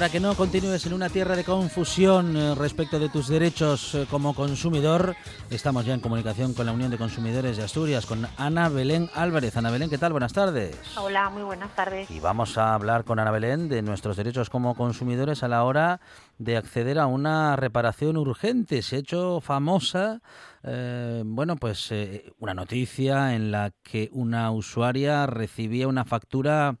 Para 0.00 0.10
que 0.10 0.18
no 0.18 0.34
continúes 0.34 0.86
en 0.86 0.94
una 0.94 1.10
tierra 1.10 1.36
de 1.36 1.44
confusión 1.44 2.34
eh, 2.34 2.54
respecto 2.54 2.98
de 2.98 3.10
tus 3.10 3.28
derechos 3.28 3.94
eh, 3.94 4.06
como 4.08 4.34
consumidor, 4.34 5.14
estamos 5.50 5.84
ya 5.84 5.94
en 5.94 6.00
comunicación 6.00 6.54
con 6.54 6.66
la 6.66 6.72
Unión 6.72 6.90
de 6.90 6.98
Consumidores 6.98 7.56
de 7.56 7.64
Asturias, 7.64 8.06
con 8.06 8.26
Ana 8.36 8.68
Belén 8.68 9.10
Álvarez. 9.14 9.56
Ana 9.56 9.70
Belén, 9.70 9.90
¿qué 9.90 9.98
tal? 9.98 10.12
Buenas 10.12 10.32
tardes. 10.32 10.76
Hola, 10.96 11.28
muy 11.28 11.42
buenas 11.42 11.74
tardes. 11.74 12.10
Y 12.10 12.20
vamos 12.20 12.56
a 12.56 12.74
hablar 12.74 13.04
con 13.04 13.18
Ana 13.18 13.32
Belén 13.32 13.68
de 13.68 13.82
nuestros 13.82 14.16
derechos 14.16 14.48
como 14.48 14.74
consumidores 14.74 15.42
a 15.42 15.48
la 15.48 15.64
hora 15.64 16.00
de 16.38 16.56
acceder 16.56 16.98
a 16.98 17.06
una 17.06 17.56
reparación 17.56 18.16
urgente. 18.16 18.82
Se 18.82 18.96
ha 18.96 18.98
hecho 19.00 19.40
famosa, 19.40 20.22
eh, 20.62 21.22
bueno, 21.26 21.56
pues 21.56 21.92
una 22.38 22.54
noticia 22.54 23.34
en 23.34 23.50
la 23.50 23.72
que 23.82 24.08
una 24.12 24.50
usuaria 24.52 25.26
recibía 25.26 25.88
una 25.88 26.04
factura 26.04 26.76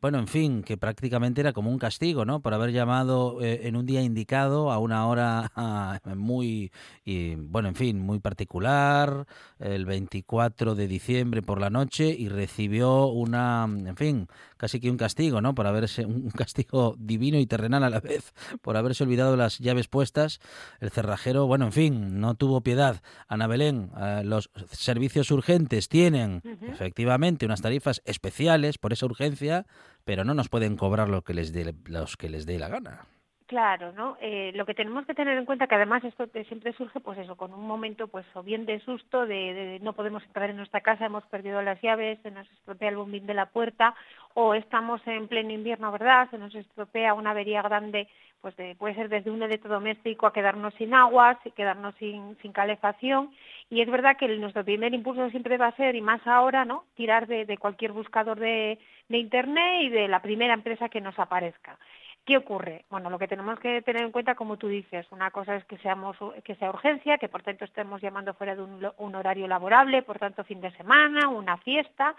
bueno, 0.00 0.18
en 0.18 0.28
fin, 0.28 0.62
que 0.62 0.78
prácticamente 0.78 1.42
era 1.42 1.52
como 1.52 1.70
un 1.70 1.78
castigo, 1.78 2.24
¿no? 2.24 2.40
Por 2.40 2.54
haber 2.54 2.72
llamado 2.72 3.42
eh, 3.42 3.68
en 3.68 3.76
un 3.76 3.84
día 3.84 4.00
indicado 4.00 4.72
a 4.72 4.78
una 4.78 5.06
hora 5.06 5.52
muy, 6.16 6.72
y, 7.04 7.34
bueno, 7.34 7.68
en 7.68 7.74
fin, 7.74 7.98
muy 8.10 8.18
particular, 8.18 9.26
el 9.60 9.86
24 9.86 10.74
de 10.74 10.88
diciembre 10.88 11.42
por 11.42 11.60
la 11.60 11.70
noche 11.70 12.08
y 12.08 12.28
recibió 12.28 13.06
una, 13.06 13.64
en 13.64 13.96
fin, 13.96 14.26
casi 14.56 14.80
que 14.80 14.90
un 14.90 14.96
castigo, 14.96 15.40
¿no? 15.40 15.54
Por 15.54 15.68
haberse, 15.68 16.04
un 16.06 16.30
castigo 16.30 16.96
divino 16.98 17.38
y 17.38 17.46
terrenal 17.46 17.84
a 17.84 17.90
la 17.90 18.00
vez, 18.00 18.34
por 18.62 18.76
haberse 18.76 19.04
olvidado 19.04 19.36
las 19.36 19.58
llaves 19.58 19.86
puestas. 19.86 20.40
El 20.80 20.90
cerrajero, 20.90 21.46
bueno, 21.46 21.66
en 21.66 21.72
fin, 21.72 22.20
no 22.20 22.34
tuvo 22.34 22.62
piedad. 22.62 23.00
Ana 23.28 23.46
Belén, 23.46 23.92
eh, 23.96 24.22
los 24.24 24.50
servicios 24.72 25.30
urgentes 25.30 25.88
tienen 25.88 26.42
efectivamente 26.62 27.46
unas 27.46 27.60
tarifas 27.62 28.02
especiales 28.04 28.78
por 28.78 28.92
esa 28.92 29.06
urgencia 29.06 29.66
pero 30.04 30.24
no 30.24 30.34
nos 30.34 30.48
pueden 30.48 30.76
cobrar 30.76 31.08
lo 31.08 31.22
que 31.22 31.34
les 31.34 31.52
dé, 31.52 31.74
los 31.84 32.16
que 32.16 32.28
les 32.28 32.46
dé 32.46 32.58
la 32.58 32.68
gana. 32.68 33.06
Claro, 33.50 33.90
¿no? 33.90 34.16
Eh, 34.20 34.52
lo 34.54 34.64
que 34.64 34.74
tenemos 34.74 35.04
que 35.06 35.14
tener 35.14 35.36
en 35.36 35.44
cuenta 35.44 35.66
que 35.66 35.74
además 35.74 36.04
esto 36.04 36.24
siempre 36.46 36.72
surge, 36.74 37.00
pues 37.00 37.18
eso, 37.18 37.34
con 37.36 37.52
un 37.52 37.66
momento, 37.66 38.06
pues 38.06 38.24
o 38.34 38.44
bien 38.44 38.64
de 38.64 38.78
susto, 38.78 39.26
de, 39.26 39.80
no 39.82 39.92
podemos 39.92 40.22
entrar 40.22 40.50
en 40.50 40.56
nuestra 40.56 40.82
casa, 40.82 41.06
hemos 41.06 41.24
perdido 41.24 41.60
las 41.60 41.82
llaves, 41.82 42.20
se 42.22 42.30
nos 42.30 42.48
estropea 42.52 42.90
el 42.90 42.96
bombín 42.96 43.26
de 43.26 43.34
la 43.34 43.46
puerta, 43.46 43.96
o 44.34 44.54
estamos 44.54 45.04
en 45.04 45.26
pleno 45.26 45.50
invierno, 45.50 45.90
¿verdad? 45.90 46.30
Se 46.30 46.38
nos 46.38 46.54
estropea 46.54 47.12
una 47.12 47.32
avería 47.32 47.60
grande, 47.60 48.06
pues 48.40 48.54
puede 48.78 48.94
ser 48.94 49.08
desde 49.08 49.32
un 49.32 49.42
electrodoméstico 49.42 50.28
a 50.28 50.32
quedarnos 50.32 50.72
sin 50.74 50.94
agua, 50.94 51.40
quedarnos 51.56 51.96
sin, 51.96 52.36
calefacción, 52.52 53.32
y 53.68 53.80
es 53.80 53.90
verdad 53.90 54.16
que 54.16 54.28
nuestro 54.28 54.64
primer 54.64 54.94
impulso 54.94 55.28
siempre 55.30 55.58
va 55.58 55.66
a 55.66 55.76
ser, 55.76 55.96
y 55.96 56.00
más 56.00 56.24
ahora, 56.24 56.64
¿no? 56.64 56.84
Tirar 56.94 57.26
de 57.26 57.58
cualquier 57.58 57.90
buscador 57.90 58.38
de, 58.38 58.78
de 59.08 59.18
Internet 59.18 59.82
y 59.82 59.88
de 59.88 60.06
la 60.06 60.22
primera 60.22 60.54
empresa 60.54 60.88
que 60.88 61.00
nos 61.00 61.18
aparezca. 61.18 61.76
¿Qué 62.24 62.36
ocurre? 62.36 62.84
Bueno, 62.90 63.10
lo 63.10 63.18
que 63.18 63.28
tenemos 63.28 63.58
que 63.58 63.82
tener 63.82 64.02
en 64.02 64.12
cuenta, 64.12 64.34
como 64.34 64.56
tú 64.56 64.68
dices, 64.68 65.06
una 65.10 65.30
cosa 65.30 65.56
es 65.56 65.64
que, 65.64 65.78
seamos, 65.78 66.16
que 66.44 66.54
sea 66.56 66.70
urgencia, 66.70 67.18
que 67.18 67.28
por 67.28 67.42
tanto 67.42 67.64
estemos 67.64 68.00
llamando 68.00 68.34
fuera 68.34 68.54
de 68.54 68.62
un, 68.62 69.14
horario 69.14 69.48
laborable, 69.48 70.02
por 70.02 70.18
tanto 70.18 70.44
fin 70.44 70.60
de 70.60 70.70
semana, 70.72 71.28
una 71.28 71.56
fiesta, 71.58 72.14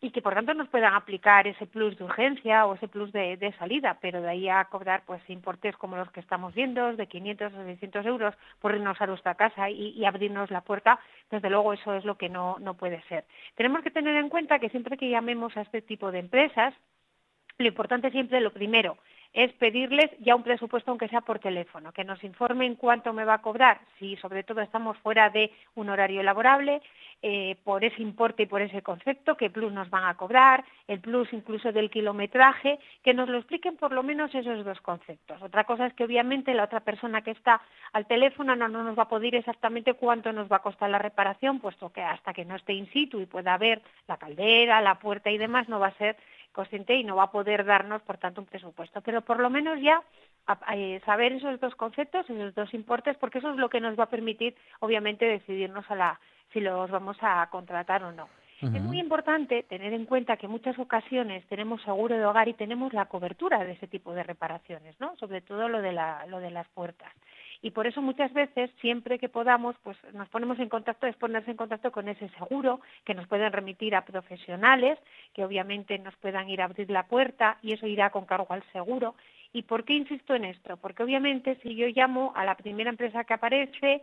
y 0.00 0.10
que 0.10 0.22
por 0.22 0.34
tanto 0.34 0.54
nos 0.54 0.68
puedan 0.68 0.94
aplicar 0.94 1.46
ese 1.46 1.66
plus 1.66 1.96
de 1.98 2.04
urgencia 2.04 2.66
o 2.66 2.74
ese 2.74 2.88
plus 2.88 3.10
de, 3.12 3.54
salida, 3.58 3.98
pero 4.00 4.22
de 4.22 4.28
ahí 4.28 4.48
a 4.48 4.64
cobrar 4.66 5.02
pues 5.04 5.20
importes 5.28 5.76
como 5.76 5.96
los 5.96 6.10
que 6.12 6.20
estamos 6.20 6.54
viendo, 6.54 6.94
de 6.94 7.06
500 7.06 7.54
o 7.54 7.64
600 7.64 8.06
euros 8.06 8.34
por 8.60 8.74
irnos 8.74 9.00
a 9.00 9.06
nuestra 9.06 9.34
casa 9.34 9.68
y, 9.68 10.04
abrirnos 10.04 10.50
la 10.50 10.60
puerta, 10.60 11.00
desde 11.30 11.50
luego 11.50 11.72
eso 11.72 11.94
es 11.94 12.04
lo 12.04 12.16
que 12.16 12.28
no, 12.28 12.56
no 12.60 12.74
puede 12.74 13.02
ser. 13.08 13.24
Tenemos 13.56 13.82
que 13.82 13.90
tener 13.90 14.14
en 14.16 14.28
cuenta 14.28 14.58
que 14.58 14.70
siempre 14.70 14.96
que 14.96 15.10
llamemos 15.10 15.56
a 15.56 15.62
este 15.62 15.82
tipo 15.82 16.12
de 16.12 16.20
empresas, 16.20 16.74
lo 17.58 17.68
importante 17.68 18.10
siempre, 18.10 18.40
lo 18.40 18.52
primero, 18.52 18.98
es 19.34 19.52
pedirles 19.54 20.10
ya 20.20 20.36
un 20.36 20.44
presupuesto, 20.44 20.92
aunque 20.92 21.08
sea 21.08 21.20
por 21.20 21.40
teléfono, 21.40 21.92
que 21.92 22.04
nos 22.04 22.22
informen 22.22 22.76
cuánto 22.76 23.12
me 23.12 23.24
va 23.24 23.34
a 23.34 23.42
cobrar, 23.42 23.80
si 23.98 24.16
sobre 24.16 24.44
todo 24.44 24.60
estamos 24.60 24.96
fuera 24.98 25.28
de 25.28 25.52
un 25.74 25.88
horario 25.90 26.22
laborable, 26.22 26.80
eh, 27.20 27.56
por 27.64 27.84
ese 27.84 28.00
importe 28.00 28.44
y 28.44 28.46
por 28.46 28.62
ese 28.62 28.82
concepto, 28.82 29.36
qué 29.36 29.50
plus 29.50 29.72
nos 29.72 29.90
van 29.90 30.04
a 30.04 30.14
cobrar, 30.14 30.64
el 30.86 31.00
plus 31.00 31.32
incluso 31.32 31.72
del 31.72 31.90
kilometraje, 31.90 32.78
que 33.02 33.14
nos 33.14 33.28
lo 33.28 33.38
expliquen 33.38 33.76
por 33.76 33.92
lo 33.92 34.02
menos 34.02 34.32
esos 34.34 34.64
dos 34.64 34.80
conceptos. 34.82 35.42
Otra 35.42 35.64
cosa 35.64 35.86
es 35.86 35.94
que 35.94 36.04
obviamente 36.04 36.54
la 36.54 36.64
otra 36.64 36.80
persona 36.80 37.22
que 37.22 37.32
está 37.32 37.60
al 37.92 38.06
teléfono 38.06 38.54
no, 38.54 38.68
no 38.68 38.84
nos 38.84 38.96
va 38.96 39.04
a 39.04 39.08
poder 39.08 39.34
exactamente 39.34 39.94
cuánto 39.94 40.32
nos 40.32 40.52
va 40.52 40.56
a 40.56 40.62
costar 40.62 40.90
la 40.90 40.98
reparación, 40.98 41.60
puesto 41.60 41.90
que 41.90 42.02
hasta 42.02 42.32
que 42.32 42.44
no 42.44 42.54
esté 42.54 42.74
in 42.74 42.90
situ 42.92 43.20
y 43.20 43.26
pueda 43.26 43.56
ver 43.58 43.82
la 44.06 44.16
caldera, 44.16 44.80
la 44.80 44.96
puerta 44.96 45.30
y 45.30 45.38
demás, 45.38 45.68
no 45.68 45.80
va 45.80 45.88
a 45.88 45.98
ser 45.98 46.16
consciente 46.54 46.94
y 46.94 47.04
no 47.04 47.16
va 47.16 47.24
a 47.24 47.30
poder 47.30 47.66
darnos, 47.66 48.00
por 48.02 48.16
tanto, 48.16 48.40
un 48.40 48.46
presupuesto. 48.46 49.02
Pero 49.02 49.20
por 49.20 49.40
lo 49.40 49.50
menos 49.50 49.78
ya 49.82 50.02
eh, 50.72 51.00
saber 51.04 51.32
esos 51.32 51.60
dos 51.60 51.74
conceptos, 51.74 52.28
esos 52.30 52.54
dos 52.54 52.72
importes, 52.72 53.18
porque 53.18 53.38
eso 53.38 53.50
es 53.50 53.56
lo 53.56 53.68
que 53.68 53.80
nos 53.80 53.98
va 53.98 54.04
a 54.04 54.10
permitir, 54.10 54.54
obviamente, 54.80 55.26
decidirnos 55.26 55.84
a 55.90 55.94
la, 55.94 56.20
si 56.52 56.60
los 56.60 56.90
vamos 56.90 57.18
a 57.20 57.46
contratar 57.50 58.02
o 58.04 58.12
no. 58.12 58.28
Es 58.62 58.80
muy 58.80 58.98
importante 58.98 59.64
tener 59.64 59.92
en 59.92 60.06
cuenta 60.06 60.38
que 60.38 60.46
en 60.46 60.52
muchas 60.52 60.78
ocasiones 60.78 61.44
tenemos 61.48 61.82
seguro 61.82 62.16
de 62.16 62.24
hogar 62.24 62.48
y 62.48 62.54
tenemos 62.54 62.94
la 62.94 63.04
cobertura 63.04 63.62
de 63.62 63.72
ese 63.72 63.88
tipo 63.88 64.14
de 64.14 64.22
reparaciones, 64.22 64.98
¿no? 65.00 65.14
Sobre 65.16 65.42
todo 65.42 65.68
lo 65.68 65.82
de, 65.82 65.92
la, 65.92 66.24
lo 66.28 66.40
de 66.40 66.50
las 66.50 66.66
puertas 66.68 67.12
y 67.64 67.70
por 67.70 67.86
eso 67.86 68.02
muchas 68.02 68.30
veces, 68.34 68.70
siempre 68.82 69.18
que 69.18 69.30
podamos, 69.30 69.74
pues 69.82 69.96
nos 70.12 70.28
ponemos 70.28 70.58
en 70.58 70.68
contacto, 70.68 71.06
es 71.06 71.16
ponerse 71.16 71.50
en 71.50 71.56
contacto 71.56 71.90
con 71.92 72.10
ese 72.10 72.28
seguro, 72.38 72.82
que 73.06 73.14
nos 73.14 73.26
pueden 73.26 73.50
remitir 73.50 73.94
a 73.94 74.04
profesionales, 74.04 74.98
que 75.32 75.46
obviamente 75.46 75.98
nos 75.98 76.14
puedan 76.16 76.50
ir 76.50 76.60
a 76.60 76.66
abrir 76.66 76.90
la 76.90 77.06
puerta 77.06 77.56
y 77.62 77.72
eso 77.72 77.86
irá 77.86 78.10
con 78.10 78.26
cargo 78.26 78.48
al 78.50 78.62
seguro. 78.70 79.14
¿Y 79.54 79.62
por 79.62 79.84
qué 79.84 79.94
insisto 79.94 80.34
en 80.34 80.44
esto? 80.44 80.76
Porque 80.76 81.04
obviamente 81.04 81.58
si 81.62 81.74
yo 81.74 81.86
llamo 81.86 82.34
a 82.36 82.44
la 82.44 82.54
primera 82.54 82.90
empresa 82.90 83.24
que 83.24 83.32
aparece, 83.32 84.02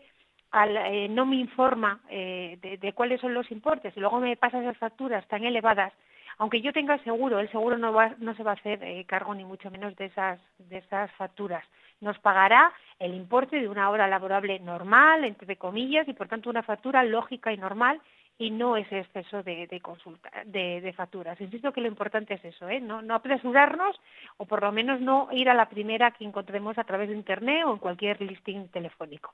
eh, 0.65 1.07
no 1.12 1.27
me 1.27 1.35
informa 1.35 2.01
eh, 2.09 2.57
de, 2.81 2.94
cuáles 2.94 3.21
son 3.21 3.35
los 3.35 3.51
importes 3.51 3.95
y 3.95 4.00
luego 4.00 4.19
me 4.19 4.38
pasa 4.38 4.59
esas 4.59 4.77
facturas 4.77 5.27
tan 5.27 5.44
elevadas, 5.44 5.94
aunque 6.39 6.62
yo 6.62 6.74
tenga 6.74 6.97
seguro, 7.03 7.39
el 7.39 7.51
seguro 7.51 7.77
no, 7.77 7.94
va, 7.94 8.15
no 8.18 8.33
se 8.33 8.41
va 8.41 8.51
a 8.51 8.56
hacer 8.56 8.83
eh, 8.83 9.06
cargo 9.06 9.35
ni 9.35 9.45
mucho 9.45 9.69
menos 9.69 9.95
de 9.97 10.06
esas, 10.06 10.39
de 10.57 10.80
esas 10.80 11.12
facturas 11.12 11.63
nos 12.01 12.19
pagará 12.19 12.74
el 13.00 13.13
importe 13.13 13.59
de 13.59 13.69
una 13.69 13.89
hora 13.89 14.07
laborable 14.07 14.59
normal, 14.59 15.24
entre 15.24 15.56
comillas, 15.56 16.07
y 16.07 16.13
por 16.13 16.27
tanto 16.27 16.50
una 16.50 16.63
factura 16.63 17.03
lógica 17.03 17.53
y 17.53 17.57
normal 17.57 18.01
y 18.38 18.50
no 18.50 18.75
ese 18.75 19.00
exceso 19.00 19.44
de, 19.44 19.80
consulta, 19.81 20.31
de, 20.45 20.94
facturas. 20.98 21.39
Insisto 21.39 21.71
que 21.71 21.81
lo 21.81 21.88
importante 21.88 22.33
es 22.33 22.44
eso, 22.44 22.68
¿eh? 22.68 22.81
no, 22.81 23.01
no 23.01 23.13
apresurarnos 23.13 23.95
o 24.38 24.45
por 24.45 24.63
lo 24.63 24.71
menos 24.71 25.00
no 25.00 25.27
ir 25.31 25.50
a 25.50 25.53
la 25.53 25.69
primera 25.69 26.12
que 26.12 26.25
encontremos 26.25 26.77
a 26.77 26.83
través 26.83 27.09
de 27.09 27.15
Internet 27.15 27.65
o 27.65 27.74
en 27.74 27.77
cualquier 27.77 28.19
listing 28.19 28.69
telefónico. 28.69 29.33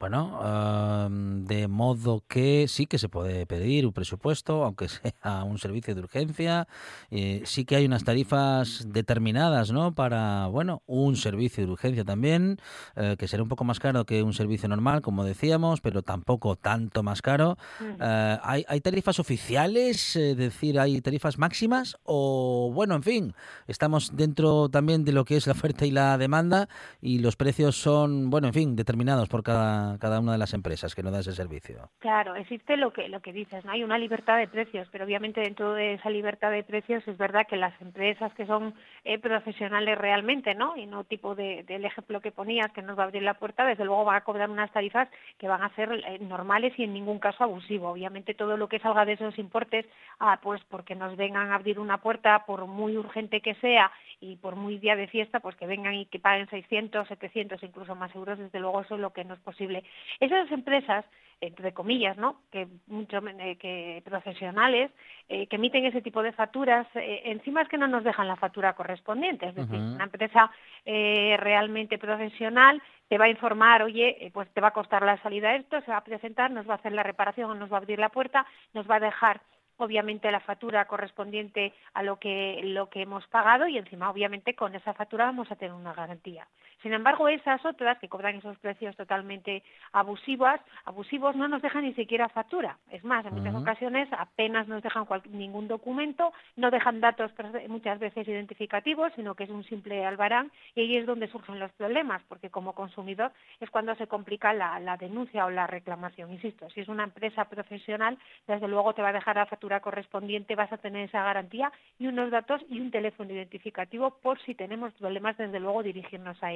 Bueno, 0.00 1.10
de 1.44 1.68
modo 1.68 2.24
que 2.26 2.68
sí 2.68 2.86
que 2.86 2.96
se 2.96 3.10
puede 3.10 3.44
pedir 3.44 3.84
un 3.84 3.92
presupuesto, 3.92 4.64
aunque 4.64 4.88
sea 4.88 5.44
un 5.44 5.58
servicio 5.58 5.94
de 5.94 6.00
urgencia. 6.00 6.66
Eh, 7.10 7.42
sí 7.44 7.66
que 7.66 7.76
hay 7.76 7.84
unas 7.84 8.04
tarifas 8.04 8.86
determinadas, 8.88 9.72
¿no? 9.72 9.94
Para, 9.94 10.46
bueno, 10.46 10.82
un 10.86 11.16
servicio 11.16 11.66
de 11.66 11.72
urgencia 11.72 12.04
también, 12.04 12.58
eh, 12.96 13.16
que 13.18 13.28
será 13.28 13.42
un 13.42 13.50
poco 13.50 13.64
más 13.64 13.78
caro 13.78 14.06
que 14.06 14.22
un 14.22 14.32
servicio 14.32 14.70
normal, 14.70 15.02
como 15.02 15.22
decíamos, 15.22 15.82
pero 15.82 16.00
tampoco 16.02 16.56
tanto 16.56 17.02
más 17.02 17.20
caro. 17.20 17.58
Eh, 18.00 18.38
¿hay, 18.42 18.64
¿hay, 18.68 18.80
tarifas 18.80 19.18
oficiales? 19.18 20.16
Es 20.16 20.36
decir, 20.36 20.80
¿hay 20.80 21.02
tarifas 21.02 21.36
máximas? 21.36 21.98
O, 22.04 22.70
bueno, 22.72 22.94
en 22.94 23.02
fin, 23.02 23.34
estamos 23.66 24.16
dentro 24.16 24.70
también 24.70 25.04
de 25.04 25.12
lo 25.12 25.26
que 25.26 25.36
es 25.36 25.46
la 25.46 25.52
oferta 25.52 25.84
y 25.84 25.90
la 25.90 26.16
demanda 26.16 26.70
y 27.02 27.18
los 27.18 27.36
precios 27.36 27.76
son, 27.76 28.30
bueno, 28.30 28.46
en 28.48 28.54
fin, 28.54 28.76
determinados 28.76 29.28
por 29.28 29.42
cada 29.42 29.89
cada, 29.98 30.20
una 30.20 30.32
de 30.32 30.38
las 30.38 30.54
empresas 30.54 30.94
que 30.94 31.02
no 31.02 31.10
da 31.10 31.20
ese 31.20 31.32
servicio. 31.32 31.90
Claro, 31.98 32.34
existe 32.34 32.76
lo 32.76 32.92
que, 32.92 33.08
lo 33.08 33.20
que 33.20 33.32
dices, 33.32 33.64
¿no? 33.64 33.72
Hay 33.72 33.82
una 33.82 33.98
libertad 33.98 34.38
de 34.38 34.48
precios, 34.48 34.88
pero 34.90 35.04
obviamente 35.04 35.40
dentro 35.40 35.74
de 35.74 35.94
esa 35.94 36.10
libertad 36.10 36.50
de 36.50 36.62
precios 36.62 37.06
es 37.06 37.16
verdad 37.16 37.46
que 37.48 37.56
las 37.56 37.78
empresas 37.80 38.32
que 38.34 38.46
son 38.46 38.74
eh, 39.04 39.18
profesionales 39.18 39.98
realmente, 39.98 40.54
¿no? 40.54 40.76
Y 40.76 40.86
no 40.86 41.04
tipo 41.04 41.34
de, 41.34 41.64
del 41.64 41.84
ejemplo 41.84 42.20
que 42.20 42.32
ponías, 42.32 42.72
que 42.72 42.82
nos 42.82 42.98
va 42.98 43.02
a 43.02 43.06
abrir 43.06 43.22
la 43.22 43.34
puerta, 43.34 43.64
desde 43.66 43.84
luego 43.84 44.04
van 44.04 44.16
a 44.16 44.24
cobrar 44.24 44.50
unas 44.50 44.72
tarifas 44.72 45.08
que 45.38 45.48
van 45.48 45.62
a 45.62 45.74
ser 45.74 45.92
eh, 45.92 46.18
normales 46.20 46.72
y 46.78 46.84
en 46.84 46.92
ningún 46.92 47.18
caso 47.18 47.44
abusivo. 47.44 47.90
Obviamente 47.90 48.34
todo 48.34 48.56
lo 48.56 48.68
que 48.68 48.78
salga 48.78 49.04
de 49.04 49.12
esos 49.14 49.38
importes, 49.38 49.86
ah, 50.18 50.38
pues 50.42 50.62
porque 50.68 50.94
nos 50.94 51.16
vengan 51.16 51.50
a 51.50 51.56
abrir 51.56 51.78
una 51.78 51.98
puerta, 51.98 52.44
por 52.46 52.66
muy 52.66 52.96
urgente 52.96 53.40
que 53.40 53.54
sea 53.56 53.90
y 54.20 54.36
por 54.36 54.56
muy 54.56 54.78
día 54.78 54.96
de 54.96 55.08
fiesta, 55.08 55.40
pues 55.40 55.56
que 55.56 55.66
vengan 55.66 55.94
y 55.94 56.06
que 56.06 56.18
paguen 56.18 56.48
600, 56.48 57.08
700, 57.08 57.62
incluso 57.62 57.94
más 57.94 58.14
euros, 58.14 58.38
desde 58.38 58.60
luego 58.60 58.82
eso 58.82 58.94
es 58.94 59.00
lo 59.00 59.12
que 59.12 59.24
no 59.24 59.34
es 59.34 59.40
posible 59.40 59.79
esas 60.20 60.50
empresas, 60.50 61.04
entre 61.40 61.72
comillas, 61.72 62.18
¿no? 62.18 62.42
que, 62.50 62.68
eh, 62.88 63.56
que 63.56 64.02
profesionales 64.04 64.90
eh, 65.28 65.46
que 65.46 65.56
emiten 65.56 65.86
ese 65.86 66.02
tipo 66.02 66.22
de 66.22 66.32
facturas, 66.32 66.86
eh, 66.94 67.22
encima 67.24 67.62
es 67.62 67.68
que 67.68 67.78
no 67.78 67.88
nos 67.88 68.04
dejan 68.04 68.28
la 68.28 68.36
factura 68.36 68.74
correspondiente. 68.74 69.46
Es 69.46 69.54
decir, 69.54 69.78
una 69.78 70.04
empresa 70.04 70.50
realmente 70.84 71.98
profesional 71.98 72.82
te 73.08 73.16
va 73.16 73.24
a 73.24 73.30
informar, 73.30 73.82
oye, 73.82 74.30
pues 74.34 74.48
te 74.52 74.60
va 74.60 74.68
a 74.68 74.72
costar 74.72 75.02
la 75.02 75.20
salida 75.22 75.56
esto, 75.56 75.80
se 75.80 75.90
va 75.90 75.98
a 75.98 76.04
presentar, 76.04 76.50
nos 76.50 76.68
va 76.68 76.74
a 76.74 76.76
hacer 76.76 76.92
la 76.92 77.02
reparación, 77.02 77.58
nos 77.58 77.72
va 77.72 77.76
a 77.76 77.80
abrir 77.80 77.98
la 77.98 78.10
puerta, 78.10 78.46
nos 78.74 78.88
va 78.88 78.96
a 78.96 79.00
dejar 79.00 79.40
obviamente 79.80 80.30
la 80.30 80.40
factura 80.40 80.84
correspondiente 80.84 81.72
a 81.94 82.02
lo 82.02 82.18
que 82.18 82.60
lo 82.62 82.88
que 82.88 83.02
hemos 83.02 83.26
pagado 83.28 83.66
y 83.66 83.78
encima 83.78 84.10
obviamente 84.10 84.54
con 84.54 84.74
esa 84.74 84.94
factura 84.94 85.24
vamos 85.24 85.50
a 85.50 85.56
tener 85.56 85.74
una 85.74 85.94
garantía. 85.94 86.46
Sin 86.82 86.92
embargo, 86.94 87.28
esas 87.28 87.64
otras 87.64 87.98
que 87.98 88.08
cobran 88.08 88.36
esos 88.36 88.58
precios 88.58 88.96
totalmente 88.96 89.62
abusivos, 89.92 90.60
abusivos 90.84 91.36
no 91.36 91.46
nos 91.48 91.60
dejan 91.62 91.84
ni 91.84 91.94
siquiera 91.94 92.28
factura. 92.28 92.78
Es 92.90 93.04
más, 93.04 93.24
en 93.26 93.34
muchas 93.34 93.54
ocasiones 93.54 94.08
apenas 94.12 94.66
nos 94.66 94.82
dejan 94.82 95.06
ningún 95.30 95.68
documento, 95.68 96.32
no 96.56 96.70
dejan 96.70 97.00
datos 97.00 97.30
muchas 97.68 97.98
veces 97.98 98.26
identificativos, 98.26 99.12
sino 99.14 99.34
que 99.34 99.44
es 99.44 99.50
un 99.50 99.64
simple 99.64 100.04
albarán 100.04 100.50
y 100.74 100.80
ahí 100.80 100.96
es 100.96 101.06
donde 101.06 101.28
surgen 101.28 101.58
los 101.58 101.72
problemas, 101.72 102.22
porque 102.28 102.50
como 102.50 102.74
consumidor 102.74 103.32
es 103.60 103.70
cuando 103.70 103.94
se 103.96 104.06
complica 104.06 104.52
la, 104.52 104.80
la 104.80 104.96
denuncia 104.96 105.44
o 105.44 105.50
la 105.50 105.66
reclamación. 105.66 106.32
Insisto, 106.32 106.70
si 106.70 106.80
es 106.80 106.88
una 106.88 107.04
empresa 107.04 107.44
profesional, 107.44 108.18
desde 108.46 108.68
luego 108.68 108.94
te 108.94 109.02
va 109.02 109.08
a 109.08 109.12
dejar 109.12 109.36
la 109.36 109.46
factura 109.46 109.80
correspondiente, 109.80 110.54
vas 110.54 110.72
a 110.72 110.78
tener 110.78 111.08
esa 111.08 111.24
garantía 111.24 111.70
y 111.98 112.06
unos 112.06 112.30
datos 112.30 112.62
y 112.68 112.80
un 112.80 112.90
teléfono 112.90 113.32
identificativo 113.32 114.10
por 114.22 114.40
si 114.42 114.54
tenemos 114.54 114.92
problemas, 114.94 115.36
desde 115.36 115.60
luego 115.60 115.82
dirigirnos 115.82 116.42
a 116.42 116.52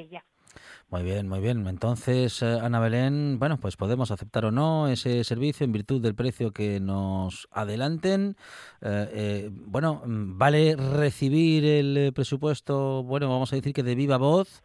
Muy 0.90 1.02
bien, 1.02 1.28
muy 1.28 1.40
bien. 1.40 1.66
Entonces, 1.66 2.40
eh, 2.42 2.58
Ana 2.62 2.78
Belén, 2.78 3.38
bueno, 3.38 3.58
pues 3.58 3.76
podemos 3.76 4.10
aceptar 4.10 4.44
o 4.44 4.52
no 4.52 4.86
ese 4.86 5.24
servicio 5.24 5.64
en 5.64 5.72
virtud 5.72 6.00
del 6.00 6.14
precio 6.14 6.52
que 6.52 6.78
nos 6.78 7.48
adelanten. 7.50 8.36
Eh, 8.80 9.08
eh, 9.12 9.50
bueno, 9.52 10.02
¿vale 10.06 10.76
recibir 10.76 11.64
el 11.64 12.12
presupuesto, 12.14 13.02
bueno, 13.02 13.28
vamos 13.28 13.52
a 13.52 13.56
decir 13.56 13.72
que 13.72 13.82
de 13.82 13.94
viva 13.94 14.18
voz? 14.18 14.62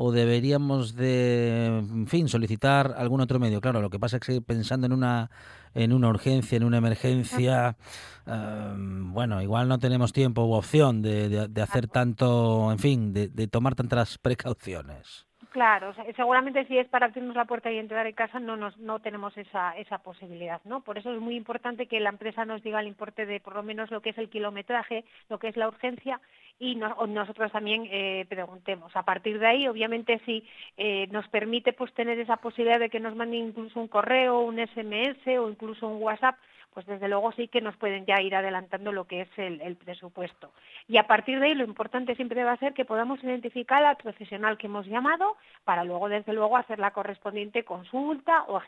O 0.00 0.12
deberíamos 0.12 0.94
de, 0.94 1.66
en 1.66 2.06
fin, 2.06 2.28
solicitar 2.28 2.94
algún 2.96 3.20
otro 3.20 3.40
medio. 3.40 3.60
Claro, 3.60 3.82
lo 3.82 3.90
que 3.90 3.98
pasa 3.98 4.18
es 4.18 4.22
que 4.22 4.40
pensando 4.40 4.86
en 4.86 4.92
una 4.92 5.28
en 5.74 5.92
una 5.92 6.08
urgencia, 6.08 6.56
en 6.56 6.62
una 6.62 6.78
emergencia, 6.78 7.76
bueno, 8.24 9.42
igual 9.42 9.66
no 9.66 9.78
tenemos 9.80 10.12
tiempo 10.12 10.44
u 10.44 10.52
opción 10.52 11.02
de, 11.02 11.48
de, 11.48 11.62
hacer 11.62 11.88
tanto, 11.88 12.70
en 12.70 12.78
fin, 12.78 13.12
de, 13.12 13.28
de 13.28 13.48
tomar 13.48 13.74
tantas 13.74 14.18
precauciones. 14.22 15.28
Claro, 15.50 15.94
seguramente 16.14 16.66
si 16.66 16.76
es 16.78 16.86
para 16.88 17.06
abrirnos 17.06 17.34
la 17.34 17.46
puerta 17.46 17.72
y 17.72 17.78
entrar 17.78 18.06
en 18.06 18.14
casa 18.14 18.38
no 18.38 18.56
nos, 18.56 18.76
no 18.78 19.00
tenemos 19.00 19.36
esa, 19.36 19.76
esa 19.76 19.98
posibilidad, 19.98 20.60
¿no? 20.64 20.82
Por 20.82 20.98
eso 20.98 21.12
es 21.12 21.20
muy 21.20 21.36
importante 21.36 21.86
que 21.86 22.00
la 22.00 22.10
empresa 22.10 22.44
nos 22.44 22.62
diga 22.62 22.80
el 22.80 22.86
importe 22.86 23.24
de 23.24 23.40
por 23.40 23.56
lo 23.56 23.62
menos 23.62 23.90
lo 23.90 24.02
que 24.02 24.10
es 24.10 24.18
el 24.18 24.28
kilometraje, 24.28 25.04
lo 25.30 25.38
que 25.38 25.48
es 25.48 25.56
la 25.56 25.66
urgencia 25.66 26.20
y 26.58 26.74
nosotros 26.74 27.52
también 27.52 27.86
eh, 27.90 28.26
preguntemos. 28.28 28.94
A 28.96 29.04
partir 29.04 29.38
de 29.38 29.46
ahí, 29.46 29.68
obviamente, 29.68 30.20
si 30.24 30.44
eh, 30.76 31.06
nos 31.10 31.28
permite 31.28 31.72
pues 31.72 31.92
tener 31.94 32.18
esa 32.18 32.38
posibilidad 32.38 32.80
de 32.80 32.90
que 32.90 33.00
nos 33.00 33.14
manden 33.14 33.48
incluso 33.48 33.78
un 33.78 33.88
correo, 33.88 34.40
un 34.40 34.58
SMS 34.58 35.26
o 35.38 35.48
incluso 35.48 35.86
un 35.86 36.02
WhatsApp, 36.02 36.36
pues 36.74 36.84
desde 36.86 37.08
luego 37.08 37.32
sí 37.32 37.48
que 37.48 37.60
nos 37.60 37.76
pueden 37.76 38.06
ya 38.06 38.20
ir 38.20 38.34
adelantando 38.34 38.92
lo 38.92 39.04
que 39.06 39.22
es 39.22 39.28
el, 39.36 39.76
presupuesto. 39.76 40.52
Y 40.86 40.96
a 40.96 41.06
partir 41.06 41.40
de 41.40 41.46
ahí 41.46 41.54
lo 41.54 41.64
importante 41.64 42.14
siempre 42.14 42.44
va 42.44 42.52
a 42.52 42.58
ser 42.58 42.74
que 42.74 42.84
podamos 42.84 43.22
identificar 43.22 43.84
al 43.84 43.96
profesional 43.96 44.58
que 44.58 44.66
hemos 44.66 44.86
llamado 44.86 45.36
para 45.64 45.84
luego, 45.84 46.08
desde 46.08 46.32
luego, 46.32 46.56
hacer 46.56 46.78
la 46.78 46.92
correspondiente 46.92 47.64
consulta 47.64 48.44
o, 48.48 48.60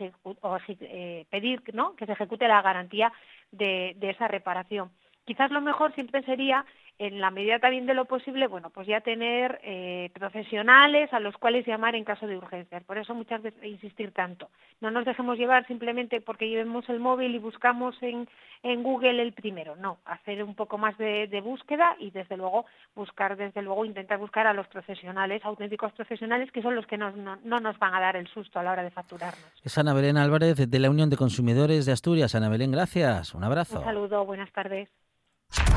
eh, 0.69 1.27
pedir 1.31 1.63
¿no? 1.73 1.95
que 1.95 2.07
se 2.07 2.13
ejecute 2.13 2.49
la 2.49 2.63
garantía 2.63 3.13
de 3.53 3.97
esa 4.01 4.29
reparación. 4.29 4.91
Quizás 5.25 5.51
lo 5.53 5.61
mejor 5.61 5.93
siempre 5.95 6.23
sería 6.23 6.65
en 7.01 7.19
la 7.19 7.31
medida 7.31 7.59
también 7.59 7.87
de 7.87 7.95
lo 7.95 8.05
posible, 8.05 8.47
bueno, 8.47 8.69
pues 8.69 8.87
ya 8.87 9.01
tener 9.01 9.59
eh, 9.65 10.11
profesionales 10.13 11.11
a 11.15 11.19
los 11.19 11.35
cuales 11.39 11.67
llamar 11.67 11.95
en 11.95 12.05
caso 12.05 12.27
de 12.27 12.37
urgencias. 12.37 12.85
Por 12.85 12.99
eso 12.99 13.15
muchas 13.15 13.41
veces 13.41 13.65
insistir 13.65 14.13
tanto. 14.13 14.51
No 14.83 14.91
nos 14.91 15.07
dejemos 15.07 15.39
llevar 15.39 15.67
simplemente 15.67 16.21
porque 16.21 16.51
llevemos 16.51 16.87
el 16.91 17.01
móvil 17.01 17.35
y 17.35 17.39
buscamos 17.39 17.97
en, 18.03 18.29
en 18.63 18.83
Google 18.83 19.23
el 19.23 19.33
primero. 19.33 19.77
No, 19.77 19.97
hacer 20.05 20.45
un 20.45 20.55
poco 20.55 20.77
más 20.77 20.99
de, 20.99 21.41
búsqueda 21.43 21.97
y 21.99 22.11
desde 22.11 22.37
luego 22.37 22.67
buscar, 22.95 23.35
desde 23.39 23.63
luego 23.63 23.87
intentar 23.87 24.19
buscar 24.19 24.47
a 24.47 24.53
los 24.53 24.69
profesionales, 24.69 25.43
auténticos 25.43 25.95
profesionales, 25.95 26.53
que 26.53 26.61
son 26.61 26.75
los 26.75 26.87
que 26.87 26.99
no, 26.99 27.13
no 27.13 27.61
nos 27.61 27.79
van 27.79 27.95
a 27.95 28.01
dar 28.01 28.17
el 28.17 28.29
susto 28.29 28.59
a 28.59 28.63
la 28.63 28.73
hora 28.73 28.83
de 28.83 28.91
facturarnos. 28.91 29.51
Es 29.65 29.79
Ana 29.79 29.95
Belén 29.95 30.19
Álvarez 30.19 30.71
de 30.71 30.79
la 30.79 30.91
Unión 30.91 31.09
de 31.09 31.17
Consumidores 31.17 31.87
de 31.87 31.93
Asturias. 31.93 32.35
Ana 32.35 32.51
Belén, 32.51 32.73
gracias. 32.73 33.35
Un 33.35 33.45
abrazo. 33.45 33.79
Un 33.79 33.85
saludo, 33.87 34.27
buenas 34.27 34.53
tardes. 34.53 34.91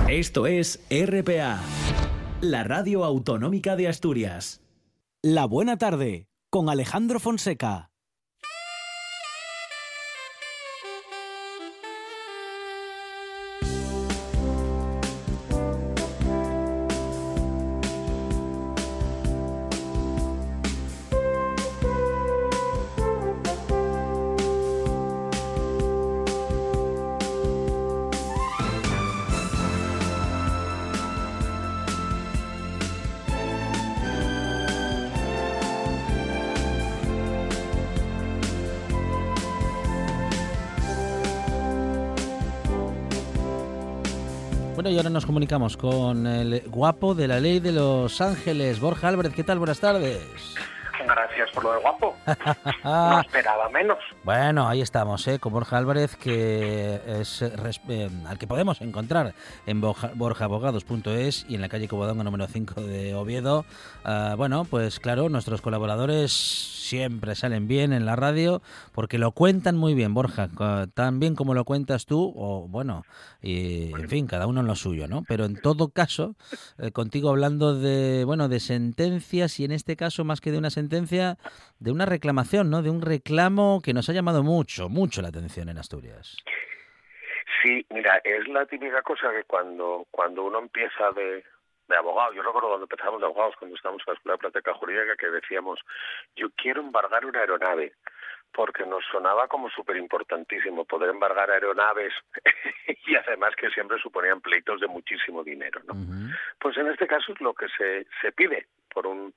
Esto 0.09 0.47
es 0.47 0.81
RPA, 0.89 1.61
la 2.41 2.63
radio 2.63 3.03
autonómica 3.03 3.75
de 3.75 3.87
Asturias. 3.87 4.61
La 5.23 5.45
buena 5.45 5.77
tarde, 5.77 6.27
con 6.49 6.69
Alejandro 6.69 7.19
Fonseca. 7.19 7.92
Comunicamos 45.43 45.75
con 45.75 46.25
el 46.25 46.63
guapo 46.67 47.13
de 47.13 47.27
la 47.27 47.37
ley 47.37 47.59
de 47.59 47.73
Los 47.73 48.21
Ángeles, 48.21 48.79
Borja 48.79 49.09
Álvarez. 49.09 49.33
¿Qué 49.33 49.43
tal? 49.43 49.59
Buenas 49.59 49.81
tardes. 49.81 50.55
Gracias 51.05 51.51
por 51.51 51.63
lo 51.63 51.73
de 51.73 51.79
guapo. 51.79 52.15
no 52.83 53.21
esperaba 53.21 53.69
menos. 53.69 53.97
Bueno, 54.23 54.67
ahí 54.67 54.81
estamos, 54.81 55.27
¿eh? 55.27 55.39
con 55.39 55.53
Borja 55.53 55.77
Álvarez, 55.77 56.15
que 56.15 57.01
es 57.05 57.41
eh, 57.41 58.09
al 58.27 58.37
que 58.37 58.47
podemos 58.47 58.81
encontrar 58.81 59.33
en 59.65 59.81
borjaabogados.es 59.81 61.45
y 61.47 61.55
en 61.55 61.61
la 61.61 61.69
calle 61.69 61.87
Cobodonga 61.87 62.23
número 62.23 62.47
5 62.47 62.81
de 62.81 63.15
Oviedo. 63.15 63.65
Ah, 64.03 64.35
bueno, 64.37 64.65
pues 64.65 64.99
claro, 64.99 65.29
nuestros 65.29 65.61
colaboradores 65.61 66.31
siempre 66.31 67.35
salen 67.35 67.67
bien 67.67 67.93
en 67.93 68.05
la 68.05 68.15
radio 68.15 68.61
porque 68.91 69.17
lo 69.17 69.31
cuentan 69.31 69.77
muy 69.77 69.93
bien, 69.93 70.13
Borja, 70.13 70.49
tan 70.93 71.19
bien 71.19 71.35
como 71.35 71.53
lo 71.53 71.65
cuentas 71.65 72.05
tú, 72.05 72.33
o 72.35 72.67
bueno, 72.67 73.03
y, 73.41 73.91
en 73.93 74.09
fin, 74.09 74.27
cada 74.27 74.47
uno 74.47 74.61
en 74.61 74.67
lo 74.67 74.75
suyo, 74.75 75.07
¿no? 75.07 75.23
Pero 75.27 75.45
en 75.45 75.59
todo 75.59 75.89
caso, 75.89 76.35
eh, 76.77 76.91
contigo 76.91 77.29
hablando 77.29 77.75
de, 77.75 78.23
bueno, 78.25 78.49
de 78.49 78.59
sentencias 78.59 79.59
y 79.59 79.65
en 79.65 79.71
este 79.71 79.95
caso 79.95 80.23
más 80.23 80.41
que 80.41 80.51
de 80.51 80.57
una 80.57 80.69
sentencia, 80.69 80.92
de 80.93 81.91
una 81.91 82.05
reclamación, 82.05 82.69
¿no? 82.69 82.81
De 82.81 82.89
un 82.89 83.01
reclamo 83.01 83.81
que 83.83 83.93
nos 83.93 84.09
ha 84.09 84.13
llamado 84.13 84.43
mucho, 84.43 84.89
mucho 84.89 85.21
la 85.21 85.29
atención 85.29 85.69
en 85.69 85.77
Asturias. 85.77 86.37
Sí, 87.61 87.85
mira, 87.89 88.21
es 88.23 88.47
la 88.47 88.65
típica 88.65 89.01
cosa 89.01 89.31
que 89.31 89.43
cuando, 89.45 90.05
cuando 90.11 90.43
uno 90.43 90.59
empieza 90.59 91.11
de, 91.11 91.43
de 91.87 91.95
abogado, 91.95 92.33
yo 92.33 92.43
recuerdo 92.43 92.69
cuando 92.69 92.85
empezamos 92.85 93.19
de 93.19 93.25
abogados, 93.25 93.55
cuando 93.57 93.75
estábamos 93.75 94.01
en 94.05 94.11
la 94.11 94.17
Escuela 94.17 94.33
de 94.35 94.39
Práctica 94.39 94.73
Jurídica, 94.73 95.15
que 95.17 95.29
decíamos, 95.29 95.79
yo 96.35 96.49
quiero 96.55 96.81
embargar 96.81 97.25
una 97.25 97.39
aeronave, 97.39 97.93
porque 98.53 98.85
nos 98.85 99.03
sonaba 99.11 99.47
como 99.47 99.69
súper 99.69 99.97
importantísimo 99.97 100.85
poder 100.85 101.09
embargar 101.09 101.49
aeronaves 101.49 102.13
y 103.07 103.15
además 103.15 103.55
que 103.55 103.69
siempre 103.71 103.97
suponían 103.99 104.41
pleitos 104.41 104.79
de 104.79 104.87
muchísimo 104.87 105.43
dinero, 105.43 105.81
¿no? 105.87 105.95
Pues 106.59 106.77
en 106.77 106.87
este 106.87 107.07
caso 107.07 107.33
es 107.33 107.41
lo 107.41 107.53
que 107.53 107.67
se, 107.69 108.05
se 108.21 108.31
pide 108.31 108.67
por 108.93 109.07
un, 109.07 109.33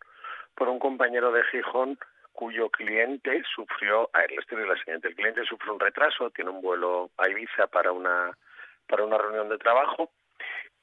por 0.56 0.68
un 0.68 0.78
compañero 0.78 1.30
de 1.30 1.44
Gijón 1.44 1.98
cuyo 2.32 2.68
cliente 2.68 3.42
sufrió, 3.54 4.10
a 4.12 4.20
ver, 4.20 4.32
la 4.32 4.66
la 4.66 4.76
siguiente, 4.76 5.08
el 5.08 5.14
cliente 5.14 5.44
sufre 5.44 5.70
un 5.70 5.80
retraso, 5.80 6.30
tiene 6.30 6.50
un 6.50 6.60
vuelo 6.60 7.10
a 7.16 7.28
Ibiza 7.28 7.66
para 7.66 7.92
una, 7.92 8.36
para 8.86 9.04
una 9.04 9.16
reunión 9.16 9.48
de 9.48 9.58
trabajo 9.58 10.10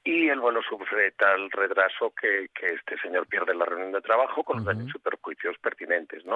y 0.02 0.28
el 0.28 0.40
vuelo 0.40 0.60
sufre 0.62 1.12
tal 1.12 1.50
retraso 1.50 2.12
que, 2.20 2.48
que 2.54 2.74
este 2.74 2.98
señor 2.98 3.26
pierde 3.26 3.54
la 3.54 3.64
reunión 3.64 3.92
de 3.92 4.02
trabajo 4.02 4.44
con 4.44 4.56
los 4.56 4.66
daños 4.66 4.92
y 4.94 4.98
perjuicios 4.98 5.56
pertinentes, 5.58 6.24
¿no? 6.26 6.34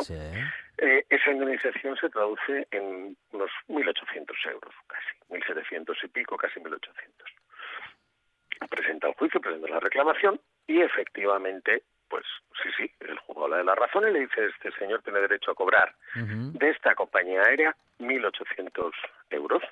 Eh, 0.79 1.05
esa 1.11 1.31
indemnización 1.31 1.97
se 1.97 2.09
traduce 2.09 2.67
en 2.71 3.17
unos 3.33 3.51
1.800 3.69 4.53
euros, 4.53 4.75
casi, 4.87 5.09
1.700 5.29 5.97
y 6.03 6.09
pico, 6.09 6.37
casi 6.37 6.61
1.800. 6.61 8.71
Presenta 8.71 9.09
el 9.09 9.15
juicio, 9.15 9.41
presenta 9.41 9.69
la 9.69 9.81
reclamación 9.81 10.41
y 10.67 10.81
efectivamente 10.81 11.83
pues 12.09 12.25
sí, 12.63 12.69
sí, 12.77 12.93
el 13.01 13.19
juzgado 13.19 13.49
le 13.49 13.57
da 13.59 13.65
la 13.65 13.75
razón 13.75 14.09
y 14.09 14.13
le 14.13 14.21
dice, 14.21 14.47
este 14.47 14.73
señor 14.79 15.03
tiene 15.03 15.21
derecho 15.21 15.51
a 15.51 15.55
cobrar 15.55 15.95
de 16.15 16.71
esta 16.71 16.95
compañía 16.95 17.43
aérea 17.43 17.77
1.800 17.99 18.93
euros. 19.31 19.63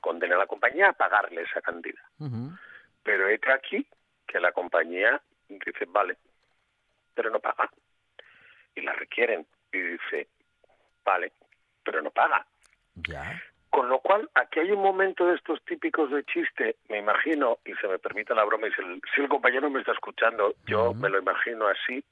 Condena 0.00 0.36
a 0.36 0.38
la 0.38 0.46
compañía 0.46 0.90
a 0.90 0.92
pagarle 0.92 1.42
esa 1.42 1.60
cantidad. 1.60 2.02
Pero 3.02 3.28
es 3.28 3.40
aquí 3.48 3.86
que 4.26 4.38
la 4.38 4.52
compañía 4.52 5.20
dice, 5.48 5.84
vale, 5.88 6.16
pero 7.14 7.30
no 7.30 7.40
paga. 7.40 7.70
Y 8.74 8.82
la 8.82 8.92
requieren. 8.92 9.46
Y 9.72 9.78
dice, 9.78 10.28
vale, 11.04 11.32
pero 11.82 12.02
no 12.02 12.10
paga. 12.10 12.46
Ya. 12.94 13.42
Con 13.76 13.90
lo 13.90 13.98
cual, 13.98 14.26
aquí 14.34 14.60
hay 14.60 14.70
un 14.70 14.80
momento 14.80 15.26
de 15.26 15.34
estos 15.34 15.62
típicos 15.66 16.10
de 16.10 16.24
chiste, 16.24 16.76
me 16.88 16.96
imagino, 16.96 17.58
y 17.62 17.74
se 17.74 17.86
me 17.86 17.98
permite 17.98 18.34
la 18.34 18.42
broma, 18.44 18.68
y 18.68 18.70
si 18.72 19.20
el, 19.20 19.28
compañero 19.28 19.68
me 19.68 19.80
está 19.80 19.92
escuchando, 19.92 20.54
yo 20.66 20.94
me 20.94 21.10
lo 21.10 21.18
imagino 21.18 21.66
así, 21.66 22.02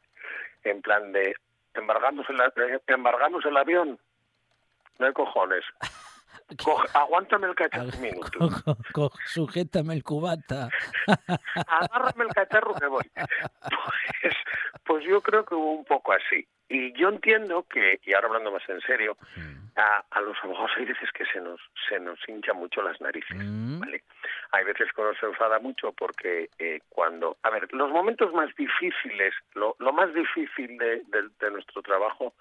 en 0.64 0.82
plan 0.82 1.10
de, 1.12 1.34
embargamos 1.72 2.26
el, 2.28 2.38
embargamos 2.86 3.46
el 3.46 3.56
avión, 3.56 3.98
no 4.98 5.06
hay 5.06 5.14
cojones. 5.14 5.64
Aguántame 6.92 7.48
el 7.48 7.54
cacharro 7.54 7.90
un 7.94 8.00
minuto. 8.00 8.38
sujétame 9.26 9.94
el 9.94 10.02
cubata. 10.02 10.68
Agárrame 11.66 12.24
el 12.24 12.34
cacharro 12.34 12.74
que 12.74 12.86
voy. 12.86 13.10
Pues, 13.14 14.34
pues 14.84 15.04
yo 15.04 15.20
creo 15.20 15.44
que 15.44 15.54
hubo 15.54 15.72
un 15.72 15.84
poco 15.84 16.12
así. 16.12 16.46
Y 16.68 16.92
yo 16.98 17.08
entiendo 17.08 17.66
que, 17.68 18.00
y 18.04 18.14
ahora 18.14 18.28
hablando 18.28 18.50
más 18.50 18.66
en 18.68 18.80
serio, 18.80 19.16
mm. 19.36 19.78
a, 19.78 20.20
los 20.22 20.36
abogados 20.42 20.70
hay 20.76 20.86
veces 20.86 21.10
que 21.12 21.26
se 21.26 21.40
nos 21.40 21.60
se 21.88 22.00
nos 22.00 22.18
hincha 22.26 22.54
mucho 22.54 22.82
las 22.82 23.00
narices, 23.00 23.36
mm. 23.36 23.80
¿vale? 23.80 24.02
Hay 24.52 24.64
veces 24.64 24.88
que 24.92 25.00
uno 25.02 25.12
se 25.20 25.26
enfada 25.26 25.58
mucho 25.58 25.92
porque 25.92 26.48
eh, 26.58 26.80
cuando... 26.88 27.36
A 27.42 27.50
ver, 27.50 27.72
los 27.72 27.90
momentos 27.90 28.32
más 28.32 28.54
difíciles, 28.56 29.34
lo, 29.54 29.76
lo 29.78 29.92
más 29.92 30.12
difícil 30.14 30.78
de, 30.78 31.02
de, 31.38 31.50
nuestro 31.50 31.82
trabajo 31.82 32.34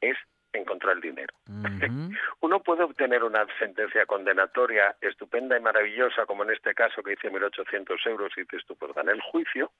es 0.00 0.16
encontrar 0.58 0.96
el 0.96 1.00
dinero. 1.00 1.34
Uno 2.40 2.60
puede 2.60 2.82
obtener 2.82 3.24
una 3.24 3.46
sentencia 3.58 4.06
condenatoria 4.06 4.96
estupenda 5.00 5.56
y 5.56 5.60
maravillosa, 5.60 6.26
como 6.26 6.44
en 6.44 6.50
este 6.50 6.74
caso 6.74 7.02
que 7.02 7.12
dice 7.12 7.30
1.800 7.30 8.06
euros 8.06 8.32
y 8.36 8.42
dices 8.42 8.64
tú, 8.66 8.76
pues 8.76 8.92
gana 8.94 9.12
el 9.12 9.20
juicio, 9.20 9.72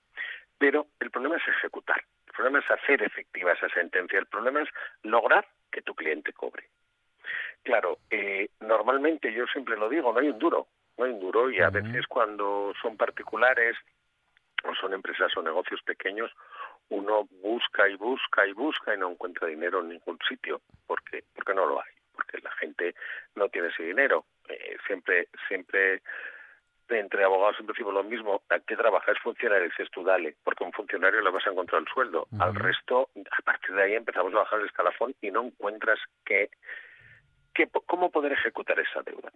pero 0.59 0.87
el 1.01 1.11
problema 1.11 1.37
es 1.37 1.49
ejecutar. 1.49 2.03
El 2.27 2.33
problema 2.33 2.59
es 2.61 2.71
hacer 2.71 3.03
efectiva 3.03 3.53
esa 3.53 3.69
sentencia. 3.69 4.19
El 4.19 4.27
problema 4.27 4.63
es 4.63 4.69
lograr 5.03 5.47
que 5.71 5.83
tu 5.83 5.95
cliente 5.95 6.33
cobre. 6.33 6.69
Claro, 7.63 7.99
eh, 8.11 8.51
normalmente 8.61 9.33
yo 9.33 9.47
siempre 9.47 9.77
lo 9.77 9.89
digo, 9.89 10.13
no 10.13 10.21
hay 10.21 10.29
un 10.29 10.39
duro, 10.39 10.69
no 10.99 11.05
hay 11.05 11.13
un 11.13 11.21
duro 11.21 11.51
y 11.51 11.61
a 11.61 11.71
veces 11.71 12.07
cuando 12.07 12.73
son 12.81 12.97
particulares 12.97 13.77
o 14.65 14.75
son 14.75 14.93
empresas 14.93 15.35
o 15.37 15.43
negocios 15.43 15.81
pequeños, 15.83 16.31
uno 16.91 17.27
busca 17.43 17.89
y 17.89 17.97
busca 17.97 18.47
y 18.47 18.53
busca 18.53 18.95
y 18.95 18.99
no 18.99 19.11
encuentra 19.11 19.49
dinero 19.49 19.81
en 19.81 19.91
ningún 19.91 20.19
sitio 20.29 20.61
porque 20.87 21.25
porque 21.35 21.55
no 21.55 21.67
lo 21.67 21.81
hay, 21.81 21.93
porque 22.13 22.39
la 22.39 22.51
gente 22.53 22.95
no 23.35 23.49
tiene 23.49 23.69
ese 23.69 23.85
dinero. 23.85 24.25
Eh, 24.49 24.77
siempre 24.87 25.29
siempre 25.49 26.03
entre 26.89 27.25
abogados 27.25 27.57
siempre 27.57 27.75
decimos 27.75 27.95
lo 27.95 28.05
mismo, 28.05 28.43
¿a 28.51 28.59
qué 28.61 28.77
trabajas 28.77 29.19
funcionario? 29.23 29.65
Dices 29.65 29.91
tú, 29.91 30.05
dale, 30.05 30.37
porque 30.45 30.65
un 30.65 30.73
funcionario 30.73 31.21
le 31.23 31.31
vas 31.31 31.47
a 31.47 31.51
encontrar 31.51 31.81
el 31.81 31.89
sueldo. 31.89 32.27
Al 32.39 32.55
resto, 32.55 33.09
a 33.31 33.43
partir 33.43 33.75
de 33.75 33.83
ahí 33.83 33.95
empezamos 33.95 34.35
a 34.35 34.39
bajar 34.39 34.61
el 34.61 34.67
escalafón 34.67 35.15
y 35.23 35.31
no 35.31 35.45
encuentras 35.45 35.99
que, 36.25 36.51
que 37.55 37.69
cómo 37.87 38.11
poder 38.11 38.33
ejecutar 38.33 38.79
esa 38.79 39.03
deuda. 39.03 39.33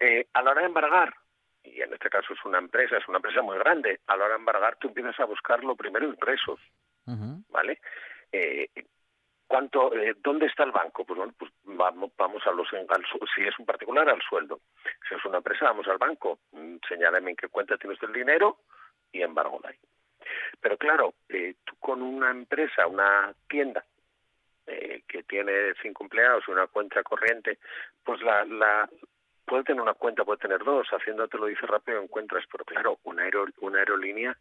Eh, 0.00 0.26
a 0.32 0.42
la 0.42 0.50
hora 0.50 0.60
de 0.60 0.66
embargar, 0.66 1.14
y 1.64 1.80
en 1.80 1.92
este 1.92 2.10
caso 2.10 2.32
es 2.32 2.44
una 2.44 2.58
empresa, 2.58 2.96
es 2.96 3.08
una 3.08 3.18
empresa 3.18 3.42
muy 3.42 3.58
grande, 3.58 4.00
a 4.06 4.16
la 4.16 4.24
hora 4.24 4.34
de 4.34 4.40
embargar 4.40 4.76
tú 4.76 4.88
empiezas 4.88 5.18
a 5.20 5.24
buscar 5.24 5.62
lo 5.62 5.76
primero 5.76 6.06
ingresos, 6.06 6.60
¿vale? 7.50 7.80
Eh, 8.30 8.68
¿Cuánto, 9.52 9.94
eh, 9.94 10.14
¿Dónde 10.22 10.46
está 10.46 10.64
el 10.64 10.72
banco? 10.72 11.04
Pues 11.04 11.18
bueno, 11.18 11.34
pues 11.38 11.52
vamos, 11.64 12.10
vamos 12.16 12.42
a 12.46 12.52
los, 12.52 12.66
si 12.70 13.42
es 13.42 13.58
un 13.58 13.66
particular, 13.66 14.08
al 14.08 14.22
sueldo. 14.22 14.60
Si 15.06 15.14
es 15.14 15.22
una 15.26 15.36
empresa, 15.36 15.66
vamos 15.66 15.86
al 15.88 15.98
banco. 15.98 16.38
Mm, 16.52 16.76
señálame 16.88 17.32
en 17.32 17.36
qué 17.36 17.48
cuenta 17.48 17.76
tienes 17.76 18.02
el 18.02 18.14
dinero 18.14 18.60
y 19.12 19.20
embargo 19.20 19.60
ahí. 19.64 19.76
Pero 20.58 20.78
claro, 20.78 21.12
eh, 21.28 21.56
tú 21.64 21.76
con 21.78 22.00
una 22.00 22.30
empresa, 22.30 22.86
una 22.86 23.34
tienda, 23.46 23.84
eh, 24.66 25.02
que 25.06 25.22
tiene 25.24 25.74
cinco 25.82 26.04
empleados 26.04 26.44
y 26.48 26.50
una 26.50 26.66
cuenta 26.68 27.02
corriente, 27.02 27.58
pues 28.02 28.22
la, 28.22 28.46
la 28.46 28.88
puede 29.44 29.64
tener 29.64 29.82
una 29.82 29.94
cuenta, 29.94 30.24
puede 30.24 30.38
tener 30.38 30.62
dos, 30.64 30.86
haciéndote 30.88 31.38
lo 31.38 31.46
dice 31.46 31.66
rápido 31.66 32.02
encuentras, 32.02 32.44
pero 32.50 32.64
claro, 32.64 32.98
una, 33.04 33.24
una 33.60 33.78
aerolínea 33.78 34.36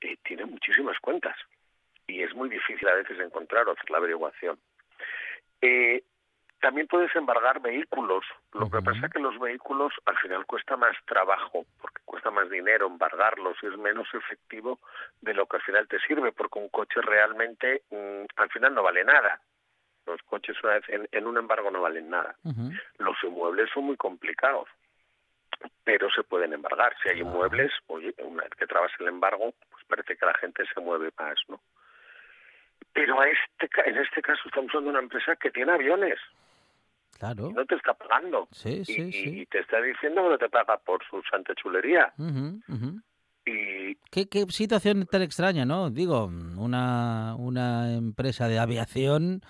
eh, 0.00 0.16
tiene 0.24 0.46
muchísimas 0.46 0.98
cuentas 1.00 1.36
y 2.06 2.22
es 2.22 2.34
muy 2.34 2.48
difícil 2.48 2.88
a 2.88 2.94
veces 2.94 3.18
encontrar 3.20 3.68
o 3.68 3.72
hacer 3.72 3.90
la 3.90 3.98
averiguación. 3.98 4.58
Eh, 5.62 6.02
también 6.60 6.86
puedes 6.86 7.14
embargar 7.16 7.60
vehículos. 7.60 8.24
Lo 8.52 8.70
que 8.70 8.82
pasa 8.82 9.06
es 9.06 9.12
que 9.12 9.18
los 9.18 9.38
vehículos 9.38 9.94
al 10.04 10.16
final 10.18 10.44
cuesta 10.44 10.76
más 10.76 10.94
trabajo, 11.06 11.64
porque 11.80 12.02
cuesta 12.04 12.30
más 12.30 12.50
dinero 12.50 12.86
embargarlos 12.86 13.56
y 13.62 13.66
es 13.66 13.78
menos 13.78 14.08
efectivo 14.12 14.78
de 15.22 15.32
lo 15.32 15.46
que 15.46 15.56
al 15.56 15.62
final 15.62 15.88
te 15.88 15.98
sirve, 16.00 16.32
porque 16.32 16.58
un 16.58 16.68
coche 16.68 17.00
realmente 17.00 17.82
mm, 17.90 18.24
al 18.36 18.50
final 18.50 18.74
no 18.74 18.82
vale 18.82 19.04
nada. 19.04 19.40
Los 20.10 20.22
coches 20.22 20.56
una 20.62 20.74
vez 20.74 20.84
en, 21.12 21.26
un 21.26 21.38
embargo 21.38 21.70
no 21.70 21.82
valen 21.82 22.10
nada. 22.10 22.36
Los 22.98 23.16
inmuebles 23.22 23.70
son 23.72 23.84
muy 23.84 23.96
complicados, 23.96 24.68
pero 25.84 26.08
se 26.10 26.22
pueden 26.22 26.52
embargar. 26.52 26.94
Si 27.02 27.08
hay 27.08 27.20
inmuebles, 27.20 27.72
oye, 27.86 28.14
una 28.18 28.42
vez 28.42 28.52
que 28.58 28.66
trabas 28.66 28.92
el 28.98 29.08
embargo, 29.08 29.54
pues 29.70 29.84
parece 29.86 30.16
que 30.16 30.26
la 30.26 30.34
gente 30.34 30.64
se 30.72 30.80
mueve 30.80 31.10
más, 31.18 31.36
¿no? 31.48 31.60
Pero 32.92 33.20
a 33.20 33.28
este, 33.28 33.68
en 33.86 33.98
este 33.98 34.20
caso 34.20 34.40
estamos 34.46 34.70
hablando 34.70 34.90
de 34.90 34.98
una 34.98 35.04
empresa 35.04 35.36
que 35.36 35.50
tiene 35.50 35.72
aviones. 35.72 36.18
Claro. 37.18 37.50
Y 37.50 37.52
no 37.52 37.64
te 37.66 37.74
está 37.74 37.94
pagando. 37.94 38.48
Sí, 38.50 38.84
sí, 38.84 39.02
y, 39.02 39.12
sí. 39.12 39.40
y 39.40 39.46
te 39.46 39.60
está 39.60 39.80
diciendo 39.80 40.22
que 40.22 40.28
no 40.30 40.38
te 40.38 40.48
paga 40.48 40.78
por 40.78 41.04
su 41.08 41.22
santa 41.30 41.54
chulería. 41.54 42.12
Y... 43.46 43.94
¿Qué, 44.10 44.28
¿Qué, 44.28 44.46
situación 44.48 45.06
tan 45.06 45.22
extraña, 45.22 45.64
¿no? 45.64 45.90
Digo, 45.90 46.24
una, 46.24 47.36
una 47.36 47.94
empresa 47.94 48.48
de 48.48 48.58
aviación 48.58 49.42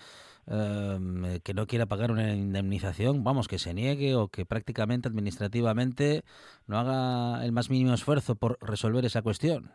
em, 0.46 1.40
que 1.40 1.54
no 1.54 1.66
quiera 1.66 1.86
pagar 1.86 2.10
una 2.10 2.32
indemnización, 2.32 3.24
vamos, 3.24 3.48
que 3.48 3.58
se 3.58 3.74
niegue 3.74 4.14
o 4.14 4.28
que 4.28 4.46
prácticamente 4.46 5.08
administrativamente 5.08 6.22
no 6.66 6.78
haga 6.78 7.44
el 7.44 7.52
más 7.52 7.70
mínimo 7.70 7.94
esfuerzo 7.94 8.34
por 8.36 8.58
resolver 8.60 9.04
esa 9.04 9.22
cuestión. 9.22 9.72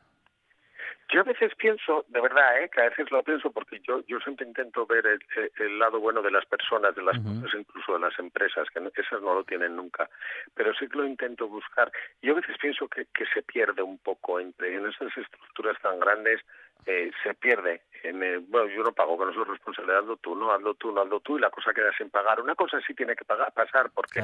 Yo 1.13 1.21
a 1.21 1.23
veces 1.23 1.53
pienso, 1.55 2.03
de 2.07 2.19
verdad, 2.19 2.61
¿eh? 2.61 2.69
que 2.69 2.81
a 2.81 2.89
veces 2.89 3.11
lo 3.11 3.21
pienso 3.23 3.51
porque 3.51 3.79
yo 3.81 4.01
yo 4.07 4.19
siempre 4.21 4.47
intento 4.47 4.85
ver 4.87 5.05
el, 5.05 5.79
lado 5.79 5.99
bueno 5.99 6.21
de 6.21 6.31
las 6.31 6.45
personas, 6.45 6.95
de 6.95 7.03
las 7.03 7.17
cosas, 7.19 7.53
incluso 7.57 7.93
de 7.93 7.99
las 7.99 8.17
empresas, 8.17 8.67
que 8.69 9.01
esas 9.01 9.21
no 9.21 9.35
lo 9.35 9.43
tienen 9.43 9.75
nunca, 9.75 10.09
pero 10.55 10.73
sí 10.73 10.87
que 10.87 10.97
lo 10.97 11.05
intento 11.05 11.47
buscar. 11.47 11.91
Yo 12.21 12.33
a 12.33 12.35
veces 12.37 12.57
pienso 12.59 12.87
que, 12.87 13.05
que 13.13 13.25
se 13.27 13.43
pierde 13.43 13.83
un 13.83 13.99
poco 13.99 14.39
entre 14.39 14.75
en 14.75 14.87
esas 14.87 15.15
estructuras 15.15 15.79
tan 15.81 15.99
grandes, 15.99 16.41
eh, 16.85 17.11
se 17.23 17.33
pierde 17.35 17.81
me, 18.13 18.37
bueno, 18.37 18.67
yo 18.69 18.83
no 18.83 18.91
pago, 18.91 19.17
que 19.17 19.25
no 19.25 19.33
soy 19.33 19.45
responsable, 19.45 19.95
hazlo 19.95 20.17
tú, 20.17 20.35
no, 20.35 20.51
hazlo 20.51 20.73
tú, 20.75 20.91
no, 20.91 21.01
hazlo 21.01 21.19
tú, 21.19 21.37
y 21.37 21.41
la 21.41 21.49
cosa 21.49 21.73
queda 21.73 21.91
sin 21.97 22.09
pagar. 22.09 22.41
Una 22.41 22.55
cosa 22.55 22.79
sí 22.85 22.93
tiene 22.93 23.15
que 23.15 23.25
pagar, 23.25 23.53
pasar, 23.53 23.89
porque 23.93 24.19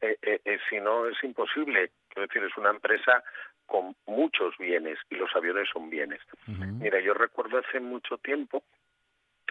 eh, 0.00 0.16
eh, 0.22 0.40
eh, 0.44 0.58
si 0.68 0.80
no 0.80 1.06
es 1.06 1.22
imposible. 1.22 1.90
Quiero 2.08 2.26
decir, 2.26 2.42
es 2.44 2.56
una 2.56 2.70
empresa 2.70 3.22
con 3.66 3.94
muchos 4.06 4.56
bienes 4.58 4.98
y 5.10 5.16
los 5.16 5.34
aviones 5.36 5.68
son 5.72 5.90
bienes. 5.90 6.20
Mira, 6.46 7.00
yo 7.00 7.14
recuerdo 7.14 7.58
hace 7.58 7.80
mucho 7.80 8.16
tiempo, 8.18 8.62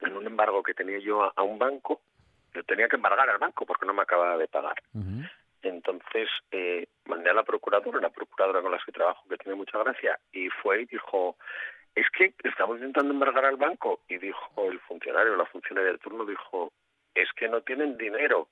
en 0.01 0.17
un 0.17 0.25
embargo 0.25 0.63
que 0.63 0.73
tenía 0.73 0.99
yo 0.99 1.31
a, 1.35 1.43
un 1.43 1.59
banco, 1.59 2.01
yo 2.53 2.63
tenía 2.63 2.87
que 2.87 2.95
embargar 2.95 3.29
al 3.29 3.37
banco 3.37 3.65
porque 3.65 3.85
no 3.85 3.93
me 3.93 4.01
acababa 4.01 4.37
de 4.37 4.47
pagar. 4.47 4.81
Entonces 5.61 6.29
eh, 6.51 6.87
mandé 7.05 7.29
a 7.29 7.33
la 7.33 7.43
procuradora, 7.43 7.99
la 7.99 8.09
procuradora 8.09 8.61
con 8.61 8.71
la 8.71 8.79
que 8.83 8.91
trabajo, 8.91 9.27
que 9.29 9.37
tiene 9.37 9.55
mucha 9.55 9.77
gracia, 9.79 10.19
y 10.31 10.49
fue 10.49 10.81
y 10.81 10.85
dijo, 10.85 11.37
es 11.97 12.05
que 12.15 12.31
estamos 12.47 12.77
intentando 12.77 13.11
embargar 13.11 13.45
al 13.45 13.57
banco. 13.57 14.01
Y 14.07 14.17
dijo 14.17 14.69
el 14.69 14.79
funcionario, 14.81 15.35
la 15.35 15.47
funcionaria 15.47 15.89
del 15.89 15.99
turno, 15.99 16.25
dijo, 16.25 16.71
es 17.15 17.27
que 17.35 17.49
no 17.49 17.61
tienen 17.61 17.97
dinero, 17.97 18.49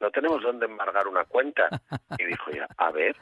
no 0.00 0.10
tenemos 0.10 0.42
dónde 0.42 0.66
embargar 0.66 1.06
una 1.06 1.24
cuenta. 1.24 1.68
Y 2.18 2.24
dijo 2.24 2.50
ya, 2.50 2.66
a 2.76 2.90
ver, 2.90 3.16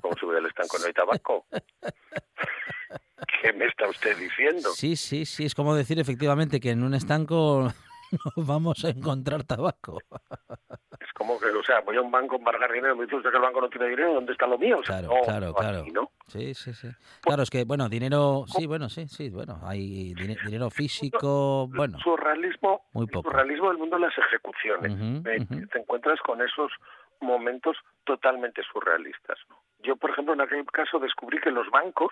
¿cómo 0.00 0.14
sube 0.16 0.38
el 0.38 0.46
estanco 0.46 0.78
no 0.78 0.86
hay 0.86 0.92
tabaco? 0.92 1.46
¿Qué 3.42 3.52
me 3.54 3.66
está 3.66 3.88
usted 3.88 4.16
diciendo? 4.16 4.68
Sí, 4.70 4.96
sí, 4.96 5.24
sí, 5.24 5.46
es 5.46 5.54
como 5.54 5.74
decir 5.74 5.98
efectivamente 5.98 6.60
que 6.60 6.70
en 6.70 6.84
un 6.84 6.94
estanco 6.94 7.72
no 8.36 8.44
vamos 8.44 8.84
a 8.84 8.90
encontrar 8.90 9.44
tabaco. 9.44 9.98
Es 10.98 11.12
como 11.12 11.38
que, 11.38 11.46
o 11.48 11.62
sea, 11.62 11.80
voy 11.80 11.96
a 11.96 12.00
un 12.00 12.10
banco 12.10 12.36
a 12.36 12.38
embargar 12.38 12.72
dinero, 12.72 12.96
me 12.96 13.04
dice 13.04 13.16
usted 13.16 13.30
que 13.30 13.36
el 13.36 13.42
banco 13.42 13.60
no 13.60 13.68
tiene 13.68 13.88
dinero, 13.88 14.14
¿dónde 14.14 14.32
está 14.32 14.46
lo 14.46 14.58
mío? 14.58 14.80
claro, 14.82 15.10
claro, 15.24 15.54
claro. 15.54 15.84
Sí, 16.26 16.54
sí, 16.54 16.72
sí. 16.72 16.88
Claro, 17.20 17.42
es 17.42 17.50
que, 17.50 17.64
bueno, 17.64 17.88
dinero, 17.88 18.44
sí, 18.48 18.66
bueno, 18.66 18.88
sí, 18.88 19.06
sí, 19.06 19.28
bueno, 19.28 19.60
hay 19.62 20.14
dinero 20.14 20.70
físico, 20.70 21.68
bueno. 21.68 21.98
Surrealismo, 21.98 22.86
muy 22.92 23.06
poco. 23.06 23.30
surrealismo 23.30 23.68
del 23.68 23.78
mundo 23.78 23.96
de 23.96 24.06
las 24.06 24.18
ejecuciones. 24.18 24.92
Eh, 25.26 25.66
te 25.70 25.78
encuentras 25.78 26.18
con 26.20 26.40
esos 26.40 26.72
momentos 27.20 27.76
totalmente 28.04 28.62
surrealistas. 28.72 29.38
Yo, 29.82 29.96
por 29.96 30.10
ejemplo, 30.10 30.34
en 30.34 30.40
aquel 30.40 30.64
caso 30.66 30.98
descubrí 30.98 31.38
que 31.40 31.50
los 31.50 31.70
bancos 31.70 32.10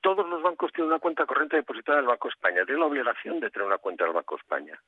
todos 0.00 0.28
los 0.28 0.42
bancos 0.42 0.72
tienen 0.72 0.90
una 0.90 1.00
cuenta 1.00 1.26
corriente 1.26 1.56
depositada 1.56 1.98
en 1.98 2.04
el 2.04 2.08
Banco 2.08 2.28
España. 2.28 2.64
Tienen 2.64 2.80
la 2.80 2.86
obligación 2.86 3.40
de 3.40 3.50
tener 3.50 3.66
una 3.66 3.78
cuenta 3.78 4.04
del 4.04 4.14
Banco 4.14 4.36
España. 4.36 4.80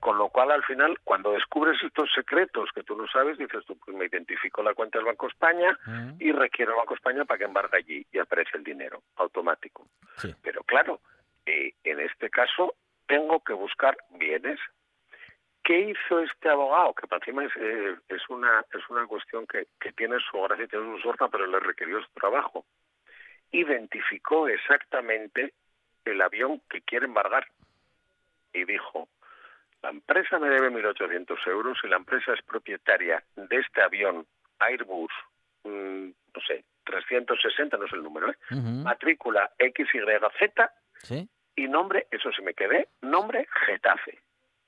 Con 0.00 0.18
lo 0.18 0.28
cual, 0.28 0.50
al 0.50 0.64
final, 0.64 0.98
cuando 1.04 1.32
descubres 1.32 1.82
estos 1.82 2.10
secretos 2.14 2.68
que 2.74 2.82
tú 2.82 2.96
no 2.96 3.06
sabes, 3.08 3.38
dices 3.38 3.64
tú, 3.64 3.78
pues 3.78 3.96
me 3.96 4.06
identifico 4.06 4.62
la 4.62 4.74
cuenta 4.74 4.98
del 4.98 5.06
Banco 5.06 5.28
España 5.28 5.78
y 6.18 6.32
requiero 6.32 6.72
el 6.72 6.78
Banco 6.78 6.94
España 6.94 7.24
para 7.24 7.38
que 7.38 7.44
embargue 7.44 7.78
allí 7.78 8.06
y 8.12 8.18
aparece 8.18 8.56
el 8.56 8.64
dinero 8.64 9.02
automático. 9.16 9.86
Pero 10.42 10.62
claro, 10.64 11.00
eh, 11.46 11.72
en 11.84 12.00
este 12.00 12.28
caso 12.30 12.74
tengo 13.06 13.40
que 13.40 13.52
buscar 13.52 13.96
bienes. 14.10 14.58
¿Qué 15.64 15.80
hizo 15.80 16.20
este 16.20 16.48
abogado? 16.48 16.94
Que 16.94 17.08
para 17.08 17.18
encima 17.18 17.44
es, 17.44 17.52
eh, 17.56 17.96
es, 18.08 18.22
una, 18.28 18.64
es 18.72 18.88
una 18.88 19.06
cuestión 19.06 19.46
que, 19.46 19.66
que 19.80 19.92
tiene 19.92 20.16
su 20.30 20.40
gracia 20.42 20.64
y 20.64 20.68
tiene 20.68 20.96
su 20.96 21.02
sorna, 21.02 21.28
pero 21.28 21.46
le 21.46 21.58
requirió 21.58 22.00
su 22.02 22.12
trabajo 22.12 22.64
identificó 23.52 24.48
exactamente 24.48 25.52
el 26.04 26.20
avión 26.20 26.60
que 26.70 26.82
quiere 26.82 27.06
embargar 27.06 27.46
y 28.52 28.64
dijo, 28.64 29.08
la 29.82 29.90
empresa 29.90 30.38
me 30.38 30.48
debe 30.48 30.70
1.800 30.70 31.46
euros 31.48 31.78
y 31.84 31.88
la 31.88 31.96
empresa 31.96 32.32
es 32.32 32.42
propietaria 32.42 33.22
de 33.36 33.56
este 33.56 33.82
avión 33.82 34.26
Airbus, 34.58 35.12
mm, 35.64 36.06
no 36.06 36.40
sé, 36.46 36.64
360, 36.84 37.76
no 37.76 37.84
es 37.84 37.92
el 37.92 38.02
número, 38.02 38.30
¿eh? 38.30 38.36
matrícula 38.50 39.50
XYZ 39.58 40.70
¿Sí? 41.02 41.28
y 41.56 41.68
nombre, 41.68 42.06
eso 42.10 42.30
se 42.32 42.42
me 42.42 42.54
quedé, 42.54 42.88
nombre 43.02 43.46
Getafe. 43.66 44.18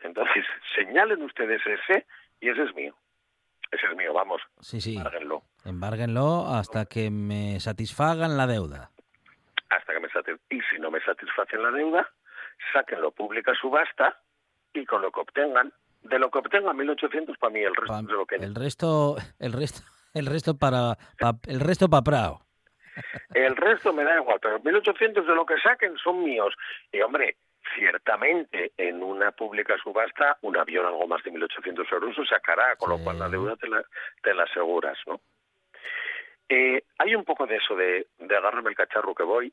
Entonces, 0.03 0.45
señalen 0.75 1.23
ustedes 1.23 1.61
ese 1.67 2.07
y 2.41 2.51
ese 2.51 2.65
es 2.65 2.75
mío. 2.75 2.95
Es 3.71 3.97
mío, 3.97 4.13
vamos. 4.15 4.41
Sí, 4.61 4.81
sí. 4.81 4.97
Embárguenlo. 4.97 5.43
Embárguenlo 5.65 6.47
hasta 6.49 6.87
que 6.87 7.11
me 7.11 7.61
satisfagan 7.61 8.37
la 8.37 8.47
deuda. 8.47 8.91
Hasta 9.71 9.93
que 9.93 10.01
me 10.01 10.09
satisfagan. 10.09 10.41
Y 10.51 10.61
si 10.71 10.81
no 10.81 10.91
me 10.91 11.01
satisfacen 11.01 11.63
la 11.63 11.71
deuda, 11.71 12.09
sáquenlo 12.73 13.11
pública 13.11 13.53
subasta 13.61 14.21
y 14.73 14.85
con 14.87 15.03
lo 15.03 15.11
que 15.11 15.21
obtengan, 15.21 15.73
de 16.03 16.19
lo 16.19 16.31
que 16.31 16.39
obtengan 16.39 16.77
1800 16.77 17.37
para 17.39 17.53
mí, 17.53 17.61
el 17.61 17.75
resto 17.75 18.03
de 18.03 18.13
lo 18.13 18.27
que 18.27 18.37
El 18.37 18.55
resto, 18.55 19.17
el 19.39 19.53
resto, 19.53 19.81
el 20.15 20.27
resto 20.27 20.57
para, 20.57 20.97
el 21.47 21.61
resto 21.61 21.89
para 21.89 22.03
Prado. 22.03 22.41
El 23.33 23.57
resto 23.57 23.93
me 23.93 24.05
da 24.05 24.17
igual, 24.17 24.39
pero 24.41 24.59
1800 24.61 25.27
de 25.27 25.35
lo 25.35 25.47
que 25.47 25.59
saquen 25.59 25.97
son 25.99 26.25
míos. 26.25 26.55
Y 26.91 27.01
hombre, 27.01 27.37
ciertamente 27.75 28.73
en 28.77 29.03
una 29.03 29.33
pública 29.33 29.77
subasta 29.83 30.39
un 30.43 30.57
avión 30.57 30.87
algo 30.87 31.07
más 31.07 31.23
de 31.23 31.33
1.800 31.33 31.93
euros 31.93 32.17
se 32.17 32.27
sacará, 32.27 32.77
con 32.77 32.91
lo 32.91 32.99
cual 32.99 33.19
la 33.19 33.29
deuda 33.29 33.57
te 33.57 33.69
la, 33.69 33.83
te 34.23 34.35
la 34.35 34.45
aseguras, 34.45 34.99
¿no? 35.07 35.21
Eh, 36.49 36.83
hay 36.99 37.15
un 37.15 37.25
poco 37.25 37.47
de 37.47 37.57
eso, 37.57 37.77
de, 37.77 38.07
de 38.19 38.37
agarrarme 38.37 38.71
el 38.71 38.77
cacharro 38.77 39.15
que 39.15 39.23
voy, 39.23 39.53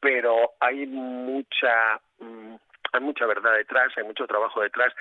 pero 0.00 0.52
hay 0.60 0.86
mucha, 0.86 2.00
mm, 2.18 2.54
hay 2.92 3.00
mucha 3.00 3.26
verdad 3.26 3.54
detrás, 3.54 3.92
hay 3.96 4.04
mucho 4.04 4.26
trabajo 4.26 4.60
detrás 4.60 4.92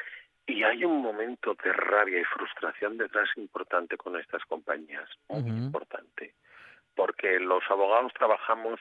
y 0.45 0.63
hay 0.63 0.83
un 0.83 1.01
momento 1.01 1.55
de 1.63 1.73
rabia 1.73 2.19
y 2.19 2.23
frustración 2.23 2.97
detrás 2.97 3.29
importante 3.35 3.97
con 3.97 4.17
estas 4.19 4.43
compañías, 4.45 5.09
muy 5.27 5.49
importante, 5.49 6.33
porque 6.95 7.39
los 7.39 7.63
abogados 7.69 8.13
trabajamos 8.13 8.79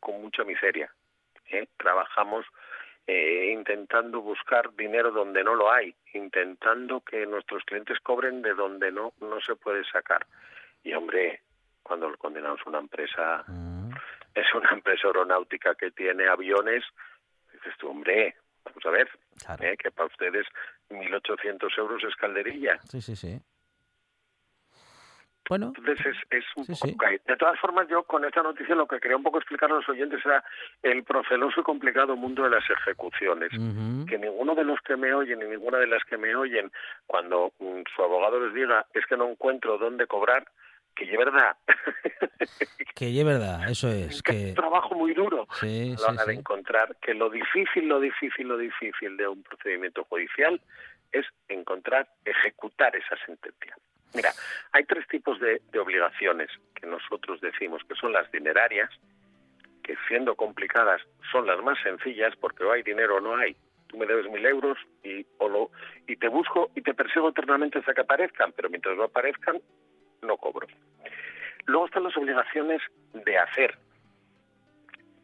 con 0.00 0.20
mucha 0.20 0.44
miseria, 0.44 0.92
¿eh? 1.50 1.68
trabajamos 1.76 2.46
eh, 3.06 3.52
intentando 3.52 4.20
buscar 4.20 4.74
dinero 4.74 5.12
donde 5.12 5.44
no 5.44 5.54
lo 5.54 5.72
hay, 5.72 5.94
intentando 6.14 7.00
que 7.00 7.24
nuestros 7.26 7.62
clientes 7.64 8.00
cobren 8.00 8.42
de 8.42 8.54
donde 8.54 8.90
no, 8.90 9.12
no 9.20 9.40
se 9.40 9.54
puede 9.54 9.84
sacar. 9.84 10.26
Y 10.82 10.92
hombre, 10.92 11.42
cuando 11.82 12.08
lo 12.10 12.16
condenamos 12.16 12.60
una 12.66 12.78
empresa, 12.78 13.44
mm. 13.46 13.90
es 14.34 14.54
una 14.54 14.70
empresa 14.72 15.06
aeronáutica 15.06 15.74
que 15.74 15.92
tiene 15.92 16.26
aviones, 16.26 16.84
dices 17.52 17.74
tú, 17.78 17.88
hombre, 17.88 18.34
vamos 18.64 18.84
a 18.84 18.90
ver, 18.90 19.08
¿eh? 19.60 19.76
que 19.76 19.90
para 19.90 20.06
ustedes 20.06 20.46
1.800 20.90 21.78
euros 21.78 22.02
es 22.02 22.16
calderilla. 22.16 22.80
Sí, 22.88 23.00
sí, 23.00 23.14
sí. 23.14 23.40
Bueno. 25.48 25.72
Entonces 25.76 26.16
es, 26.30 26.44
un 26.56 26.66
poco 26.66 27.04
De 27.26 27.36
todas 27.36 27.58
formas, 27.60 27.88
yo 27.88 28.02
con 28.02 28.24
esta 28.24 28.42
noticia 28.42 28.74
lo 28.74 28.86
que 28.86 28.98
quería 28.98 29.16
un 29.16 29.22
poco 29.22 29.38
explicar 29.38 29.70
a 29.70 29.76
los 29.76 29.88
oyentes 29.88 30.20
era 30.24 30.42
el 30.82 31.04
proceloso 31.04 31.60
y 31.60 31.64
complicado 31.64 32.16
mundo 32.16 32.42
de 32.44 32.50
las 32.50 32.68
ejecuciones. 32.68 33.50
Que 34.08 34.18
ninguno 34.18 34.54
de 34.54 34.64
los 34.64 34.80
que 34.80 34.96
me 34.96 35.12
oyen 35.14 35.42
y 35.42 35.46
ninguna 35.46 35.78
de 35.78 35.86
las 35.86 36.02
que 36.04 36.16
me 36.16 36.34
oyen, 36.34 36.70
cuando 37.06 37.52
mm, 37.58 37.82
su 37.94 38.02
abogado 38.02 38.40
les 38.40 38.54
diga 38.54 38.86
es 38.92 39.06
que 39.06 39.16
no 39.16 39.28
encuentro 39.28 39.78
dónde 39.78 40.06
cobrar, 40.06 40.46
que 40.94 41.04
lleve 41.04 41.26
verdad. 41.26 41.56
que 42.94 43.12
lleve 43.12 43.32
verdad, 43.32 43.68
eso 43.68 43.88
es. 43.88 44.22
que, 44.22 44.32
es 44.32 44.48
un 44.48 44.54
trabajo 44.54 44.94
muy 44.94 45.14
duro 45.14 45.46
sí, 45.60 45.94
a 45.98 46.00
la 46.00 46.22
hora 46.22 46.24
de 46.24 46.34
encontrar 46.34 46.96
que 47.00 47.14
lo 47.14 47.30
difícil, 47.30 47.86
lo 47.86 48.00
difícil, 48.00 48.48
lo 48.48 48.56
difícil 48.56 49.16
de 49.16 49.28
un 49.28 49.42
procedimiento 49.42 50.04
judicial 50.04 50.60
es 51.12 51.26
encontrar, 51.48 52.08
ejecutar 52.24 52.96
esa 52.96 53.16
sentencia. 53.24 53.76
Mira, 54.14 54.30
hay 54.72 54.84
tres 54.84 55.06
tipos 55.08 55.38
de, 55.40 55.60
obligaciones 55.78 56.50
que 56.74 56.86
nosotros 56.86 57.40
decimos, 57.40 57.82
que 57.88 57.94
son 57.94 58.12
las 58.12 58.30
dinerarias, 58.32 58.90
que 59.82 59.96
siendo 60.08 60.34
complicadas 60.34 61.02
son 61.30 61.46
las 61.46 61.62
más 61.62 61.78
sencillas 61.82 62.34
porque 62.36 62.64
o 62.64 62.72
hay 62.72 62.82
dinero 62.82 63.16
o 63.16 63.20
no 63.20 63.36
hay. 63.36 63.56
Tú 63.88 63.98
me 63.98 64.06
debes 64.06 64.30
mil 64.30 64.44
euros 64.44 64.78
y, 65.04 65.24
o 65.38 65.48
lo, 65.48 65.70
y 66.06 66.16
te 66.16 66.28
busco 66.28 66.70
y 66.74 66.82
te 66.82 66.94
persigo 66.94 67.28
eternamente 67.28 67.78
hasta 67.78 67.94
que 67.94 68.00
aparezcan, 68.00 68.52
pero 68.52 68.68
mientras 68.68 68.96
no 68.96 69.04
aparezcan, 69.04 69.60
no 70.22 70.36
cobro. 70.38 70.66
Luego 71.66 71.86
están 71.86 72.04
las 72.04 72.16
obligaciones 72.16 72.80
de 73.12 73.38
hacer, 73.38 73.78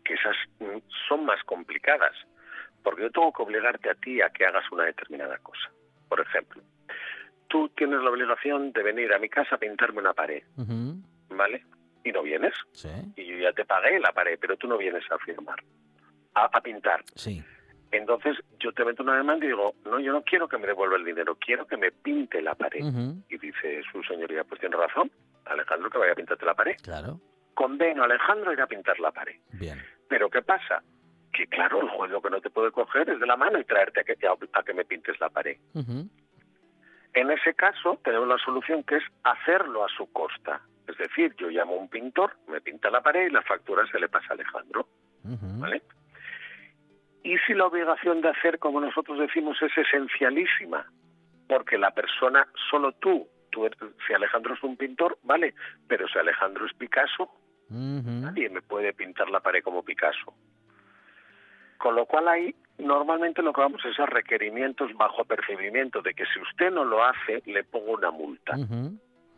que 0.05 0.15
esas 0.15 0.37
mm, 0.61 0.79
son 1.09 1.25
más 1.25 1.43
complicadas, 1.45 2.15
porque 2.83 3.03
yo 3.03 3.11
tengo 3.11 3.33
que 3.33 3.43
obligarte 3.43 3.91
a 3.91 3.95
ti 3.95 4.21
a 4.21 4.31
que 4.31 4.45
hagas 4.45 4.65
una 4.71 4.85
determinada 4.85 5.39
cosa. 5.39 5.71
Por 6.09 6.21
ejemplo, 6.21 6.63
tú 7.53 7.69
tienes 7.77 8.01
la 8.01 8.09
obligación 8.09 8.73
de 8.73 8.83
venir 8.83 9.13
a 9.13 9.19
mi 9.19 9.29
casa 9.29 9.57
a 9.57 9.59
pintarme 9.59 10.01
una 10.01 10.15
pared, 10.15 10.43
¿vale? 11.29 11.63
Y 12.03 12.11
no 12.11 12.23
vienes. 12.23 12.55
Sí. 12.73 12.89
Y 13.15 13.27
yo 13.27 13.37
ya 13.37 13.53
te 13.53 13.67
pagué 13.67 14.01
la 14.01 14.11
pared, 14.11 14.39
pero 14.41 14.57
tú 14.57 14.67
no 14.67 14.79
vienes 14.79 15.05
a 15.13 15.19
firmar, 15.19 15.63
a, 16.33 16.61
pintar. 16.63 17.05
Sí. 17.15 17.45
Entonces 17.91 18.39
yo 18.59 18.73
te 18.73 18.87
meto 18.87 19.03
una 19.03 19.17
demanda 19.17 19.45
y 19.45 19.49
digo, 19.49 19.75
no, 19.85 20.01
yo 20.01 20.13
no 20.13 20.23
quiero 20.23 20.49
que 20.49 20.57
me 20.57 20.67
devuelva 20.67 20.97
el 20.97 21.05
dinero, 21.05 21.37
quiero 21.39 21.67
que 21.67 21.77
me 21.77 21.93
pinte 21.93 22.41
la 22.41 22.55
pared. 22.55 22.81
Y 23.29 23.37
dice 23.37 23.83
su 23.93 24.03
señoría, 24.03 24.45
pues 24.45 24.59
tiene 24.59 24.77
razón, 24.77 25.11
Alejandro, 25.45 25.91
que 25.91 25.99
vaya 25.99 26.13
a 26.13 26.17
pintarte 26.17 26.47
la 26.47 26.55
pared. 26.55 26.77
Claro. 26.83 27.21
Condeno 27.53 28.01
a 28.01 28.07
Alejandro 28.07 28.51
a 28.51 28.55
ir 28.55 28.63
a 28.63 28.67
pintar 28.67 28.99
la 28.99 29.13
pared. 29.13 29.37
Bien. 29.53 29.79
Pero 30.09 30.31
¿qué 30.31 30.41
pasa? 30.41 30.83
Que 31.35 31.47
claro, 31.49 31.83
el 31.83 31.91
juez 31.91 32.11
lo 32.11 32.23
que 32.23 32.31
no 32.31 32.41
te 32.41 32.49
puede 32.49 32.73
coger 32.73 33.11
es 33.11 33.21
de 33.21 33.27
la 33.27 33.37
mano 33.37 33.59
y 33.59 33.65
traerte 33.65 34.01
a 34.01 34.05
que, 34.05 34.17
a, 34.27 34.63
que 34.63 34.73
me 34.73 34.87
pintes 34.87 35.21
la 35.21 35.29
pared. 35.29 35.59
En 37.15 37.31
ese 37.31 37.55
caso, 37.55 38.01
tenemos 38.05 38.29
la 38.29 38.39
solución 38.39 38.83
que 38.85 38.97
es 38.97 39.05
hacerlo 39.23 39.85
a 39.85 39.89
su 39.89 40.11
costa. 40.13 40.63
Es 40.89 40.97
decir, 40.97 41.35
yo 41.39 41.49
llamo 41.49 41.75
a 41.75 41.79
un 41.79 41.89
pintor, 41.89 42.37
me 42.49 42.61
pinta 42.61 42.91
la 42.91 43.03
pared 43.03 43.27
y 43.27 43.31
la 43.31 43.43
factura 43.43 43.87
se 43.91 44.01
le 44.01 44.09
pasa 44.09 44.29
a 44.31 44.35
Alejandro. 44.35 44.87
¿Vale? 45.23 45.83
¿Y 47.23 47.39
si 47.47 47.55
la 47.55 47.67
obligación 47.67 48.21
de 48.21 48.31
hacer, 48.31 48.59
como 48.59 48.81
nosotros 48.81 49.19
decimos, 49.19 49.57
es 49.63 49.77
esencialísima? 49.77 50.87
Porque 51.49 51.79
la 51.79 51.93
persona, 51.93 52.49
solo 52.71 52.93
tú, 52.93 53.29
tú 53.51 53.69
si 54.07 54.13
Alejandro 54.13 54.55
es 54.55 54.63
un 54.63 54.77
pintor, 54.77 55.19
vale, 55.23 55.55
pero 55.87 56.09
si 56.09 56.19
Alejandro 56.19 56.67
es 56.67 56.75
Picasso, 56.75 57.31
nadie 57.69 58.49
me 58.51 58.63
puede 58.63 58.93
pintar 58.93 59.31
la 59.31 59.41
pared 59.41 59.63
como 59.63 59.85
Picasso. 59.85 60.35
Con 61.83 61.97
lo 61.97 62.07
cual 62.07 62.29
ahí 62.29 62.55
normalmente 62.79 63.43
lo 63.43 63.53
que 63.53 63.61
vamos 63.61 63.85
es 63.85 63.99
a 63.99 64.07
requerimientos 64.07 64.95
bajo 64.95 65.25
percibimiento 65.25 66.01
de 66.01 66.15
que 66.15 66.25
si 66.27 66.39
usted 66.39 66.71
no 66.71 66.85
lo 66.85 67.05
hace, 67.05 67.43
le 67.45 67.65
pongo 67.65 67.95
una 67.95 68.13
multa. 68.13 68.55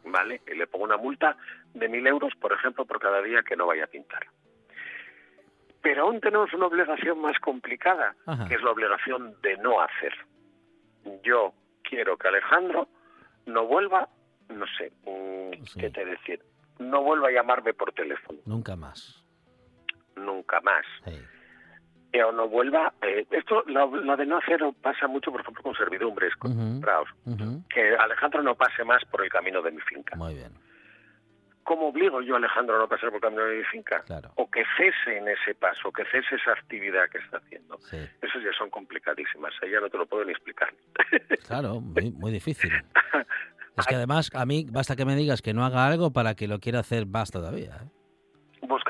¿Vale? 0.04 0.42
Y 0.46 0.54
le 0.54 0.66
pongo 0.66 0.84
una 0.84 0.98
multa 0.98 1.38
de 1.72 1.88
mil 1.88 2.06
euros, 2.06 2.34
por 2.38 2.52
ejemplo, 2.52 2.84
por 2.84 3.00
cada 3.00 3.22
día 3.22 3.42
que 3.42 3.56
no 3.56 3.66
vaya 3.66 3.84
a 3.84 3.86
pintar. 3.86 4.26
Pero 5.80 6.02
aún 6.02 6.20
tenemos 6.20 6.52
una 6.52 6.66
obligación 6.66 7.18
más 7.22 7.38
complicada, 7.38 8.14
que 8.46 8.56
es 8.56 8.62
la 8.62 8.72
obligación 8.72 9.40
de 9.40 9.56
no 9.56 9.80
hacer. 9.80 10.12
Yo 11.22 11.54
quiero 11.82 12.18
que 12.18 12.28
Alejandro 12.28 12.88
no 13.46 13.66
vuelva, 13.66 14.06
no 14.50 14.66
sé, 14.76 14.92
mm, 15.06 15.80
¿qué 15.80 15.88
te 15.88 16.04
decir? 16.04 16.42
No 16.78 17.02
vuelva 17.02 17.28
a 17.28 17.32
llamarme 17.32 17.72
por 17.72 17.90
teléfono. 17.94 18.38
Nunca 18.44 18.76
más. 18.76 19.24
Nunca 20.14 20.60
más 20.60 20.84
o 22.22 22.32
no 22.32 22.48
vuelva. 22.48 22.92
Eh, 23.02 23.26
esto, 23.30 23.62
lo, 23.66 24.16
de 24.16 24.26
no 24.26 24.38
hacer 24.38 24.60
pasa 24.80 25.06
mucho, 25.06 25.32
por 25.32 25.40
ejemplo, 25.40 25.62
con 25.62 25.74
servidumbres, 25.74 26.34
con 26.36 26.82
Que 27.68 27.96
Alejandro 27.96 28.42
no 28.42 28.54
pase 28.54 28.84
más 28.84 29.04
por 29.06 29.24
el 29.24 29.30
camino 29.30 29.62
de 29.62 29.72
mi 29.72 29.80
finca. 29.80 30.16
Muy 30.16 30.34
bien. 30.34 30.52
¿Cómo 31.64 31.88
obligo 31.88 32.20
yo 32.20 32.34
a 32.34 32.36
Alejandro 32.36 32.76
a 32.76 32.78
no 32.78 32.88
pasar 32.88 33.08
por 33.08 33.16
el 33.16 33.22
camino 33.22 33.44
de 33.44 33.56
mi 33.56 33.64
finca? 33.64 34.04
O 34.36 34.50
que 34.50 34.64
cese 34.76 35.16
en 35.16 35.28
ese 35.28 35.54
paso, 35.54 35.90
que 35.90 36.04
cese 36.04 36.36
esa 36.36 36.52
actividad 36.52 37.08
que 37.08 37.18
está 37.18 37.38
haciendo. 37.38 37.76
Eso 37.76 38.38
ya 38.38 38.52
son 38.56 38.68
complicadísimas, 38.68 39.52
ya 39.62 39.80
no 39.80 39.88
te 39.88 39.96
lo 39.96 40.06
puedo 40.06 40.24
ni 40.24 40.32
explicar. 40.32 40.72
Claro, 41.46 41.80
muy, 41.80 42.10
muy 42.10 42.32
difícil. 42.32 42.70
Es 43.76 43.86
que 43.86 43.96
además 43.96 44.30
a 44.34 44.46
mí 44.46 44.66
basta 44.70 44.94
que 44.94 45.04
me 45.04 45.16
digas 45.16 45.42
que 45.42 45.52
no 45.52 45.64
haga 45.64 45.86
algo 45.86 46.12
para 46.12 46.36
que 46.36 46.46
lo 46.46 46.60
quiera 46.60 46.78
hacer 46.78 47.06
más 47.06 47.32
todavía. 47.32 47.80
¿eh? 47.82 47.88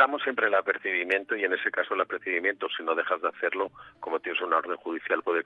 Buscamos 0.04 0.22
siempre 0.22 0.48
el 0.48 0.54
apercibimiento 0.54 1.34
y 1.34 1.44
en 1.44 1.54
ese 1.54 1.70
caso 1.70 1.94
el 1.94 2.00
apercibimiento, 2.02 2.68
si 2.76 2.82
no 2.82 2.94
dejas 2.94 3.22
de 3.22 3.28
hacerlo, 3.28 3.70
como 4.00 4.20
tienes 4.20 4.42
una 4.42 4.58
orden 4.58 4.76
judicial, 4.76 5.22
puede 5.22 5.42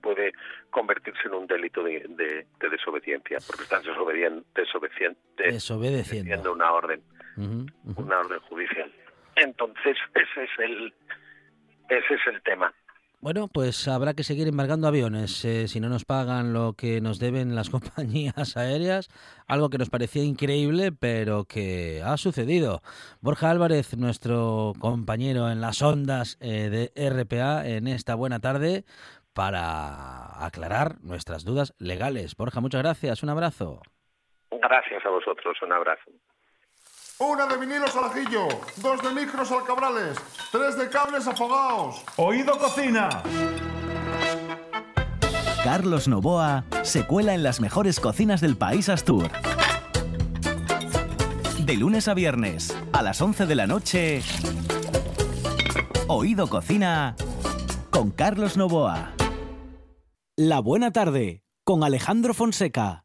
puede 0.00 0.32
convertirse 0.70 1.20
en 1.26 1.34
un 1.34 1.46
delito 1.46 1.84
de, 1.84 2.44
desobediencia, 2.58 3.38
porque 3.46 3.62
estás 3.62 3.84
desobedien, 3.84 4.44
desobedeciendo 4.56 6.52
una 6.52 6.72
orden, 6.72 7.00
una 7.36 8.18
orden 8.18 8.40
judicial. 8.40 8.90
Entonces 9.36 9.96
ese 10.14 10.42
es 10.42 10.58
el 10.58 10.92
ese 11.88 12.14
es 12.14 12.26
el 12.26 12.42
tema. 12.42 12.74
Bueno, 13.22 13.48
pues 13.52 13.86
habrá 13.86 14.14
que 14.14 14.22
seguir 14.22 14.48
embargando 14.48 14.88
aviones 14.88 15.44
eh, 15.44 15.68
si 15.68 15.78
no 15.78 15.90
nos 15.90 16.06
pagan 16.06 16.54
lo 16.54 16.72
que 16.72 17.02
nos 17.02 17.18
deben 17.18 17.54
las 17.54 17.68
compañías 17.76 18.56
aéreas, 18.56 19.10
algo 19.46 19.68
que 19.68 19.76
nos 19.76 19.90
parecía 19.90 20.24
increíble, 20.24 20.90
pero 20.90 21.44
que 21.44 22.00
ha 22.02 22.16
sucedido. 22.16 22.80
Borja 23.20 23.50
Álvarez, 23.50 23.94
nuestro 23.98 24.72
compañero 24.80 25.50
en 25.50 25.60
las 25.60 25.82
ondas 25.82 26.38
eh, 26.40 26.70
de 26.94 27.10
RPA 27.10 27.66
en 27.66 27.88
esta 27.88 28.14
buena 28.14 28.40
tarde, 28.40 28.84
para 29.34 30.44
aclarar 30.46 31.02
nuestras 31.02 31.44
dudas 31.44 31.74
legales. 31.78 32.34
Borja, 32.36 32.60
muchas 32.62 32.82
gracias, 32.82 33.22
un 33.22 33.28
abrazo. 33.28 33.82
Gracias 34.50 35.04
a 35.04 35.10
vosotros, 35.10 35.60
un 35.60 35.72
abrazo. 35.72 36.10
Una 37.22 37.46
de 37.46 37.58
vinilos 37.58 37.94
al 37.96 38.04
ajillo, 38.04 38.48
dos 38.76 39.02
de 39.02 39.10
micros 39.10 39.52
al 39.52 39.62
cabrales, 39.64 40.16
tres 40.50 40.78
de 40.78 40.88
cables 40.88 41.26
afogados. 41.26 42.02
Oído 42.16 42.56
cocina. 42.56 43.22
Carlos 45.62 46.08
Novoa 46.08 46.64
se 46.82 47.06
cuela 47.06 47.34
en 47.34 47.42
las 47.42 47.60
mejores 47.60 48.00
cocinas 48.00 48.40
del 48.40 48.56
país 48.56 48.88
Astur. 48.88 49.30
De 51.58 51.76
lunes 51.76 52.08
a 52.08 52.14
viernes, 52.14 52.74
a 52.94 53.02
las 53.02 53.20
11 53.20 53.44
de 53.44 53.54
la 53.54 53.66
noche, 53.66 54.22
Oído 56.08 56.46
Cocina 56.48 57.16
con 57.90 58.12
Carlos 58.12 58.56
Novoa. 58.56 59.12
La 60.36 60.60
buena 60.60 60.90
tarde 60.90 61.44
con 61.64 61.84
Alejandro 61.84 62.32
Fonseca. 62.32 63.04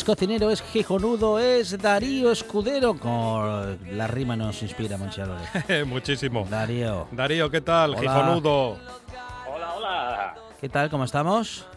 Es 0.00 0.04
cocinero, 0.04 0.50
es 0.50 0.62
gijonudo, 0.62 1.38
es 1.38 1.76
Darío 1.76 2.32
Escudero. 2.32 2.94
Con 2.94 3.78
la 3.98 4.06
rima 4.06 4.34
nos 4.34 4.62
inspira, 4.62 4.96
Monchialores. 4.96 5.46
Muchísimo. 5.86 6.46
Darío. 6.48 7.06
Darío, 7.12 7.50
¿qué 7.50 7.60
tal? 7.60 7.98
Gijonudo. 7.98 8.78
Hola, 9.46 9.74
hola. 9.76 10.34
¿Qué 10.58 10.70
tal? 10.70 10.88
¿Cómo 10.88 11.04
estamos? 11.04 11.68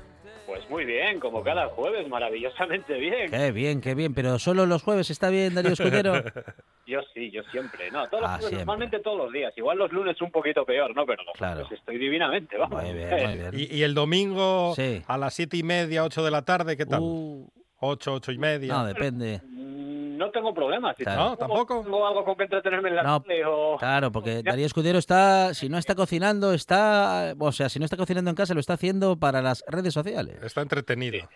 Pues 0.46 0.70
muy 0.70 0.86
bien, 0.86 1.20
como 1.20 1.44
cada 1.44 1.68
jueves, 1.68 2.08
maravillosamente 2.08 2.94
bien. 2.94 3.30
Qué 3.30 3.52
bien, 3.52 3.82
qué 3.82 3.94
bien. 3.94 4.14
Pero 4.14 4.40
solo 4.40 4.66
los 4.66 4.84
jueves 4.84 5.10
está 5.10 5.28
bien, 5.28 5.54
Darío 5.54 5.74
Escudero. 5.74 6.14
yo 6.88 7.02
sí, 7.14 7.30
yo 7.30 7.44
siempre. 7.52 7.92
No, 7.92 8.08
todos 8.08 8.24
ah, 8.26 8.40
normalmente 8.50 9.00
todos 9.00 9.18
los 9.18 9.34
días. 9.34 9.52
Igual 9.58 9.80
los 9.80 9.92
lunes 9.92 10.22
un 10.22 10.32
poquito 10.32 10.64
peor, 10.64 10.96
¿no? 10.96 11.06
Pero 11.06 11.24
los 11.24 11.34
claro. 11.36 11.68
estoy 11.70 11.98
divinamente, 11.98 12.58
vamos. 12.58 12.84
Muy 12.84 12.94
bien, 12.94 13.10
muy 13.10 13.34
bien. 13.34 13.52
¿Y, 13.70 13.84
el 13.84 13.94
domingo 13.94 14.76
a 15.08 15.18
las 15.18 15.34
siete 15.34 15.58
y 15.58 15.64
media, 15.64 16.06
ocho 16.06 16.24
de 16.24 16.32
la 16.32 16.44
tarde, 16.44 16.78
qué 16.78 16.86
tal? 16.86 17.02
Uh, 17.02 17.52
Ocho, 17.86 18.14
ocho 18.14 18.32
y 18.32 18.38
media. 18.38 18.74
No, 18.74 18.86
depende. 18.86 19.42
Mm, 19.44 20.16
no 20.18 20.32
tengo 20.32 20.54
problemas. 20.54 20.96
No, 21.06 21.36
tampoco. 21.36 21.82
Tengo 21.84 22.08
algo 22.08 22.24
con 22.24 22.36
que 22.38 22.44
entretenerme 22.44 22.88
en 22.88 22.96
la 22.96 23.04
no, 23.04 23.24
o... 23.48 23.78
Claro, 23.78 24.10
porque 24.10 24.42
Darío 24.42 24.66
Escudero 24.66 24.98
está, 24.98 25.54
si 25.54 25.68
no 25.68 25.78
está 25.78 25.94
cocinando, 25.94 26.54
está, 26.54 27.36
o 27.38 27.52
sea, 27.52 27.68
si 27.68 27.80
no 27.80 27.86
está 27.86 27.98
cocinando 27.98 28.30
en 28.30 28.38
casa, 28.38 28.54
lo 28.54 28.62
está 28.62 28.76
haciendo 28.76 29.18
para 29.18 29.42
las 29.42 29.66
redes 29.68 29.94
sociales. 29.94 30.42
Está 30.42 30.62
entretenido. 30.62 31.28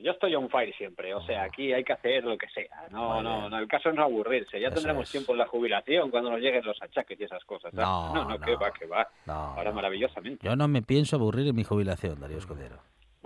Yo 0.00 0.12
estoy 0.12 0.36
on 0.36 0.48
fire 0.48 0.72
siempre, 0.76 1.12
o 1.12 1.20
sea, 1.22 1.42
aquí 1.42 1.72
hay 1.72 1.82
que 1.82 1.92
hacer 1.92 2.22
lo 2.22 2.38
que 2.38 2.48
sea. 2.50 2.86
No, 2.92 3.20
no, 3.20 3.50
no, 3.50 3.58
el 3.58 3.66
caso 3.66 3.88
es 3.88 3.96
no 3.96 4.04
aburrirse. 4.04 4.60
Ya 4.60 4.70
tendremos 4.70 5.10
tiempo 5.10 5.32
en 5.32 5.38
la 5.38 5.48
jubilación 5.48 6.12
cuando 6.12 6.30
nos 6.30 6.38
lleguen 6.38 6.64
los 6.64 6.80
achaques 6.80 7.18
y 7.18 7.24
esas 7.24 7.44
cosas. 7.44 7.74
No, 7.74 8.14
no, 8.14 8.24
no, 8.24 8.38
que 8.38 8.54
va, 8.54 8.70
que 8.70 8.86
va. 8.86 9.08
Ahora 9.26 9.72
maravillosamente. 9.72 10.46
Yo 10.46 10.54
no 10.54 10.68
me 10.68 10.82
pienso 10.82 11.16
aburrir 11.16 11.48
en 11.48 11.56
mi 11.56 11.64
jubilación, 11.64 12.20
Darío 12.20 12.38
Escudero. 12.38 12.76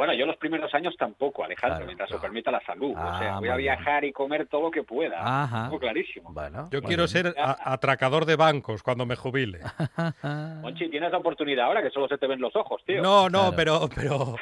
Bueno, 0.03 0.15
yo 0.15 0.27
los 0.27 0.37
primeros 0.37 0.75
años 0.75 0.97
tampoco, 0.99 1.45
Alejandro, 1.45 1.87
mientras 1.87 2.11
lo 2.11 2.21
permita 2.21 2.51
la 2.51 2.61
salud. 2.67 2.91
o 2.91 3.19
sea, 3.21 3.37
ah, 3.37 3.39
voy 3.39 3.51
a 3.51 3.55
viajar 3.55 4.05
y 4.05 4.11
comer 4.11 4.49
todo 4.49 4.63
lo 4.63 4.71
que 4.73 4.83
pueda. 4.83 5.21
Ajá. 5.45 5.71
clarísimo. 5.79 6.33
Bueno, 6.33 6.69
yo 6.73 6.83
quiero 6.83 7.07
ser 7.07 7.33
atracador 7.37 8.25
de 8.25 8.35
bancos 8.35 8.83
cuando 8.83 9.07
me 9.07 9.15
jubile. 9.15 9.61
Monchi, 10.61 10.89
tienes 10.91 11.13
la 11.13 11.19
oportunidad 11.19 11.67
ahora 11.67 11.85
que 11.85 11.91
solo 11.91 12.09
se 12.09 12.19
te 12.19 12.27
ven 12.27 12.41
los 12.41 12.57
ojos, 12.57 12.83
tío. 12.85 13.01
No, 13.01 13.31
no, 13.31 13.53
pero, 13.55 13.89
pero 13.95 14.35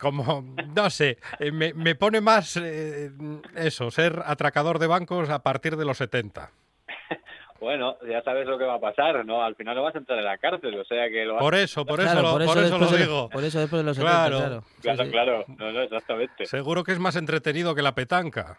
como, 0.00 0.46
no 0.74 0.88
sé, 0.88 1.18
eh, 1.38 1.52
me, 1.52 1.74
me 1.74 1.94
pone 1.94 2.22
más 2.22 2.56
eh, 2.56 3.10
eso, 3.54 3.90
ser 3.90 4.22
atracador 4.24 4.78
de 4.78 4.86
bancos 4.86 5.28
a 5.28 5.42
partir 5.42 5.76
de 5.76 5.84
los 5.84 5.98
70 5.98 6.52
bueno, 7.62 7.96
ya 8.08 8.20
sabes 8.22 8.44
lo 8.44 8.58
que 8.58 8.64
va 8.64 8.74
a 8.74 8.80
pasar, 8.80 9.24
¿no? 9.24 9.42
Al 9.42 9.54
final 9.54 9.76
lo 9.76 9.84
vas 9.84 9.94
a 9.94 9.98
entrar 9.98 10.18
en 10.18 10.24
la 10.24 10.36
cárcel, 10.36 10.74
o 10.78 10.84
sea 10.84 11.08
que 11.08 11.24
lo 11.24 11.38
Por 11.38 11.54
eso, 11.54 11.86
por 11.86 12.00
eso, 12.00 12.20
lo, 12.20 12.32
por 12.32 12.42
eso, 12.42 12.78
lo 12.78 12.86
digo. 12.88 13.28
por 13.30 13.44
eso 13.44 13.60
después 13.60 13.82
de 13.82 13.86
los 13.86 13.98
claro. 13.98 14.38
claro. 14.38 14.64
Claro, 14.80 15.10
claro, 15.10 15.44
no, 15.46 15.70
no, 15.70 15.82
exactamente. 15.82 16.46
Seguro 16.46 16.82
que 16.82 16.90
es 16.90 16.98
más 16.98 17.14
entretenido 17.14 17.72
que 17.76 17.82
la 17.82 17.94
petanca. 17.94 18.58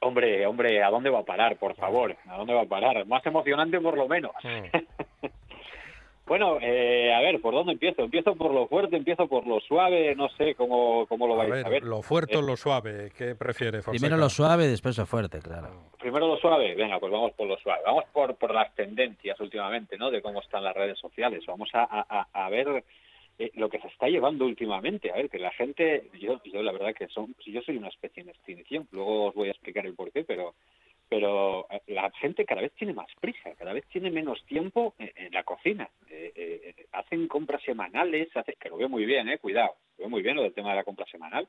Hombre, 0.00 0.44
hombre, 0.44 0.82
¿a 0.82 0.90
dónde 0.90 1.08
va 1.08 1.20
a 1.20 1.24
parar, 1.24 1.56
por 1.56 1.76
favor? 1.76 2.16
¿A 2.26 2.36
dónde 2.36 2.52
va 2.52 2.62
a 2.62 2.66
parar? 2.66 3.06
Más 3.06 3.24
emocionante 3.24 3.78
por 3.80 3.96
lo 3.96 4.08
menos. 4.08 4.32
Mm. 4.42 5.26
Bueno, 6.30 6.58
eh, 6.60 7.12
a 7.12 7.18
ver, 7.22 7.40
¿por 7.40 7.52
dónde 7.52 7.72
empiezo? 7.72 8.02
¿Empiezo 8.04 8.36
por 8.36 8.54
lo 8.54 8.68
fuerte, 8.68 8.94
empiezo 8.94 9.26
por 9.26 9.48
lo 9.48 9.58
suave? 9.58 10.14
No 10.14 10.28
sé 10.28 10.54
cómo, 10.54 11.04
cómo 11.08 11.26
lo 11.26 11.34
vais 11.34 11.64
a 11.64 11.68
ver. 11.68 11.82
Lo 11.82 12.02
fuerte 12.02 12.36
o 12.36 12.40
eh, 12.40 12.46
lo 12.46 12.56
suave, 12.56 13.10
¿qué 13.18 13.34
prefiere 13.34 13.82
Primero 13.82 14.16
lo 14.16 14.28
suave, 14.28 14.68
después 14.68 14.96
lo 14.96 15.06
fuerte, 15.06 15.40
claro. 15.40 15.90
Primero 15.98 16.28
lo 16.28 16.36
suave, 16.36 16.76
venga, 16.76 17.00
pues 17.00 17.10
vamos 17.10 17.32
por 17.32 17.48
lo 17.48 17.58
suave. 17.58 17.80
Vamos 17.84 18.04
por, 18.12 18.36
por 18.36 18.54
las 18.54 18.72
tendencias 18.76 19.40
últimamente, 19.40 19.98
¿no? 19.98 20.08
De 20.08 20.22
cómo 20.22 20.40
están 20.40 20.62
las 20.62 20.76
redes 20.76 21.00
sociales. 21.00 21.44
Vamos 21.48 21.68
a, 21.72 21.82
a, 21.82 22.28
a 22.32 22.48
ver 22.48 22.84
eh, 23.36 23.50
lo 23.54 23.68
que 23.68 23.80
se 23.80 23.88
está 23.88 24.06
llevando 24.06 24.44
últimamente. 24.44 25.10
A 25.10 25.16
ver, 25.16 25.30
que 25.30 25.40
la 25.40 25.50
gente, 25.50 26.10
yo, 26.20 26.40
yo 26.44 26.62
la 26.62 26.70
verdad 26.70 26.94
que 26.94 27.08
son, 27.08 27.34
yo 27.44 27.60
soy 27.62 27.76
una 27.76 27.88
especie 27.88 28.22
en 28.22 28.28
extinción, 28.28 28.86
luego 28.92 29.30
os 29.30 29.34
voy 29.34 29.48
a 29.48 29.50
explicar 29.50 29.84
el 29.84 29.96
porqué, 29.96 30.22
pero 30.22 30.54
pero 31.10 31.66
eh, 31.70 31.82
la 31.88 32.08
gente 32.12 32.44
cada 32.44 32.62
vez 32.62 32.72
tiene 32.74 32.94
más 32.94 33.08
prisa, 33.20 33.52
cada 33.58 33.72
vez 33.72 33.84
tiene 33.88 34.12
menos 34.12 34.42
tiempo 34.46 34.94
en, 34.98 35.32
la 35.32 35.42
cocina. 35.42 35.90
Eh, 36.08 36.32
eh, 36.36 36.86
hacen 36.92 37.26
compras 37.26 37.60
semanales, 37.64 38.28
hace, 38.36 38.54
que 38.54 38.68
lo 38.68 38.76
veo 38.76 38.88
muy 38.88 39.04
bien, 39.04 39.28
eh, 39.28 39.38
cuidado, 39.38 39.74
lo 39.98 40.04
veo 40.04 40.08
muy 40.08 40.22
bien 40.22 40.36
lo 40.36 40.44
del 40.44 40.54
tema 40.54 40.70
de 40.70 40.76
la 40.76 40.84
compra 40.84 41.04
semanal, 41.06 41.48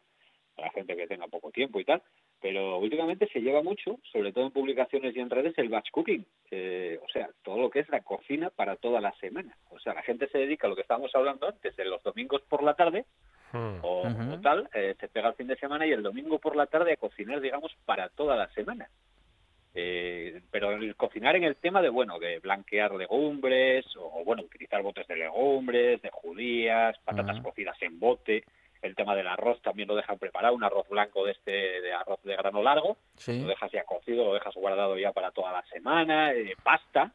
para 0.55 0.67
la 0.67 0.73
gente 0.73 0.95
que 0.95 1.05
tenga 1.05 1.27
poco 1.27 1.51
tiempo 1.51 1.79
y 1.79 1.85
tal, 1.85 2.01
pero 2.41 2.79
últimamente 2.79 3.27
se 3.31 3.39
lleva 3.39 3.61
mucho, 3.61 3.99
sobre 4.11 4.33
todo 4.33 4.47
en 4.47 4.51
publicaciones 4.51 5.15
y 5.15 5.19
en 5.19 5.29
redes, 5.29 5.55
el 5.57 5.69
batch 5.69 5.91
cooking, 5.91 6.25
o 7.03 7.09
sea, 7.13 7.29
todo 7.43 7.59
lo 7.59 7.69
que 7.69 7.81
es 7.81 7.89
la 7.89 8.01
cocina 8.01 8.49
para 8.49 8.77
toda 8.77 8.99
la 8.99 9.13
semana. 9.19 9.55
O 9.69 9.79
sea, 9.79 9.93
la 9.93 10.01
gente 10.01 10.27
se 10.29 10.39
dedica 10.39 10.65
a 10.65 10.71
lo 10.71 10.75
que 10.75 10.81
estábamos 10.81 11.13
hablando 11.13 11.47
antes, 11.47 11.75
de 11.75 11.85
los 11.85 12.01
domingos 12.01 12.41
por 12.49 12.63
la 12.63 12.73
tarde, 12.73 13.05
hmm. 13.53 13.77
o, 13.83 14.39
tal, 14.41 14.67
se 14.73 15.07
pega 15.07 15.29
el 15.29 15.35
fin 15.35 15.47
de 15.47 15.57
semana 15.57 15.85
y 15.85 15.91
el 15.91 16.01
domingo 16.01 16.39
por 16.39 16.55
la 16.55 16.65
tarde 16.65 16.93
a 16.93 16.97
cocinar, 16.97 17.41
digamos, 17.41 17.71
para 17.85 18.09
toda 18.09 18.35
la 18.35 18.49
semana. 18.53 18.89
Eh, 19.73 20.41
pero 20.51 20.71
el 20.71 20.95
cocinar 20.95 21.35
en 21.35 21.45
el 21.45 21.55
tema 21.55 21.81
de, 21.81 21.89
bueno, 21.89 22.19
de 22.19 22.39
blanquear 22.39 22.93
legumbres, 22.93 23.85
o, 23.97 24.23
bueno, 24.25 24.43
utilizar 24.43 24.81
botes 24.81 25.07
de 25.07 25.15
legumbres, 25.15 26.01
de 26.01 26.09
judías, 26.09 26.97
patatas 27.05 27.39
cocidas 27.41 27.81
en 27.81 27.99
bote, 27.99 28.43
el 28.81 28.95
tema 28.95 29.15
del 29.15 29.27
arroz 29.27 29.61
también 29.61 29.87
lo 29.87 29.95
dejan 29.95 30.17
preparado, 30.17 30.55
un 30.55 30.63
arroz 30.63 30.89
blanco 30.89 31.23
de 31.25 31.33
este, 31.33 31.51
de 31.51 31.93
arroz 31.93 32.21
de 32.23 32.35
grano 32.35 32.63
largo, 32.63 32.97
lo 33.27 33.47
dejas 33.47 33.71
ya 33.71 33.83
cocido, 33.83 34.25
lo 34.25 34.33
dejas 34.33 34.55
guardado 34.55 34.97
ya 34.97 35.11
para 35.11 35.31
toda 35.31 35.51
la 35.51 35.63
semana, 35.67 36.33
eh, 36.33 36.55
pasta, 36.63 37.13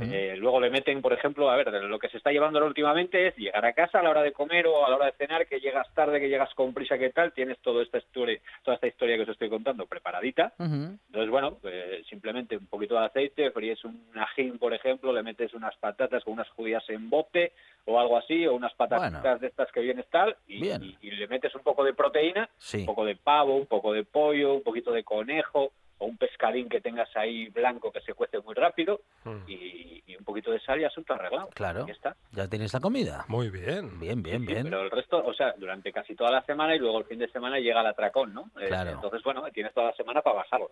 eh, 0.00 0.34
luego 0.36 0.60
le 0.60 0.70
meten, 0.70 1.00
por 1.00 1.12
ejemplo, 1.12 1.50
a 1.50 1.56
ver, 1.56 1.72
lo 1.72 1.98
que 1.98 2.08
se 2.08 2.18
está 2.18 2.30
llevando 2.30 2.64
últimamente 2.64 3.28
es 3.28 3.36
llegar 3.36 3.64
a 3.64 3.72
casa 3.72 3.98
a 3.98 4.02
la 4.02 4.10
hora 4.10 4.22
de 4.22 4.32
comer 4.32 4.66
o 4.66 4.84
a 4.84 4.90
la 4.90 4.96
hora 4.96 5.06
de 5.06 5.12
cenar, 5.12 5.46
que 5.46 5.58
llegas 5.58 5.92
tarde, 5.94 6.20
que 6.20 6.28
llegas 6.28 6.52
con 6.54 6.74
prisa, 6.74 6.98
que 6.98 7.10
tal, 7.10 7.32
tienes 7.32 7.58
toda 7.60 7.82
esta 7.82 7.98
historia, 7.98 8.38
toda 8.62 8.74
esta 8.74 8.86
historia 8.86 9.16
que 9.16 9.22
os 9.22 9.28
estoy 9.30 9.48
contando 9.48 9.86
preparadita. 9.86 10.52
Entonces, 10.58 11.30
bueno, 11.30 11.56
pues, 11.60 12.06
simplemente 12.08 12.56
un 12.56 12.66
poquito 12.66 12.94
de 12.94 13.06
aceite, 13.06 13.50
fríes 13.50 13.82
un 13.84 14.10
ajín, 14.16 14.58
por 14.58 14.74
ejemplo, 14.74 15.12
le 15.12 15.22
metes 15.22 15.54
unas 15.54 15.74
patatas 15.76 16.24
con 16.24 16.34
unas 16.34 16.48
judías 16.50 16.84
en 16.90 17.08
bote 17.08 17.52
o 17.86 17.98
algo 17.98 18.18
así, 18.18 18.46
o 18.46 18.54
unas 18.54 18.74
patatas 18.74 19.40
de 19.40 19.46
estas 19.46 19.72
que 19.72 19.80
vienes 19.80 20.06
tal, 20.10 20.36
y, 20.46 20.60
le 20.60 21.28
metes 21.28 21.54
un 21.54 21.62
poco 21.62 21.84
de 21.84 21.94
proteína, 21.94 22.48
un 22.74 22.86
poco 22.86 23.04
de 23.04 23.16
pavo, 23.16 23.56
un 23.56 23.66
poco 23.66 23.92
de 23.92 24.04
pollo, 24.04 24.54
un 24.54 24.62
poquito 24.62 24.92
de 24.92 25.02
conejo, 25.02 25.72
o 26.00 26.06
un 26.06 26.16
pescadín 26.16 26.68
que 26.68 26.80
tengas 26.80 27.14
ahí 27.14 27.48
blanco 27.48 27.92
que 27.92 28.00
se 28.00 28.14
cuece 28.14 28.40
muy 28.40 28.54
rápido 28.54 29.02
hmm. 29.24 29.48
y, 29.48 30.16
un 30.18 30.24
poquito 30.24 30.50
de 30.50 30.60
sal 30.60 30.80
y 30.80 30.84
asunto 30.84 31.14
arreglado. 31.14 31.48
Claro. 31.54 31.86
Ya 31.86 31.92
está. 31.92 32.16
Ya 32.32 32.48
tienes 32.48 32.74
la 32.74 32.80
comida. 32.80 33.24
Muy 33.28 33.48
bien. 33.48 33.98
Bien, 33.98 34.22
bien, 34.22 34.44
bien. 34.44 34.64
pero 34.64 34.82
el 34.82 34.90
resto, 34.90 35.24
o 35.24 35.32
sea, 35.32 35.54
durante 35.56 35.92
casi 35.92 36.14
toda 36.14 36.30
la 36.30 36.42
semana 36.42 36.74
y 36.74 36.78
luego 36.78 36.98
el 36.98 37.06
fin 37.06 37.18
de 37.18 37.28
semana 37.30 37.58
llega 37.58 37.80
el 37.80 37.86
atracón, 37.86 38.34
¿no? 38.34 38.50
Eh, 38.60 38.66
claro. 38.68 38.90
entonces, 38.90 39.22
bueno, 39.22 39.42
tienes 39.52 39.72
toda 39.72 39.86
la 39.90 39.96
semana 39.96 40.20
para 40.20 40.36
bajarlo. 40.36 40.70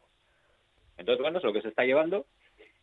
Entonces, 0.98 1.22
bueno, 1.22 1.38
es 1.38 1.44
lo 1.44 1.52
que 1.52 1.62
se 1.62 1.68
está 1.68 1.84
llevando. 1.84 2.26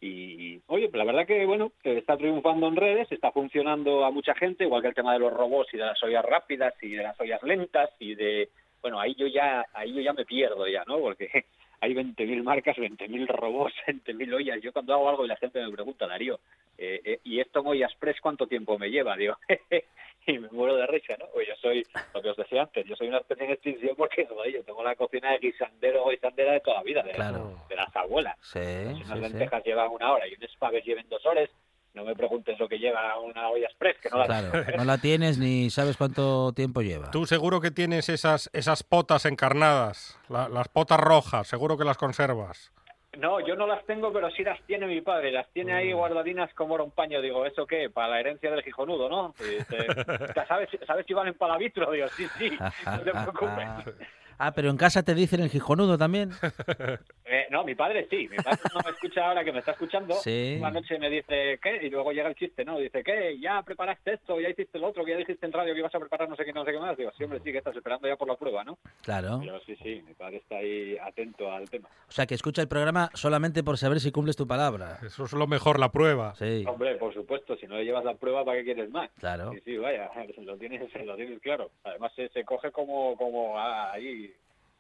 Y, 0.02 0.62
oye, 0.68 0.90
la 0.94 1.04
verdad 1.04 1.26
que, 1.26 1.46
bueno, 1.46 1.72
está 1.84 2.18
triunfando 2.18 2.68
en 2.68 2.76
redes, 2.76 3.12
está 3.12 3.32
funcionando 3.32 4.06
a 4.06 4.12
mucha 4.12 4.34
gente, 4.36 4.64
igual 4.64 4.82
que 4.82 4.90
el 4.90 4.96
tema 4.96 5.14
de 5.14 5.20
los 5.20 5.34
robots 5.34 5.74
y 5.74 5.78
de 5.78 5.86
las 5.86 6.02
ollas 6.04 6.26
rápidas 6.26 6.74
y 6.82 6.90
de 6.90 7.04
las 7.04 7.20
ollas 7.20 7.42
lentas 7.44 7.90
y 8.00 8.16
de... 8.16 8.50
Bueno, 8.82 9.00
ahí 9.00 9.16
yo 9.16 9.26
ya, 9.28 9.66
ahí 9.74 9.94
yo 9.94 10.02
ya 10.02 10.14
me 10.14 10.26
pierdo 10.26 10.68
ya, 10.68 10.84
¿no? 10.86 11.00
Porque 11.00 11.46
hay 11.82 11.94
20.000 11.94 12.44
marcas, 12.44 12.78
20.000 12.78 13.28
robots, 13.28 13.74
20.000 13.88 14.34
ollas. 14.34 14.62
Yo 14.62 14.74
cuando 14.74 14.94
hago 14.94 15.10
algo 15.10 15.26
y 15.26 15.28
la 15.28 15.38
gente 15.38 15.62
me 15.62 15.72
pregunta, 15.72 16.08
Darío, 16.08 16.40
eh, 16.78 17.02
eh, 17.04 17.20
¿y 17.24 17.40
esto 17.40 17.62
en 17.62 17.68
ollas 17.68 17.94
press 17.96 18.20
cuánto 18.22 18.48
tiempo 18.48 18.78
me 18.78 18.90
lleva? 18.90 19.16
Digo, 19.16 19.38
y 20.28 20.40
me 20.40 20.50
muero 20.50 20.76
de 20.76 20.88
risa, 20.88 21.16
¿no? 21.18 21.26
Pues 21.34 21.48
yo 21.48 21.56
soy, 21.62 21.86
lo 22.14 22.22
que 22.22 22.30
os 22.30 22.38
decía 22.38 22.64
antes, 22.64 22.86
yo 22.86 22.96
soy 22.96 23.08
una 23.08 23.20
especie 23.20 23.46
en 23.46 23.52
extinción 23.52 23.96
porque 23.96 24.28
yo 24.52 24.64
tengo 24.64 24.84
la 24.84 24.96
cocina 24.96 25.32
de 25.32 25.40
guisandero 25.40 26.06
o 26.06 26.10
guisandera 26.10 26.54
de 26.54 26.60
toda 26.62 26.78
la 26.78 26.84
vida, 26.84 27.04
de, 27.04 27.14
de 27.14 27.76
las 27.76 27.96
abuelas. 27.96 28.36
Sí, 28.42 28.60
si 28.60 29.04
unas 29.04 29.20
lentejas 29.20 29.64
llevan 29.64 29.90
una 29.92 30.12
hora 30.12 30.28
y 30.28 30.34
un 30.34 30.44
espaguet 30.44 30.84
lleven 30.84 31.08
dos 31.10 31.26
horas, 31.26 31.50
no 31.96 32.04
me 32.04 32.14
preguntes 32.16 32.60
lo 32.60 32.68
que 32.68 32.78
lleva 32.78 33.18
una 33.20 33.50
olla 33.50 33.66
express, 33.66 33.98
que 34.00 34.10
no 34.10 34.18
la 34.18 34.26
Claro, 34.26 34.52
no 34.78 34.86
la 34.86 34.98
tienes 34.98 35.38
ni 35.38 35.70
sabes 35.70 35.98
cuánto 35.98 36.52
tiempo 36.54 36.82
lleva. 36.82 37.10
Tú 37.12 37.26
seguro 37.26 37.62
que 37.62 37.72
tienes 37.72 38.10
esas, 38.10 38.50
esas 38.54 38.84
potas 38.84 39.26
encarnadas, 39.26 40.20
las 40.30 40.68
potas 40.68 41.00
rojas, 41.00 41.48
seguro 41.48 41.78
que 41.78 41.86
las 41.86 41.98
conservas. 41.98 42.72
No, 43.18 43.40
yo 43.40 43.56
no 43.56 43.66
las 43.66 43.86
tengo, 43.86 44.12
pero 44.12 44.30
sí 44.32 44.44
las 44.44 44.62
tiene 44.64 44.88
mi 44.88 45.00
padre. 45.00 45.32
Las 45.32 45.50
tiene 45.52 45.74
ahí 45.74 45.94
mm. 45.94 45.98
guardadinas 45.98 46.54
como 46.54 46.76
era 46.76 46.84
un 46.84 46.92
paño. 46.92 47.22
Digo, 47.22 47.46
¿eso 47.46 47.66
qué? 47.66 47.90
Para 47.90 48.10
la 48.10 48.20
herencia 48.20 48.52
del 48.52 48.62
gijonudo, 48.62 49.08
¿no? 49.08 49.34
¿sabes, 50.48 50.70
¿Sabes 50.86 51.06
si 51.06 51.14
valen 51.14 51.36
para 51.36 51.58
vitro? 51.58 51.90
Digo, 51.92 52.08
sí, 52.10 52.28
sí, 52.38 52.52
no 52.86 53.00
te 53.00 53.12
preocupes. 53.12 53.96
Ah, 54.38 54.54
pero 54.54 54.70
en 54.70 54.78
casa 54.78 55.04
te 55.04 55.16
dicen 55.16 55.42
el 55.42 55.50
gijonudo 55.50 55.98
también. 55.98 56.32
Eh, 57.28 57.48
no, 57.50 57.64
mi 57.64 57.74
padre 57.74 58.06
sí. 58.08 58.28
Mi 58.30 58.38
padre 58.38 58.60
no 58.72 58.82
me 58.86 58.92
escucha 58.92 59.28
ahora 59.28 59.44
que 59.44 59.52
me 59.52 59.58
está 59.58 59.72
escuchando. 59.72 60.14
Sí. 60.14 60.58
Una 60.60 60.70
noche 60.70 61.00
me 61.00 61.10
dice, 61.10 61.60
¿qué? 61.62 61.80
Y 61.82 61.90
luego 61.90 62.12
llega 62.12 62.30
el 62.30 62.36
chiste, 62.36 62.64
¿no? 62.64 62.78
Dice, 62.78 63.04
¿qué? 63.04 63.40
Ya 63.40 63.64
preparaste 63.64 64.14
esto, 64.14 64.40
ya 64.40 64.50
hiciste 64.50 64.78
lo 64.78 64.90
otro, 64.90 65.04
que 65.04 65.12
ya 65.12 65.18
dijiste 65.18 65.44
en 65.44 65.52
radio 65.52 65.74
que 65.74 65.80
ibas 65.80 65.96
a 65.96 66.00
preparar 66.00 66.30
no 66.30 66.36
sé 66.36 66.46
qué, 66.46 66.54
no 66.54 66.64
sé 66.64 66.72
qué 66.72 66.80
más. 66.80 66.96
Digo, 66.96 67.12
sí, 67.18 67.24
hombre, 67.24 67.40
sí, 67.44 67.52
que 67.52 67.58
estás 67.58 67.76
esperando 67.76 68.08
ya 68.08 68.16
por 68.16 68.28
la 68.28 68.36
prueba, 68.36 68.64
¿no? 68.64 68.78
Claro. 69.02 69.40
Pero 69.40 69.60
sí, 69.62 69.76
sí, 69.82 70.04
mi 70.06 70.14
padre 70.14 70.38
está 70.38 70.58
ahí 70.58 70.98
atento 71.00 71.52
al 71.52 71.68
tema. 71.68 71.90
O 72.08 72.12
sea, 72.12 72.28
que 72.28 72.36
escucha 72.36 72.62
el 72.62 72.68
programa 72.68 73.10
solamente 73.16 73.64
por 73.64 73.80
saber 73.80 74.00
si 74.00 74.12
cumples 74.12 74.36
tu 74.36 74.46
palabra. 74.46 75.00
Eso 75.04 75.26
es 75.26 75.34
lo 75.34 75.48
mejor, 75.48 75.80
la 75.80 75.92
prueba. 75.92 76.36
Sí. 76.36 76.64
Hombre, 76.68 76.96
por 76.98 77.12
supuesto, 77.12 77.58
si 77.58 77.66
no 77.66 77.76
le 77.78 77.86
llevas 77.86 78.06
la 78.06 78.14
prueba, 78.14 78.46
¿para 78.46 78.60
qué 78.60 78.66
quieres 78.66 78.92
más? 78.92 79.10
Claro. 79.18 79.52
Sí, 79.54 79.62
sí, 79.66 79.78
vaya, 79.78 80.12
lo 80.44 80.58
tienes, 80.58 80.82
lo 81.06 81.16
tienes 81.16 81.42
claro. 81.42 81.72
Además, 81.84 82.14
se, 82.16 82.30
se 82.30 82.44
coge 82.44 82.72
como, 82.72 83.18
como 83.18 83.60
ahí 83.60 84.25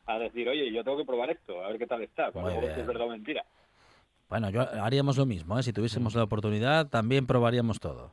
a 0.06 0.20
decir, 0.20 0.48
oye, 0.48 0.72
yo 0.72 0.84
tengo 0.84 0.98
que 0.98 1.06
probar 1.06 1.30
esto, 1.30 1.64
a 1.64 1.70
ver 1.70 1.78
qué 1.78 1.88
tal 1.88 2.02
está, 2.04 2.32
cuando 2.32 2.62
si 2.62 2.80
es 2.80 2.88
verdad 2.88 3.08
o 3.08 3.10
mentira. 3.10 3.44
Bueno, 4.30 4.50
yo 4.50 4.62
haríamos 4.62 5.18
lo 5.18 5.26
mismo, 5.26 5.58
¿eh? 5.58 5.64
si 5.64 5.74
tuviésemos 5.74 6.16
la 6.16 6.24
oportunidad, 6.24 6.88
también 6.88 7.28
probaríamos 7.28 7.80
todo. 7.80 8.12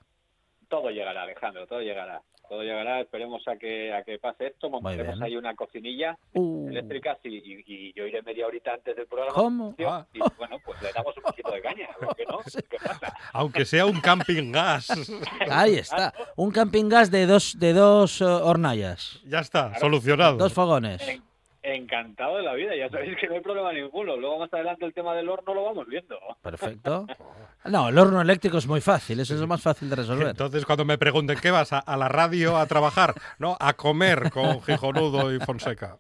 Todo 0.69 0.91
llegará, 0.91 1.23
Alejandro, 1.23 1.67
todo 1.67 1.81
llegará. 1.81 2.23
Todo 2.49 2.63
llegará, 2.63 3.01
esperemos 3.01 3.47
a 3.49 3.57
que 3.57 3.95
a 3.95 4.03
que 4.03 4.19
pase 4.19 4.49
esto, 4.49 4.69
montaremos 4.69 5.23
ahí 5.23 5.37
una 5.37 5.55
cocinilla 5.55 6.19
uh. 6.35 6.69
eléctrica 6.69 7.19
y, 7.25 7.95
yo 7.95 8.07
iré 8.07 8.21
media 8.21 8.47
horita 8.47 8.75
antes 8.75 8.95
del 8.95 9.07
programa. 9.07 9.33
¿Cómo? 9.33 9.75
Ah. 9.87 10.05
Y 10.13 10.19
bueno, 10.37 10.59
pues 10.63 10.83
le 10.83 10.93
damos 10.93 11.17
un 11.17 11.23
poquito 11.23 11.51
de 11.51 11.63
caña, 11.63 11.89
¿qué 12.15 12.25
no? 12.27 12.41
¿Qué 12.71 12.77
pasa? 12.77 13.15
Aunque 13.33 13.65
sea 13.65 13.87
un 13.87 14.01
camping 14.03 14.53
gas. 14.53 14.91
Ahí 15.51 15.77
está, 15.77 16.13
un 16.37 16.51
camping 16.51 16.91
gas 16.91 17.11
de 17.11 17.25
dos, 17.25 17.59
de 17.59 17.73
dos 17.73 18.21
uh, 18.21 18.45
hornallas. 18.45 19.23
Ya 19.25 19.39
está, 19.39 19.79
solucionado. 19.79 20.37
Dos 20.37 20.53
fogones. 20.53 21.23
Encantado 21.65 22.39
de 22.39 22.43
la 22.43 22.55
vida, 22.55 22.75
ya 22.75 22.89
sabéis 22.89 23.17
que 23.21 23.29
no 23.29 23.35
hay 23.35 23.41
problema 23.41 23.73
ninguno. 23.73 24.17
Luego 24.17 24.41
más 24.41 24.53
adelante 24.53 24.85
el 24.85 24.93
tema 24.93 25.15
del 25.15 25.29
horno 25.29 25.55
lo 25.55 25.65
vamos 25.65 25.87
viendo. 25.87 26.19
Perfecto. 26.43 27.07
No, 27.65 27.91
el 27.91 27.97
horno 27.97 28.21
eléctrico 28.21 28.59
es 28.59 28.67
muy 28.67 28.81
fácil, 28.81 29.21
eso 29.21 29.35
es 29.35 29.41
lo 29.41 29.47
más 29.47 29.63
fácil 29.63 29.89
de 29.89 29.95
resolver. 29.95 30.27
Entonces 30.27 30.67
cuando 30.67 30.85
me 30.85 30.99
pregunten 30.99 31.39
qué 31.41 31.53
vas 31.53 31.73
a, 31.73 31.97
la 31.97 32.09
radio 32.09 32.57
a 32.57 32.67
trabajar, 32.67 33.15
no, 33.39 33.57
a 33.61 33.75
comer 33.75 34.33
con 34.33 34.61
Gijonudo 34.63 35.33
y 35.33 35.39
Fonseca. 35.39 35.97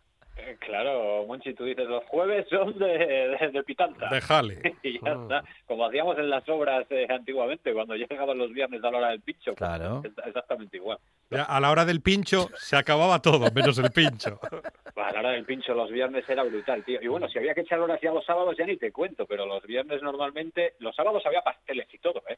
Claro, 0.66 1.24
Monchi, 1.26 1.54
tú 1.54 1.64
dices 1.64 1.86
los 1.88 2.04
jueves 2.04 2.46
son 2.48 2.78
de, 2.78 2.86
de, 2.86 3.50
de 3.52 3.62
pitanta. 3.64 4.08
De 4.08 4.20
jale. 4.20 4.60
y 4.82 5.00
ya 5.00 5.12
está. 5.12 5.44
Como 5.66 5.86
hacíamos 5.86 6.16
en 6.18 6.30
las 6.30 6.48
obras 6.48 6.86
eh, 6.90 7.06
antiguamente, 7.08 7.72
cuando 7.72 7.94
llegaban 7.96 8.38
los 8.38 8.52
viernes 8.52 8.82
a 8.84 8.90
la 8.90 8.98
hora 8.98 9.08
del 9.10 9.20
pincho. 9.20 9.54
Pues, 9.54 9.56
claro. 9.56 10.02
exactamente 10.24 10.76
igual. 10.76 10.98
a 11.30 11.60
la 11.60 11.70
hora 11.70 11.84
del 11.84 12.00
pincho 12.00 12.48
se 12.54 12.76
acababa 12.76 13.20
todo, 13.20 13.50
menos 13.52 13.78
el 13.78 13.90
pincho. 13.90 14.38
A 14.94 15.10
la 15.10 15.20
hora 15.20 15.30
del 15.30 15.44
pincho 15.44 15.74
los 15.74 15.90
viernes 15.90 16.28
era 16.28 16.44
brutal, 16.44 16.84
tío. 16.84 17.00
Y 17.02 17.08
bueno, 17.08 17.26
si 17.26 17.38
había 17.38 17.54
que 17.54 17.62
echar 17.62 17.80
horas 17.80 17.98
ya 18.00 18.12
los 18.12 18.24
sábados 18.24 18.54
ya 18.56 18.66
ni 18.66 18.76
te 18.76 18.92
cuento, 18.92 19.26
pero 19.26 19.46
los 19.46 19.64
viernes 19.64 20.00
normalmente, 20.02 20.74
los 20.78 20.94
sábados 20.94 21.24
había 21.26 21.40
pasteles 21.40 21.92
y 21.92 21.98
todo, 21.98 22.22
¿eh? 22.28 22.36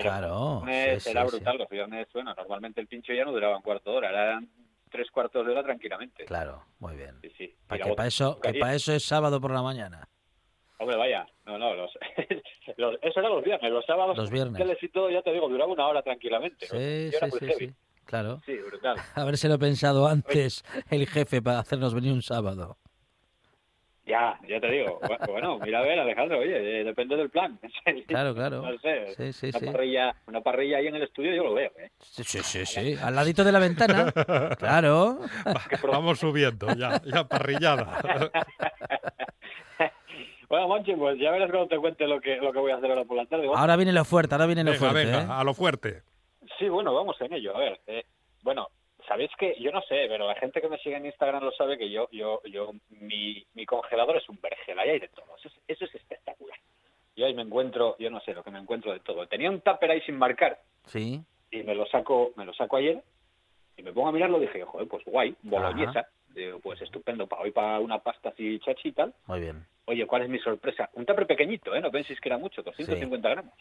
claro. 0.00 0.62
era 0.68 1.24
brutal, 1.24 1.58
los 1.58 1.68
viernes, 1.68 2.06
bueno, 2.12 2.32
normalmente 2.36 2.80
el 2.80 2.86
pincho 2.86 3.12
ya 3.12 3.24
no 3.24 3.32
duraba 3.32 3.56
un 3.56 3.62
cuarto 3.62 3.90
de 3.90 3.96
hora, 3.96 4.10
eran 4.10 4.48
tres 4.90 5.10
cuartos 5.10 5.46
de 5.46 5.52
hora 5.52 5.62
tranquilamente. 5.62 6.24
Claro, 6.24 6.64
muy 6.78 6.96
bien. 6.96 7.18
Sí, 7.22 7.30
sí. 7.36 7.54
Para 7.66 7.84
que 7.84 7.94
para 7.94 8.08
eso, 8.08 8.38
que 8.40 8.54
para 8.54 8.74
eso 8.74 8.92
es 8.92 9.04
sábado 9.04 9.40
por 9.40 9.52
la 9.52 9.62
mañana. 9.62 10.08
Hombre, 10.78 10.96
vaya, 10.96 11.26
no, 11.44 11.58
no, 11.58 11.74
los, 11.74 11.90
eso 13.02 13.20
era 13.20 13.28
los 13.28 13.44
viernes, 13.44 13.70
los 13.70 13.84
sábados, 13.84 14.16
los 14.16 14.30
viernes. 14.30 14.78
y 14.80 14.88
todo, 14.88 15.10
ya 15.10 15.20
te 15.20 15.30
digo, 15.32 15.48
duraba 15.48 15.72
una 15.72 15.86
hora 15.86 16.02
tranquilamente. 16.02 16.66
Sí, 16.66 17.10
sí, 17.12 17.38
sí, 17.38 17.52
sí, 17.58 17.74
claro. 18.06 18.40
Sí, 18.46 18.56
brutal. 18.56 18.96
Habérselo 19.14 19.58
pensado 19.58 20.06
antes 20.06 20.64
el 20.90 21.06
jefe 21.06 21.42
para 21.42 21.58
hacernos 21.58 21.94
venir 21.94 22.12
un 22.12 22.22
sábado. 22.22 22.78
Ya, 24.10 24.36
ya 24.48 24.60
te 24.60 24.68
digo. 24.68 24.98
Bueno, 25.28 25.60
mira 25.60 25.78
a 25.78 25.82
ver, 25.82 26.00
Alejandro, 26.00 26.38
oye, 26.40 26.80
eh, 26.80 26.84
depende 26.84 27.16
del 27.16 27.30
plan. 27.30 27.58
Claro, 28.08 28.34
claro. 28.34 28.62
No 28.62 28.78
sé, 28.78 29.14
sí, 29.14 29.32
sí, 29.32 29.50
una, 29.56 29.72
Parrilla, 29.72 30.14
una 30.26 30.40
parrilla 30.40 30.78
ahí 30.78 30.88
en 30.88 30.96
el 30.96 31.02
estudio 31.02 31.32
yo 31.34 31.44
lo 31.44 31.54
veo, 31.54 31.70
¿eh? 31.78 31.90
Sí, 32.00 32.24
sí, 32.24 32.66
sí, 32.66 32.96
Al 33.00 33.14
ladito 33.14 33.44
de 33.44 33.52
la 33.52 33.60
ventana. 33.60 34.12
Claro. 34.58 35.20
Vamos 35.84 36.18
subiendo, 36.18 36.66
ya, 36.74 37.00
ya 37.04 37.24
parrillada. 37.24 38.00
Bueno, 40.48 40.66
Monchi, 40.66 40.96
pues 40.96 41.16
ya 41.20 41.30
verás 41.30 41.48
cuando 41.48 41.68
te 41.68 41.78
cuente 41.78 42.08
lo 42.08 42.20
que, 42.20 42.34
lo 42.38 42.52
que 42.52 42.58
voy 42.58 42.72
a 42.72 42.76
hacer 42.76 42.90
ahora 42.90 43.04
por 43.04 43.16
la 43.16 43.24
tarde. 43.24 43.46
Ahora 43.54 43.76
viene 43.76 43.92
lo 43.92 44.04
fuerte, 44.04 44.34
ahora 44.34 44.46
viene 44.46 44.64
lo 44.64 44.74
fuerte. 44.74 45.04
Venga, 45.04 45.22
¿eh? 45.22 45.26
a 45.28 45.44
lo 45.44 45.54
fuerte. 45.54 46.02
Sí, 46.58 46.68
bueno, 46.68 46.92
vamos 46.92 47.14
en 47.20 47.32
ello. 47.34 47.54
A 47.56 47.60
ver, 47.60 47.80
eh, 47.86 48.04
bueno, 48.42 48.66
sabéis 49.10 49.30
que 49.36 49.56
yo 49.60 49.72
no 49.72 49.82
sé, 49.82 50.06
pero 50.08 50.24
la 50.28 50.36
gente 50.36 50.60
que 50.60 50.68
me 50.68 50.78
sigue 50.78 50.94
en 50.96 51.04
Instagram 51.04 51.42
lo 51.42 51.50
sabe 51.50 51.76
que 51.76 51.90
yo, 51.90 52.08
yo, 52.12 52.40
yo, 52.44 52.70
mi, 52.90 53.44
mi 53.54 53.66
congelador 53.66 54.16
es 54.16 54.28
un 54.28 54.38
vergel, 54.40 54.78
ahí 54.78 54.90
hay 54.90 55.00
de 55.00 55.08
todo. 55.08 55.26
Eso 55.36 55.48
es, 55.48 55.54
eso 55.66 55.84
es 55.84 55.94
espectacular. 55.96 56.56
Yo 57.16 57.26
ahí 57.26 57.34
me 57.34 57.42
encuentro, 57.42 57.96
yo 57.98 58.08
no 58.08 58.20
sé 58.20 58.32
lo 58.34 58.44
que 58.44 58.52
me 58.52 58.60
encuentro 58.60 58.92
de 58.92 59.00
todo. 59.00 59.26
Tenía 59.26 59.50
un 59.50 59.62
tupper 59.62 59.90
ahí 59.90 60.00
sin 60.02 60.16
marcar 60.16 60.60
Sí. 60.86 61.20
y 61.50 61.62
me 61.64 61.74
lo 61.74 61.86
saco, 61.86 62.30
me 62.36 62.44
lo 62.44 62.54
saco 62.54 62.76
ayer 62.76 63.02
y 63.76 63.82
me 63.82 63.92
pongo 63.92 64.08
a 64.08 64.12
mirarlo 64.12 64.38
y 64.38 64.42
dije, 64.42 64.62
joder, 64.64 64.86
pues 64.86 65.04
guay, 65.04 65.34
boloñesa. 65.42 66.06
Digo, 66.28 66.60
pues 66.60 66.80
estupendo, 66.80 67.26
para 67.26 67.42
hoy 67.42 67.50
para 67.50 67.80
una 67.80 67.98
pasta 67.98 68.28
así 68.28 68.60
chachi 68.60 68.90
y 68.90 68.92
tal. 68.92 69.12
Muy 69.26 69.40
bien. 69.40 69.66
Oye, 69.86 70.06
¿cuál 70.06 70.22
es 70.22 70.28
mi 70.28 70.38
sorpresa? 70.38 70.88
Un 70.92 71.04
tupper 71.04 71.26
pequeñito, 71.26 71.74
¿eh? 71.74 71.80
No 71.80 71.90
penséis 71.90 72.20
que 72.20 72.28
era 72.28 72.38
mucho, 72.38 72.62
250 72.62 73.28
gramos. 73.28 73.54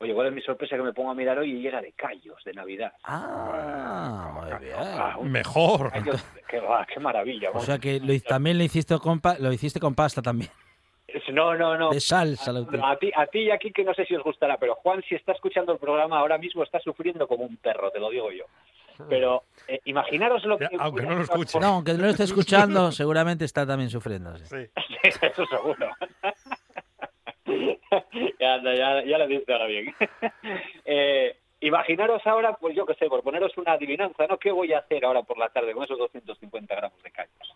Oye, 0.00 0.14
¿cuál 0.14 0.28
es 0.28 0.32
mi 0.32 0.42
sorpresa 0.42 0.76
que 0.76 0.82
me 0.82 0.92
pongo 0.92 1.10
a 1.10 1.14
mirar 1.14 1.38
hoy 1.38 1.52
y 1.60 1.66
era 1.66 1.80
de 1.80 1.92
callos 1.92 2.42
de 2.44 2.52
Navidad? 2.52 2.92
Ah, 3.04 4.30
muy 4.32 4.58
bien. 4.66 4.76
Ah, 4.78 5.16
un 5.18 5.30
Mejor. 5.32 5.90
callos, 5.90 6.24
qué, 6.48 6.60
va, 6.60 6.86
qué 6.86 7.00
maravilla. 7.00 7.50
O 7.52 7.60
sea 7.60 7.78
que 7.78 7.98
lo, 8.00 8.18
también 8.20 8.58
lo 8.58 8.64
hiciste 8.64 8.96
con 8.98 9.20
pa- 9.20 9.38
lo 9.38 9.52
hiciste 9.52 9.80
con 9.80 9.94
pasta 9.94 10.22
también. 10.22 10.50
No, 11.32 11.54
no, 11.56 11.76
no. 11.76 11.90
De 11.90 12.00
salsa. 12.00 12.52
No, 12.52 12.86
a 12.86 12.96
ti, 12.98 13.10
a 13.16 13.26
ti 13.26 13.40
y 13.40 13.50
aquí 13.50 13.72
que 13.72 13.82
no 13.82 13.94
sé 13.94 14.04
si 14.04 14.14
os 14.14 14.22
gustará, 14.22 14.56
pero 14.58 14.74
Juan, 14.76 15.02
si 15.08 15.14
está 15.14 15.32
escuchando 15.32 15.72
el 15.72 15.78
programa 15.78 16.18
ahora 16.18 16.38
mismo, 16.38 16.62
está 16.62 16.78
sufriendo 16.80 17.26
como 17.26 17.44
un 17.44 17.56
perro, 17.56 17.90
te 17.90 17.98
lo 17.98 18.10
digo 18.10 18.30
yo. 18.30 18.44
Pero 19.08 19.44
eh, 19.68 19.80
imaginaros 19.84 20.44
lo 20.44 20.58
que... 20.58 20.64
Ya, 20.64 20.78
aunque 20.80 21.02
no 21.02 21.14
lo 21.14 21.22
escuche. 21.22 21.58
No, 21.60 21.66
aunque 21.68 21.94
no 21.94 22.02
lo 22.02 22.08
esté 22.08 22.24
escuchando, 22.24 22.90
seguramente 22.92 23.44
está 23.44 23.64
también 23.66 23.90
sufriendo. 23.90 24.36
sí. 24.38 24.44
Sí. 25.02 25.10
Eso 25.22 25.46
seguro. 25.46 25.88
ya, 28.40 28.54
anda, 28.54 28.74
ya, 28.74 29.04
ya 29.04 29.18
lo 29.18 29.26
dices 29.26 29.48
ahora 29.48 29.66
bien. 29.66 29.94
eh, 30.84 31.36
imaginaros 31.60 32.26
ahora, 32.26 32.56
pues 32.56 32.76
yo 32.76 32.86
qué 32.86 32.94
sé, 32.94 33.06
por 33.06 33.22
poneros 33.22 33.56
una 33.56 33.72
adivinanza, 33.72 34.26
¿no? 34.26 34.38
¿Qué 34.38 34.50
voy 34.50 34.72
a 34.72 34.78
hacer 34.78 35.04
ahora 35.04 35.22
por 35.22 35.38
la 35.38 35.48
tarde 35.48 35.72
con 35.72 35.84
esos 35.84 35.98
250 35.98 36.74
gramos 36.74 37.02
de 37.02 37.10
callos? 37.10 37.54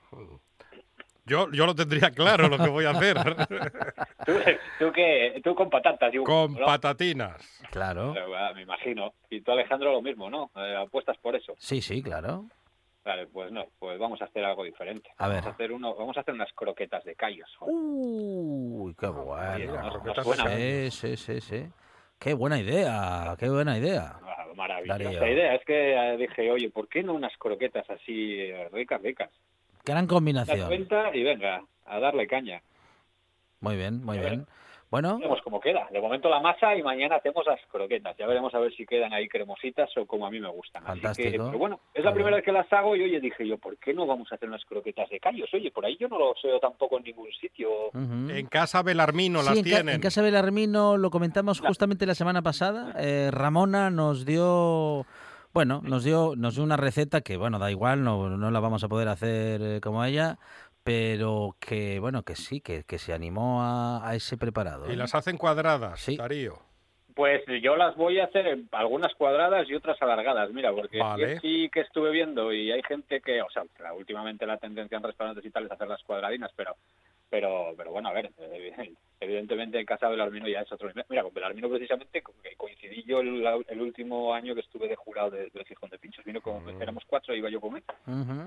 Yo, 1.24 1.48
yo 1.52 1.66
lo 1.66 1.74
tendría 1.74 2.10
claro 2.10 2.48
lo 2.48 2.58
que 2.58 2.68
voy 2.68 2.84
a 2.84 2.90
hacer. 2.90 3.16
¿Tú, 4.26 4.32
tú 4.78 4.92
qué? 4.92 5.40
Tú 5.44 5.54
con 5.54 5.70
patatas. 5.70 6.12
Yo, 6.12 6.24
Con 6.24 6.54
¿no? 6.54 6.66
patatinas. 6.66 7.62
Claro. 7.70 8.12
Pero, 8.12 8.54
me 8.54 8.62
imagino. 8.62 9.14
Y 9.30 9.40
tú, 9.40 9.52
Alejandro, 9.52 9.92
lo 9.92 10.02
mismo, 10.02 10.28
¿no? 10.28 10.50
Eh, 10.56 10.76
apuestas 10.76 11.16
por 11.18 11.36
eso. 11.36 11.54
Sí, 11.58 11.80
sí, 11.80 12.02
claro. 12.02 12.46
Vale, 13.04 13.26
pues 13.26 13.50
no, 13.50 13.64
pues 13.80 13.98
vamos 13.98 14.22
a 14.22 14.26
hacer 14.26 14.44
algo 14.44 14.62
diferente. 14.64 15.10
A 15.18 15.26
ver. 15.26 15.38
Vamos 15.40 15.46
a 15.46 15.54
hacer, 15.54 15.72
uno, 15.72 15.94
vamos 15.96 16.16
a 16.16 16.20
hacer 16.20 16.34
unas 16.34 16.52
croquetas 16.52 17.02
de 17.04 17.16
callos. 17.16 17.50
joder. 17.58 17.74
Uy, 17.74 18.94
qué 18.94 19.06
bueno. 19.08 19.58
nos- 19.58 19.82
nos 19.82 19.92
croquetas 19.92 20.24
suena, 20.26 20.56
de 20.56 20.90
Sí, 20.90 21.16
sí, 21.16 21.16
sí, 21.16 21.40
sí. 21.40 21.66
Qué 22.20 22.34
buena 22.34 22.58
idea, 22.60 23.34
qué 23.38 23.48
buena 23.48 23.76
idea. 23.76 24.14
Ah, 24.22 24.46
maravillosa 24.54 25.00
Darío. 25.02 25.26
idea. 25.26 25.54
Es 25.56 25.64
que 25.64 25.94
eh, 25.94 26.16
dije, 26.16 26.48
oye, 26.52 26.70
¿por 26.70 26.88
qué 26.88 27.02
no 27.02 27.14
unas 27.14 27.36
croquetas 27.38 27.88
así 27.90 28.34
eh, 28.38 28.68
ricas, 28.70 29.02
ricas? 29.02 29.30
Gran 29.84 30.04
Das 30.04 30.14
combinación. 30.14 30.68
cuenta 30.68 31.10
y 31.16 31.24
venga, 31.24 31.64
a 31.86 31.98
darle 31.98 32.28
caña. 32.28 32.62
Muy 33.58 33.76
bien, 33.76 34.04
muy 34.04 34.18
bien. 34.18 34.46
Bueno, 34.92 35.16
Veremos 35.16 35.40
cómo 35.42 35.58
queda. 35.58 35.88
De 35.90 36.00
momento 36.02 36.28
la 36.28 36.38
masa 36.38 36.76
y 36.76 36.82
mañana 36.82 37.16
hacemos 37.16 37.46
las 37.46 37.58
croquetas. 37.70 38.14
Ya 38.18 38.26
veremos 38.26 38.54
a 38.54 38.58
ver 38.58 38.72
si 38.76 38.84
quedan 38.84 39.12
ahí 39.14 39.26
cremositas 39.26 39.88
o 39.96 40.04
como 40.06 40.26
a 40.26 40.30
mí 40.30 40.38
me 40.38 40.50
gustan. 40.50 40.82
Así 40.86 41.00
que, 41.00 41.06
Fantástico. 41.06 41.46
pero 41.46 41.58
bueno, 41.58 41.80
es 41.94 42.04
la 42.04 42.12
primera 42.12 42.36
vez 42.36 42.44
que 42.44 42.52
las 42.52 42.70
hago 42.72 42.94
y 42.94 43.02
oye, 43.02 43.18
dije 43.18 43.48
yo, 43.48 43.56
¿por 43.56 43.78
qué 43.78 43.94
no 43.94 44.06
vamos 44.06 44.30
a 44.30 44.34
hacer 44.34 44.48
unas 44.50 44.62
croquetas 44.66 45.08
de 45.08 45.18
callos? 45.18 45.48
Oye, 45.54 45.70
por 45.70 45.86
ahí 45.86 45.96
yo 45.98 46.08
no 46.08 46.18
lo 46.18 46.34
veo 46.44 46.60
tampoco 46.60 46.98
en 46.98 47.04
ningún 47.04 47.32
sitio. 47.40 47.70
En 47.94 48.46
casa 48.48 48.82
Belarmino 48.82 49.40
Sí, 49.40 49.46
las 49.48 49.56
en, 49.58 49.64
ca- 49.64 49.68
tienen. 49.70 49.94
en 49.94 50.00
casa 50.02 50.20
Belarmino 50.20 50.98
lo 50.98 51.08
comentamos 51.10 51.60
justamente 51.60 52.04
la 52.04 52.14
semana 52.14 52.42
pasada. 52.42 52.94
Eh, 52.98 53.30
Ramona 53.32 53.88
nos 53.88 54.26
dio, 54.26 55.06
bueno, 55.54 55.80
nos 55.84 56.04
dio, 56.04 56.34
nos 56.36 56.54
dio 56.56 56.64
una 56.64 56.76
receta 56.76 57.22
que, 57.22 57.38
bueno, 57.38 57.58
da 57.58 57.70
igual, 57.70 58.04
no, 58.04 58.28
no 58.28 58.50
la 58.50 58.60
vamos 58.60 58.84
a 58.84 58.88
poder 58.88 59.08
hacer 59.08 59.60
eh, 59.62 59.80
como 59.80 60.04
ella, 60.04 60.38
pero 60.84 61.56
que, 61.60 61.98
bueno, 62.00 62.22
que 62.22 62.34
sí, 62.36 62.60
que, 62.60 62.84
que 62.84 62.98
se 62.98 63.12
animó 63.12 63.62
a, 63.62 64.08
a 64.08 64.14
ese 64.14 64.36
preparado. 64.36 64.88
Y 64.88 64.94
¿eh? 64.94 64.96
las 64.96 65.14
hacen 65.14 65.38
cuadradas, 65.38 66.00
Sí. 66.00 66.16
Darío. 66.16 66.58
Pues 67.14 67.42
yo 67.62 67.76
las 67.76 67.94
voy 67.94 68.20
a 68.20 68.24
hacer 68.24 68.46
en 68.46 68.68
algunas 68.72 69.14
cuadradas 69.14 69.68
y 69.68 69.74
otras 69.74 70.00
alargadas, 70.00 70.50
mira, 70.50 70.72
porque 70.72 70.98
Vale. 70.98 71.40
sí 71.40 71.68
que 71.70 71.80
estuve 71.80 72.10
viendo 72.10 72.54
y 72.54 72.72
hay 72.72 72.82
gente 72.82 73.20
que, 73.20 73.42
o 73.42 73.50
sea, 73.50 73.64
últimamente 73.92 74.46
la 74.46 74.56
tendencia 74.56 74.96
en 74.96 75.02
restaurantes 75.02 75.44
y 75.44 75.50
tal 75.50 75.66
es 75.66 75.72
hacer 75.72 75.88
las 75.88 76.02
cuadradinas, 76.04 76.50
pero 76.56 76.74
pero 77.28 77.74
pero 77.76 77.90
bueno, 77.90 78.08
a 78.08 78.12
ver, 78.14 78.30
eh, 78.38 78.94
evidentemente 79.22 79.78
en 79.78 79.86
casa 79.86 80.06
de 80.06 80.12
Belarmino 80.12 80.48
ya 80.48 80.60
es 80.60 80.72
otro 80.72 80.88
nivel. 80.88 81.04
Mira, 81.08 81.22
con 81.22 81.32
Belarmino 81.34 81.68
precisamente 81.68 82.22
coincidí 82.56 83.04
yo 83.04 83.20
el, 83.20 83.44
el 83.68 83.80
último 83.80 84.34
año 84.34 84.54
que 84.54 84.60
estuve 84.60 84.88
de 84.88 84.96
jurado 84.96 85.30
de- 85.30 85.48
del 85.50 85.64
Gijón 85.66 85.90
de 85.90 85.98
Pinchos, 85.98 86.24
vino 86.24 86.40
con, 86.40 86.64
Mm. 86.64 86.82
éramos 86.82 87.04
cuatro, 87.06 87.34
iba 87.34 87.48
yo 87.50 87.60
con 87.60 87.76
él, 87.76 87.82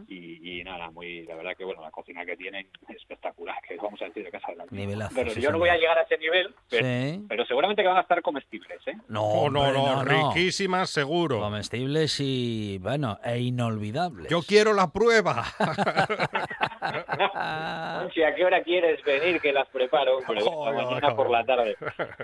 y, 0.08 0.60
y 0.60 0.64
nada, 0.64 0.90
muy, 0.92 1.24
la 1.26 1.36
verdad 1.36 1.56
que 1.58 1.64
bueno, 1.66 1.82
la 1.82 1.92
cocina 1.92 2.26
que 2.26 2.36
tienen 2.38 2.68
es 2.90 2.96
espectacular, 2.98 3.56
que 3.68 3.76
vamos 3.78 4.02
a 4.02 4.06
decir 4.06 4.24
de 4.24 4.32
casa 4.32 4.48
de 4.48 4.54
Belarmino. 4.54 4.86
Nivelazo, 4.86 5.16
Pero 5.16 5.32
sí, 5.32 5.42
yo 5.42 5.52
no 5.52 5.60
voy 5.60 5.70
a 5.70 5.78
llegar 5.78 5.98
a 5.98 6.02
ese 6.04 6.18
nivel, 6.18 6.54
pero, 6.70 6.86
Sí. 6.86 7.26
pero 7.28 7.46
seguramente 7.46 7.82
que 7.82 7.88
van 7.88 7.98
a 7.98 8.02
estar 8.02 8.22
comestibles, 8.22 8.80
¿eh? 8.88 8.94
No, 9.08 9.24
Oh, 9.24 9.50
no, 9.50 9.62
hombre, 9.62 10.16
no, 10.16 10.30
riquísimas 10.34 10.90
seguro. 10.90 11.40
Comestibles 11.40 12.20
y, 12.20 12.78
bueno, 12.80 13.20
e 13.24 13.40
inolvidables. 13.40 14.28
Yo 14.30 14.42
quiero 14.42 14.74
la 14.74 14.92
prueba. 14.92 15.44
Monchi, 18.02 18.24
¿a 18.24 18.36
qué 18.36 18.46
hora 18.46 18.64
quieres 18.64 19.04
venir 19.04 19.40
que 19.42 19.52
las 19.54 19.68
preparo? 19.70 20.18
Hombre, 20.18 20.42
Mañana 20.72 21.16
por 21.16 21.30
la 21.30 21.44
tarde. 21.46 21.76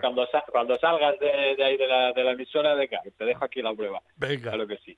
Cuando, 0.02 0.26
sa- 0.28 0.44
cuando 0.52 0.78
salgas 0.78 1.20
de, 1.20 1.56
de 1.56 1.64
ahí 1.64 1.78
de 1.78 1.88
la, 1.88 2.12
de 2.14 2.24
la 2.24 2.32
emisora, 2.32 2.74
venga, 2.76 3.02
te 3.18 3.26
dejo 3.26 3.46
aquí 3.46 3.62
la 3.62 3.74
prueba. 3.74 4.02
Venga. 4.18 4.50
Claro 4.52 4.68
que 4.68 4.78
sí. 4.78 4.98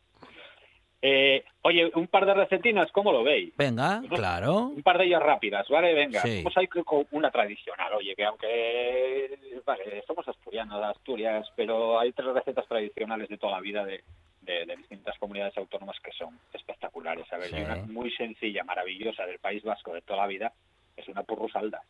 Eh, 1.05 1.43
oye, 1.63 1.91
un 1.95 2.07
par 2.07 2.25
de 2.25 2.33
recetinas, 2.33 2.89
¿cómo 2.93 3.11
lo 3.11 3.23
veis? 3.25 3.53
Venga, 3.57 4.01
claro. 4.09 4.67
Un 4.67 4.83
par 4.83 4.97
de 4.97 5.03
ellas 5.05 5.21
rápidas, 5.21 5.67
¿vale? 5.67 5.93
Venga, 5.93 6.21
Sí. 6.21 6.37
vamos 6.37 6.55
a 6.55 6.63
ir 6.63 6.69
con 6.69 7.05
una 7.11 7.29
tradicional. 7.29 7.93
Oye, 7.95 8.15
que 8.15 8.23
aunque, 8.23 9.37
vale, 9.65 10.01
somos 10.07 10.25
asturianos, 10.29 10.79
de 10.79 10.85
Asturias, 10.85 11.45
pero 11.57 11.99
hay 11.99 12.13
tres 12.13 12.29
recetas 12.33 12.65
tradicionales 12.67 13.27
de 13.27 13.37
toda 13.37 13.51
la 13.53 13.59
vida 13.59 13.83
de, 13.83 14.01
de- 14.43 14.65
de 14.65 14.75
distintas 14.77 15.17
comunidades 15.19 15.57
autónomas 15.57 15.99
que 15.99 16.13
son 16.13 16.39
espectaculares. 16.53 17.25
A 17.33 17.37
ver, 17.37 17.49
Sí. 17.49 17.57
y 17.57 17.61
una 17.63 17.75
muy 17.87 18.09
sencilla, 18.11 18.63
maravillosa 18.63 19.25
del 19.25 19.39
País 19.39 19.61
Vasco 19.61 19.93
de 19.93 20.03
toda 20.03 20.19
la 20.21 20.27
vida 20.27 20.53
es 20.95 21.05
una 21.09 21.23
purrusalda. 21.23 21.81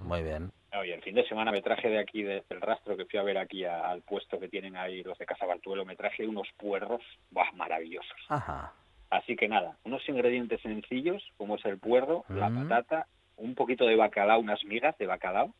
Muy 0.00 0.22
bien. 0.22 0.50
Oye, 0.80 0.94
el 0.94 1.02
fin 1.02 1.14
de 1.14 1.26
semana 1.26 1.52
me 1.52 1.62
traje 1.62 1.88
de 1.88 1.98
aquí, 1.98 2.22
desde 2.22 2.44
el 2.54 2.60
rastro 2.60 2.96
que 2.96 3.06
fui 3.06 3.18
a 3.18 3.22
ver 3.22 3.38
aquí 3.38 3.64
a- 3.64 3.88
al 3.88 4.02
puesto 4.02 4.38
que 4.38 4.48
tienen 4.48 4.76
ahí 4.76 5.02
los 5.02 5.16
de 5.18 5.26
Casa 5.26 5.46
Bartuelo, 5.46 5.84
me 5.84 5.96
traje 5.96 6.26
unos 6.26 6.48
puerros, 6.56 7.00
¡buah, 7.30 7.52
maravillosos! 7.52 8.16
Ajá. 8.28 8.72
Así 9.10 9.36
que 9.36 9.48
nada, 9.48 9.78
unos 9.84 10.06
ingredientes 10.08 10.60
sencillos, 10.60 11.22
como 11.36 11.56
es 11.56 11.64
el 11.64 11.78
puerro, 11.78 12.24
la 12.28 12.50
Mm. 12.50 12.54
patata, 12.68 13.06
un 13.36 13.54
poquito 13.54 13.86
de 13.86 13.96
bacalao, 13.96 14.40
unas 14.40 14.62
migas 14.64 14.96
de 14.98 15.06
bacalao, 15.06 15.54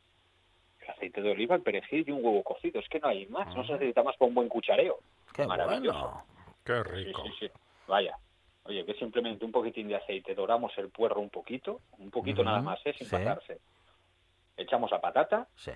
el 0.80 0.90
aceite 0.90 1.22
de 1.22 1.30
oliva, 1.30 1.54
el 1.54 1.62
perejil 1.62 2.04
y 2.06 2.10
un 2.10 2.24
huevo 2.24 2.42
cocido. 2.42 2.80
Es 2.80 2.88
que 2.88 3.00
no 3.00 3.08
hay 3.08 3.26
más, 3.26 3.54
no 3.56 3.64
se 3.64 3.72
necesita 3.74 4.02
más 4.02 4.16
para 4.16 4.28
un 4.28 4.34
buen 4.34 4.48
cuchareo. 4.48 4.98
Qué 5.32 5.46
Maravilloso. 5.46 5.98
bueno. 5.98 6.26
Qué 6.64 6.82
rico. 6.82 7.22
sí, 7.24 7.32
sí. 7.46 7.50
Vaya. 7.86 8.16
Oye, 8.64 8.84
que 8.84 8.94
simplemente 8.94 9.44
un 9.44 9.52
poquitín 9.52 9.86
de 9.88 9.94
aceite, 9.96 10.34
doramos 10.34 10.76
el 10.78 10.90
puerro 10.90 11.20
un 11.20 11.30
poquito, 11.30 11.80
un 11.98 12.10
poquito 12.10 12.40
Ujú, 12.42 12.46
nada 12.50 12.60
más, 12.62 12.80
¿eh? 12.84 12.94
sin 12.98 13.06
sí. 13.06 13.12
pasarse. 13.16 13.60
Echamos 14.58 14.90
la 14.90 15.00
patata, 15.00 15.46
Sí. 15.56 15.70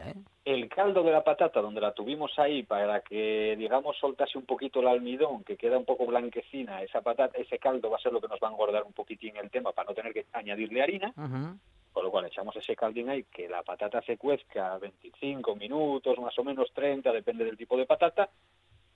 el 0.46 0.68
caldo 0.70 1.02
de 1.02 1.10
la 1.12 1.22
patata 1.22 1.60
donde 1.60 1.82
la 1.82 1.92
tuvimos 1.92 2.38
ahí 2.38 2.62
para 2.62 3.02
que 3.02 3.54
digamos 3.58 3.98
soltase 3.98 4.38
un 4.38 4.46
poquito 4.46 4.80
el 4.80 4.88
almidón 4.88 5.44
que 5.44 5.56
queda 5.58 5.76
un 5.76 5.84
poco 5.84 6.06
blanquecina 6.06 6.82
esa 6.82 7.02
patata 7.02 7.36
ese 7.38 7.58
caldo 7.58 7.90
va 7.90 7.96
a 7.96 8.00
ser 8.00 8.12
lo 8.12 8.20
que 8.22 8.28
nos 8.28 8.40
va 8.40 8.48
a 8.48 8.50
engordar 8.52 8.82
un 8.84 8.94
poquitín 8.94 9.36
el 9.36 9.50
tema 9.50 9.72
para 9.72 9.90
no 9.90 9.94
tener 9.94 10.14
que 10.14 10.24
añadirle 10.32 10.80
harina 10.82 11.08
Ujú. 11.16 11.58
con 11.92 12.04
lo 12.04 12.10
cual 12.10 12.24
echamos 12.24 12.56
ese 12.56 12.74
caldín 12.74 13.10
ahí 13.10 13.24
que 13.24 13.48
la 13.50 13.62
patata 13.62 14.00
se 14.02 14.16
cuezca 14.16 14.78
25 14.78 15.54
minutos 15.56 16.18
más 16.18 16.38
o 16.38 16.44
menos 16.44 16.72
30 16.72 17.12
depende 17.12 17.44
del 17.44 17.58
tipo 17.58 17.76
de 17.76 17.84
patata 17.84 18.30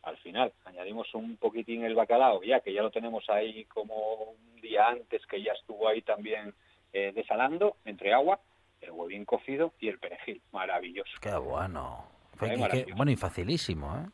al 0.03 0.17
final 0.17 0.53
añadimos 0.65 1.15
un 1.15 1.37
poquitín 1.37 1.85
el 1.85 1.95
bacalao 1.95 2.43
ya 2.43 2.61
que 2.61 2.73
ya 2.73 2.83
lo 2.83 2.91
tenemos 2.91 3.29
ahí 3.29 3.67
como 3.67 3.95
un 4.31 4.61
día 4.63 4.89
antes 4.89 5.27
que 5.27 5.43
ya 5.43 5.53
estuvo 5.53 5.87
ahí 5.89 6.01
también 6.01 6.55
eh, 6.95 7.13
desalando 7.15 7.77
entre 7.85 8.15
agua 8.15 8.41
el 8.85 8.93
huevín 8.93 9.25
cocido 9.25 9.73
y 9.81 9.89
el 9.89 9.99
perejil 9.99 10.43
maravilloso 10.53 11.11
Qué 11.21 11.35
bueno. 11.35 12.05
Qué- 12.39 12.87
bueno, 12.95 13.11
y 13.13 13.17
facilísimo, 13.17 13.97
¿eh? 13.97 14.11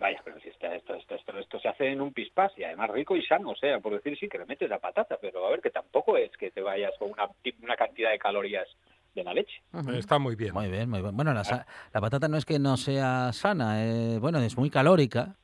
Vaya, 0.00 0.20
pero 0.24 0.38
si 0.40 0.48
está, 0.48 0.74
esto, 0.76 0.94
esto, 0.94 1.16
esto, 1.16 1.36
esto 1.38 1.58
se 1.60 1.68
hace 1.68 1.88
en 1.88 2.00
un 2.00 2.12
pispás 2.12 2.52
y 2.56 2.62
además 2.62 2.90
rico 2.90 3.16
y 3.16 3.22
sano, 3.26 3.50
o 3.50 3.56
sea, 3.56 3.80
por 3.80 3.92
decir 3.92 4.16
sí 4.18 4.28
que 4.28 4.38
le 4.38 4.46
metes 4.46 4.70
la 4.70 4.78
patata, 4.78 5.18
pero 5.20 5.44
a 5.46 5.50
ver 5.50 5.60
que 5.60 5.70
tampoco 5.70 6.16
es 6.16 6.30
que 6.36 6.50
te 6.52 6.60
vayas 6.60 6.92
con 6.98 7.10
una, 7.10 7.28
una 7.62 7.76
cantidad 7.76 8.10
de 8.12 8.18
calorías 8.18 8.68
de 9.14 9.24
la 9.24 9.34
leche. 9.34 9.60
Ujú. 9.72 9.90
Está 9.92 10.18
muy 10.20 10.36
bien. 10.36 10.54
Muy 10.54 10.68
bien, 10.70 10.88
muy 10.88 11.02
bien. 11.02 11.16
Bueno, 11.16 11.34
la, 11.34 11.42
sa- 11.42 11.66
la 11.92 12.00
patata 12.00 12.28
no 12.28 12.36
es 12.36 12.44
que 12.44 12.58
no 12.60 12.76
sea 12.76 13.32
sana, 13.32 13.84
eh, 13.84 14.18
bueno, 14.20 14.38
es 14.38 14.56
muy 14.56 14.70
calórica. 14.70 15.34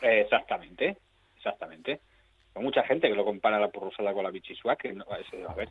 Eh, 0.00 0.20
exactamente, 0.20 0.96
exactamente. 1.36 2.00
Mucha 2.56 2.84
gente 2.84 3.08
que 3.08 3.14
lo 3.16 3.24
compara 3.24 3.58
la 3.58 3.68
porrosada 3.68 4.12
con 4.14 4.22
la 4.22 4.30
bichisua, 4.30 4.76
que 4.76 4.92
no, 4.92 5.04
es- 5.16 5.48
a 5.48 5.54
ver, 5.54 5.68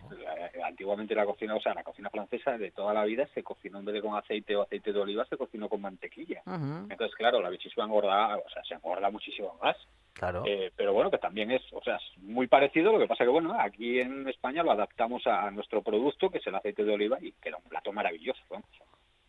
eh, 0.53 0.61
antiguamente 0.63 1.15
la 1.15 1.25
cocina, 1.25 1.55
o 1.55 1.61
sea, 1.61 1.73
la 1.73 1.83
cocina 1.83 2.09
francesa 2.09 2.57
de 2.57 2.71
toda 2.71 2.93
la 2.93 3.05
vida 3.05 3.25
se 3.33 3.41
cocinó 3.41 3.79
en 3.79 3.85
vez 3.85 3.95
de 3.95 4.01
con 4.01 4.15
aceite 4.17 4.55
o 4.55 4.63
aceite 4.63 4.91
de 4.91 4.99
oliva, 4.99 5.25
se 5.25 5.37
cocinó 5.37 5.69
con 5.69 5.79
mantequilla. 5.81 6.41
Entonces, 6.45 7.15
claro, 7.15 7.41
la 7.41 7.49
bichisua 7.49 7.85
engorda, 7.85 8.37
o 8.37 8.49
sea, 8.49 8.63
se 8.65 8.73
engorda 8.73 9.09
muchísimo 9.09 9.57
más. 9.63 9.77
Claro. 10.13 10.43
Eh, 10.45 10.71
pero 10.75 10.93
bueno, 10.93 11.09
que 11.09 11.17
también 11.17 11.49
es, 11.51 11.61
o 11.73 11.81
sea, 11.81 11.95
es 11.95 12.17
muy 12.21 12.47
parecido, 12.47 12.91
lo 12.91 12.99
que 12.99 13.07
pasa 13.07 13.23
que 13.23 13.29
bueno, 13.31 13.55
aquí 13.59 13.99
en 13.99 14.27
España 14.27 14.61
lo 14.61 14.71
adaptamos 14.71 15.25
a, 15.25 15.47
a 15.47 15.51
nuestro 15.51 15.81
producto, 15.81 16.29
que 16.29 16.37
es 16.37 16.47
el 16.47 16.53
aceite 16.55 16.83
de 16.83 16.93
oliva, 16.93 17.17
y 17.21 17.31
queda 17.41 17.57
un 17.57 17.63
plato 17.63 17.91
maravilloso. 17.91 18.41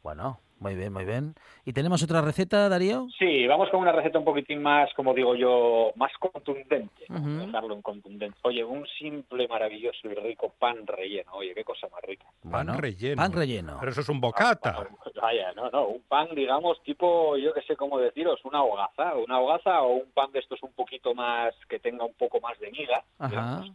Bueno, 0.03 0.39
muy 0.59 0.75
bien, 0.75 0.93
muy 0.93 1.05
bien. 1.05 1.35
¿Y 1.65 1.73
tenemos 1.73 2.03
otra 2.03 2.21
receta, 2.21 2.69
Darío? 2.69 3.07
Sí, 3.19 3.47
vamos 3.47 3.69
con 3.71 3.81
una 3.81 3.93
receta 3.93 4.19
un 4.19 4.25
poquitín 4.25 4.63
más, 4.63 4.93
como 4.95 5.13
digo 5.15 5.35
yo, 5.35 5.93
más 5.97 6.13
contundente. 6.19 7.05
Ujú. 7.09 7.47
dejarlo 7.47 7.75
en 7.75 7.83
contundente. 7.83 8.39
Oye, 8.43 8.65
un 8.65 8.87
simple, 8.99 9.47
maravilloso 9.49 10.09
y 10.09 10.15
rico 10.15 10.53
pan 10.59 10.87
relleno. 10.87 11.33
Oye, 11.35 11.55
qué 11.55 11.65
cosa 11.65 11.89
más 11.89 12.03
rica. 12.03 12.27
Bueno, 12.43 12.75
relleno. 12.75 13.17
Pan 13.17 13.33
relleno. 13.33 13.77
Pero 13.79 13.93
eso 13.93 14.01
es 14.01 14.09
un 14.09 14.21
bocata. 14.21 14.87
Vaya, 15.21 15.53
no, 15.53 15.71
no, 15.71 15.87
un 15.87 16.03
pan, 16.03 16.29
digamos, 16.35 16.83
tipo, 16.83 17.37
yo 17.37 17.53
que 17.53 17.63
sé 17.63 17.77
cómo 17.77 17.99
deciros, 17.99 18.41
una 18.45 18.63
hogaza, 18.63 19.15
una 19.17 19.41
hogaza 19.41 19.83
o 19.83 19.95
un 19.95 20.11
pan 20.13 20.33
de 20.33 20.41
estos 20.41 20.63
un 20.63 20.73
poquito 20.73 21.15
más, 21.15 21.55
que 21.69 21.79
tenga 21.79 22.05
un 22.05 22.15
poco 22.15 22.41
más 22.41 22.59
de 22.59 22.71
miga. 22.71 23.05
Ajá. 23.19 23.29
digamos. 23.29 23.73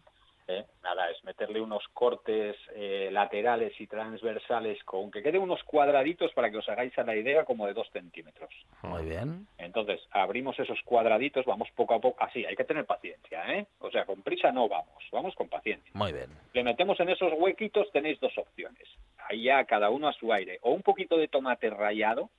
¿Eh? 0.50 0.66
Nada, 0.84 1.10
es 1.12 1.24
meterle 1.24 1.62
unos 1.62 1.88
cortes 1.94 2.56
eh, 2.76 3.10
laterales 3.12 3.80
y 3.80 3.88
transversales 3.88 4.84
con 4.84 5.12
que 5.12 5.22
queden 5.22 5.42
unos 5.42 5.64
cuadraditos 5.64 6.34
para 6.34 6.50
que 6.50 6.58
os 6.58 6.68
hagáis 6.68 6.98
a 6.98 7.04
la 7.04 7.16
idea 7.16 7.46
como 7.46 7.68
de 7.68 7.74
dos 7.74 7.90
centímetros. 7.92 8.50
Muy 8.82 9.06
bien. 9.06 9.48
Entonces, 9.58 10.02
abrimos 10.12 10.60
esos 10.60 10.82
cuadraditos, 10.84 11.46
vamos 11.46 11.70
poco 11.76 11.94
a 11.94 12.00
poco, 12.00 12.22
así, 12.24 12.46
hay 12.46 12.56
que 12.56 12.64
tener 12.64 12.86
paciencia, 12.86 13.54
¿eh? 13.54 13.68
O 13.80 13.92
sea, 13.92 14.06
con 14.06 14.22
prisa 14.22 14.52
no 14.52 14.68
vamos, 14.68 15.04
vamos 15.12 15.36
con 15.36 15.48
paciencia. 15.48 15.92
Muy 15.94 16.12
bien. 16.12 16.30
Le 16.54 16.64
metemos 16.64 17.00
en 17.00 17.10
esos 17.10 17.32
huequitos, 17.38 17.92
tenéis 17.92 18.20
dos 18.20 18.38
opciones. 18.38 18.88
Ahí 19.30 19.44
ya 19.44 19.64
cada 19.66 19.90
uno 19.90 20.08
a 20.08 20.14
su 20.14 20.34
aire. 20.34 20.58
O 20.62 20.72
un 20.72 20.82
poquito 20.82 21.18
de 21.18 21.28
tomate 21.28 21.70
rallado, 21.70 22.30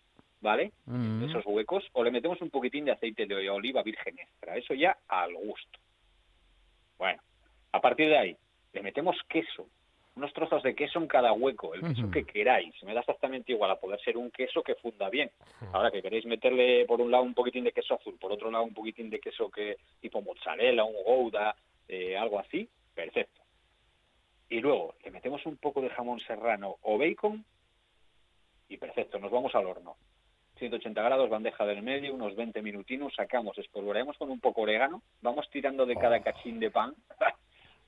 ¿vale? 0.40 0.72
Mm. 0.86 1.28
Esos 1.28 1.46
huecos. 1.46 1.84
O 1.92 2.02
le 2.02 2.11
metemos 2.11 2.40
un 2.40 2.50
poquitín 2.50 2.84
de 2.84 2.92
aceite 2.92 3.26
de 3.26 3.48
oliva 3.48 3.82
virgen 3.82 4.18
extra. 4.18 4.56
Eso 4.56 4.74
ya 4.74 4.96
al 5.08 5.34
gusto. 5.34 5.78
Bueno, 6.98 7.22
a 7.72 7.80
partir 7.80 8.08
de 8.08 8.18
ahí, 8.18 8.36
le 8.72 8.82
metemos 8.82 9.16
queso. 9.28 9.66
Unos 10.16 10.32
trozos 10.32 10.62
de 10.62 10.74
queso 10.74 10.98
en 10.98 11.06
cada 11.06 11.32
hueco, 11.32 11.72
el 11.72 11.80
queso 11.80 12.10
que 12.10 12.24
queráis. 12.24 12.74
Me 12.82 12.92
da 12.92 13.00
exactamente 13.00 13.52
igual 13.52 13.70
a 13.70 13.80
poder 13.80 14.00
ser 14.00 14.16
un 14.16 14.30
queso 14.30 14.62
que 14.62 14.74
funda 14.74 15.08
bien. 15.08 15.30
Ahora 15.72 15.90
que 15.90 16.02
queréis 16.02 16.26
meterle 16.26 16.84
por 16.84 17.00
un 17.00 17.10
lado 17.10 17.22
un 17.22 17.32
poquitín 17.32 17.64
de 17.64 17.72
queso 17.72 17.94
azul, 17.94 18.18
por 18.20 18.32
otro 18.32 18.50
lado 18.50 18.64
un 18.64 18.74
poquitín 18.74 19.08
de 19.08 19.20
queso 19.20 19.50
que 19.50 19.76
tipo 20.00 20.20
mozzarella, 20.20 20.84
un 20.84 21.02
gouda, 21.04 21.54
eh, 21.88 22.16
algo 22.16 22.38
así, 22.38 22.68
perfecto. 22.94 23.40
Y 24.48 24.60
luego 24.60 24.94
le 25.04 25.12
metemos 25.12 25.46
un 25.46 25.56
poco 25.56 25.80
de 25.80 25.90
jamón 25.90 26.20
serrano 26.20 26.76
o 26.82 26.98
bacon 26.98 27.44
y 28.68 28.76
perfecto, 28.76 29.18
nos 29.18 29.30
vamos 29.30 29.54
al 29.54 29.66
horno. 29.66 29.96
180 30.58 31.02
grados, 31.02 31.30
bandeja 31.30 31.64
del 31.64 31.82
medio, 31.82 32.14
unos 32.14 32.36
20 32.36 32.60
minutinos, 32.62 33.14
sacamos, 33.14 33.56
espolvoreamos 33.58 34.18
con 34.18 34.30
un 34.30 34.40
poco 34.40 34.62
orégano, 34.62 35.02
vamos 35.22 35.48
tirando 35.50 35.86
de 35.86 35.96
cada 35.96 36.20
cachín 36.20 36.60
de 36.60 36.70
pan. 36.70 36.94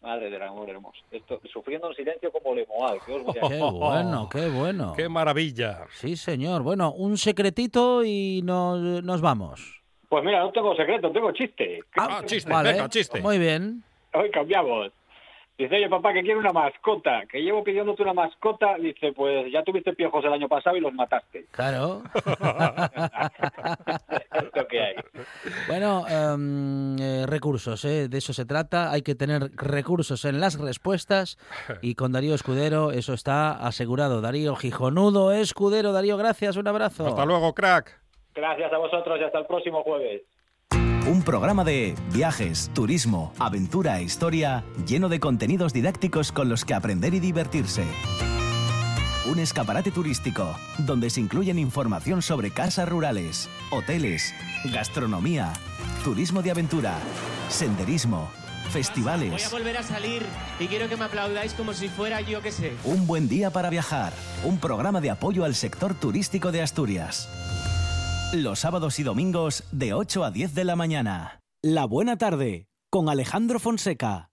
Madre 0.02 0.30
del 0.30 0.42
amor 0.42 0.68
hermoso. 0.68 1.00
Esto, 1.12 1.40
sufriendo 1.52 1.88
en 1.88 1.94
silencio 1.94 2.32
como 2.32 2.54
lemoal. 2.54 2.98
¿qué 3.06 3.12
os 3.12 3.22
voy 3.22 3.36
a 3.40 3.48
Qué 3.48 3.58
bueno, 3.60 4.28
qué 4.28 4.48
bueno. 4.48 4.94
¡Qué 4.96 5.08
maravilla! 5.08 5.86
Sí, 5.92 6.16
señor. 6.16 6.62
Bueno, 6.62 6.92
un 6.92 7.16
secretito 7.16 8.02
y 8.04 8.42
nos, 8.42 8.80
nos 8.80 9.20
vamos. 9.20 9.80
Pues 10.08 10.24
mira, 10.24 10.40
no 10.40 10.50
tengo 10.50 10.74
secreto, 10.74 11.10
tengo 11.12 11.30
chiste. 11.32 11.80
Ah, 11.96 12.20
chiste, 12.26 12.50
Vale, 12.50 12.72
venga, 12.72 12.88
chiste. 12.88 13.20
Muy 13.20 13.38
bien. 13.38 13.84
Hoy 14.12 14.30
cambiamos. 14.30 14.90
Dice, 15.62 15.76
oye 15.76 15.88
papá, 15.88 16.12
que 16.12 16.22
quiero 16.22 16.40
una 16.40 16.50
mascota, 16.50 17.22
que 17.30 17.40
llevo 17.40 17.62
pidiéndote 17.62 18.02
una 18.02 18.12
mascota. 18.12 18.74
Dice, 18.80 19.12
pues 19.12 19.46
ya 19.52 19.62
tuviste 19.62 19.92
piojos 19.92 20.24
el 20.24 20.32
año 20.32 20.48
pasado 20.48 20.76
y 20.76 20.80
los 20.80 20.92
mataste. 20.92 21.46
Claro. 21.52 22.02
Lo 24.54 24.66
que 24.66 24.80
hay. 24.80 24.96
Bueno, 25.68 26.04
em, 26.08 26.98
eh, 26.98 27.26
recursos, 27.28 27.84
¿eh? 27.84 28.08
de 28.08 28.18
eso 28.18 28.32
se 28.32 28.44
trata. 28.44 28.90
Hay 28.90 29.02
que 29.02 29.14
tener 29.14 29.52
recursos 29.54 30.24
en 30.24 30.40
las 30.40 30.58
respuestas. 30.58 31.38
Y 31.80 31.94
con 31.94 32.10
Darío 32.10 32.34
Escudero 32.34 32.90
eso 32.90 33.14
está 33.14 33.52
asegurado. 33.52 34.20
Darío 34.20 34.56
Gijonudo 34.56 35.30
Escudero. 35.30 35.92
Darío, 35.92 36.16
gracias. 36.16 36.56
Un 36.56 36.66
abrazo. 36.66 37.06
Hasta 37.06 37.24
luego, 37.24 37.54
crack. 37.54 38.00
Gracias 38.34 38.72
a 38.72 38.78
vosotros 38.78 39.16
y 39.20 39.22
hasta 39.22 39.38
el 39.38 39.46
próximo 39.46 39.84
jueves. 39.84 40.22
Un 41.12 41.20
programa 41.20 41.62
de 41.62 41.94
viajes, 42.10 42.70
turismo, 42.72 43.34
aventura 43.38 43.98
e 43.98 44.02
historia 44.02 44.64
lleno 44.86 45.10
de 45.10 45.20
contenidos 45.20 45.74
didácticos 45.74 46.32
con 46.32 46.48
los 46.48 46.64
que 46.64 46.72
aprender 46.72 47.12
y 47.12 47.20
divertirse. 47.20 47.84
Un 49.30 49.38
escaparate 49.38 49.90
turístico 49.90 50.56
donde 50.78 51.10
se 51.10 51.20
incluyen 51.20 51.58
información 51.58 52.22
sobre 52.22 52.50
casas 52.50 52.88
rurales, 52.88 53.50
hoteles, 53.70 54.34
gastronomía, 54.72 55.52
turismo 56.02 56.40
de 56.40 56.52
aventura, 56.52 56.96
senderismo, 57.50 58.30
Voy 58.62 58.68
a 58.68 58.70
festivales. 58.70 59.50
volver 59.50 59.76
a 59.76 59.82
salir 59.82 60.24
y 60.58 60.66
quiero 60.66 60.88
que 60.88 60.96
me 60.96 61.04
aplaudáis 61.04 61.52
como 61.52 61.74
si 61.74 61.90
fuera 61.90 62.22
yo 62.22 62.40
que 62.40 62.50
sé. 62.50 62.72
Un 62.84 63.06
buen 63.06 63.28
día 63.28 63.50
para 63.50 63.68
viajar. 63.68 64.14
Un 64.44 64.56
programa 64.56 65.02
de 65.02 65.10
apoyo 65.10 65.44
al 65.44 65.54
sector 65.54 65.92
turístico 65.92 66.50
de 66.52 66.62
Asturias. 66.62 67.28
Los 68.32 68.60
sábados 68.60 68.98
y 68.98 69.02
domingos 69.02 69.62
de 69.72 69.92
8 69.92 70.24
a 70.24 70.30
10 70.30 70.54
de 70.54 70.64
la 70.64 70.74
mañana. 70.74 71.40
La 71.62 71.84
buena 71.84 72.16
tarde 72.16 72.66
con 72.90 73.10
Alejandro 73.10 73.60
Fonseca. 73.60 74.31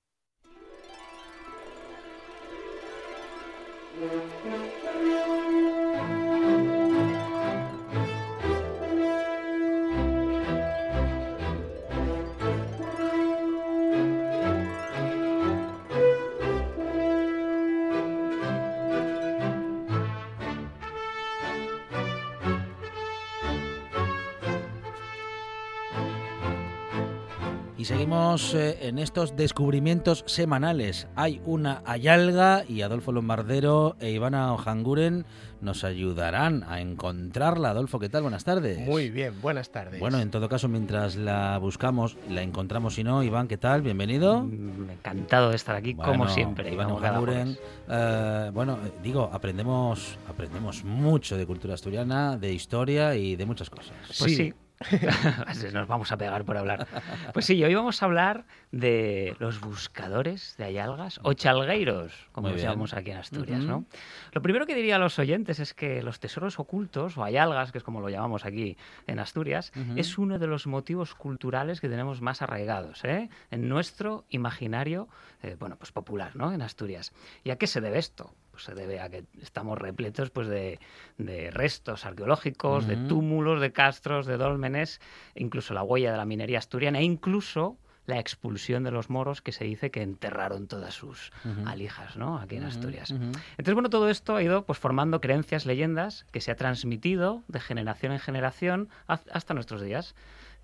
Seguimos 28.09 28.55
eh, 28.55 28.87
en 28.87 28.97
estos 28.97 29.35
descubrimientos 29.35 30.23
semanales. 30.25 31.07
Hay 31.15 31.41
una 31.45 31.83
Ayalga 31.85 32.63
y 32.67 32.81
Adolfo 32.81 33.11
Lombardero 33.11 33.97
e 33.99 34.09
Ivana 34.09 34.51
Ojanguren 34.53 35.25
nos 35.61 35.83
ayudarán 35.83 36.63
a 36.67 36.81
encontrarla. 36.81 37.69
Adolfo, 37.69 37.99
¿qué 37.99 38.09
tal? 38.09 38.23
Buenas 38.23 38.43
tardes. 38.45 38.79
Muy 38.79 39.11
bien, 39.11 39.39
buenas 39.41 39.69
tardes. 39.69 39.99
Bueno, 39.99 40.19
en 40.19 40.31
todo 40.31 40.49
caso, 40.49 40.67
mientras 40.67 41.17
la 41.17 41.59
buscamos, 41.59 42.17
la 42.29 42.41
encontramos 42.41 42.95
si 42.95 43.03
no, 43.03 43.21
Iván, 43.21 43.47
¿qué 43.47 43.57
tal? 43.57 43.83
Bienvenido. 43.83 44.41
Mm, 44.41 44.89
Encantado 44.89 45.51
de 45.51 45.55
estar 45.55 45.75
aquí, 45.75 45.93
como 45.93 46.27
siempre. 46.29 46.73
Iván 46.73 46.89
Ojanguren, 46.89 47.57
eh, 47.89 48.51
bueno, 48.53 48.79
digo, 49.03 49.29
aprendemos, 49.31 50.17
aprendemos 50.27 50.83
mucho 50.83 51.37
de 51.37 51.45
cultura 51.45 51.75
asturiana, 51.75 52.37
de 52.37 52.53
historia 52.53 53.15
y 53.15 53.35
de 53.35 53.45
muchas 53.45 53.69
cosas. 53.69 53.93
Pues 54.17 54.35
sí. 54.35 54.53
Nos 55.73 55.87
vamos 55.87 56.11
a 56.11 56.17
pegar 56.17 56.45
por 56.45 56.57
hablar. 56.57 56.87
Pues 57.33 57.45
sí, 57.45 57.61
hoy 57.63 57.75
vamos 57.75 58.01
a 58.01 58.05
hablar 58.05 58.45
de 58.71 59.35
los 59.39 59.59
buscadores 59.59 60.55
de 60.57 60.65
hayalgas 60.65 61.19
o 61.23 61.33
chalgueiros, 61.33 62.27
como 62.31 62.49
los 62.49 62.61
llamamos 62.61 62.93
aquí 62.93 63.11
en 63.11 63.17
Asturias. 63.17 63.63
¿no? 63.63 63.85
Lo 64.31 64.41
primero 64.41 64.65
que 64.65 64.75
diría 64.75 64.95
a 64.95 64.99
los 64.99 65.19
oyentes 65.19 65.59
es 65.59 65.73
que 65.73 66.01
los 66.01 66.19
tesoros 66.19 66.59
ocultos 66.59 67.17
o 67.17 67.23
hayalgas, 67.23 67.71
que 67.71 67.79
es 67.79 67.83
como 67.83 67.99
lo 67.99 68.09
llamamos 68.09 68.45
aquí 68.45 68.77
en 69.07 69.19
Asturias, 69.19 69.73
es 69.95 70.17
uno 70.17 70.39
de 70.39 70.47
los 70.47 70.65
motivos 70.65 71.13
culturales 71.13 71.81
que 71.81 71.89
tenemos 71.89 72.21
más 72.21 72.41
arraigados 72.41 73.03
¿eh? 73.03 73.29
en 73.51 73.67
nuestro 73.67 74.25
imaginario, 74.29 75.09
eh, 75.43 75.57
bueno, 75.59 75.75
pues 75.75 75.91
popular, 75.91 76.35
¿no? 76.35 76.53
En 76.53 76.61
Asturias. 76.61 77.11
¿Y 77.43 77.51
a 77.51 77.57
qué 77.57 77.67
se 77.67 77.81
debe 77.81 77.99
esto? 77.99 78.33
Pues 78.59 78.65
se 78.65 78.75
debe 78.75 78.99
a 78.99 79.07
que 79.07 79.23
estamos 79.41 79.77
repletos 79.77 80.31
pues 80.31 80.49
de, 80.49 80.79
de 81.17 81.49
restos 81.49 82.05
arqueológicos, 82.05 82.87
de 82.87 82.97
túmulos, 82.97 83.61
de 83.61 83.71
castros, 83.71 84.25
de 84.25 84.35
dólmenes, 84.35 84.99
incluso 85.33 85.73
la 85.73 85.81
huella 85.81 86.11
de 86.11 86.17
la 86.17 86.25
minería 86.25 86.57
asturiana 86.57 86.99
e 86.99 87.03
incluso 87.03 87.77
la 88.05 88.19
expulsión 88.19 88.83
de 88.83 88.91
los 88.91 89.09
moros 89.09 89.41
que 89.41 89.53
se 89.53 89.63
dice 89.63 89.91
que 89.91 90.01
enterraron 90.01 90.67
todas 90.67 90.93
sus 90.93 91.31
alijas, 91.65 92.17
¿no? 92.17 92.37
Aquí 92.37 92.57
en 92.57 92.65
Asturias. 92.65 93.11
Entonces, 93.11 93.73
bueno, 93.73 93.89
todo 93.89 94.09
esto 94.09 94.35
ha 94.35 94.43
ido 94.43 94.65
pues 94.65 94.77
formando 94.77 95.21
creencias, 95.21 95.65
leyendas 95.65 96.25
que 96.33 96.41
se 96.41 96.51
ha 96.51 96.55
transmitido 96.55 97.43
de 97.47 97.61
generación 97.61 98.11
en 98.11 98.19
generación 98.19 98.89
hasta 99.07 99.53
nuestros 99.53 99.81
días. 99.81 100.15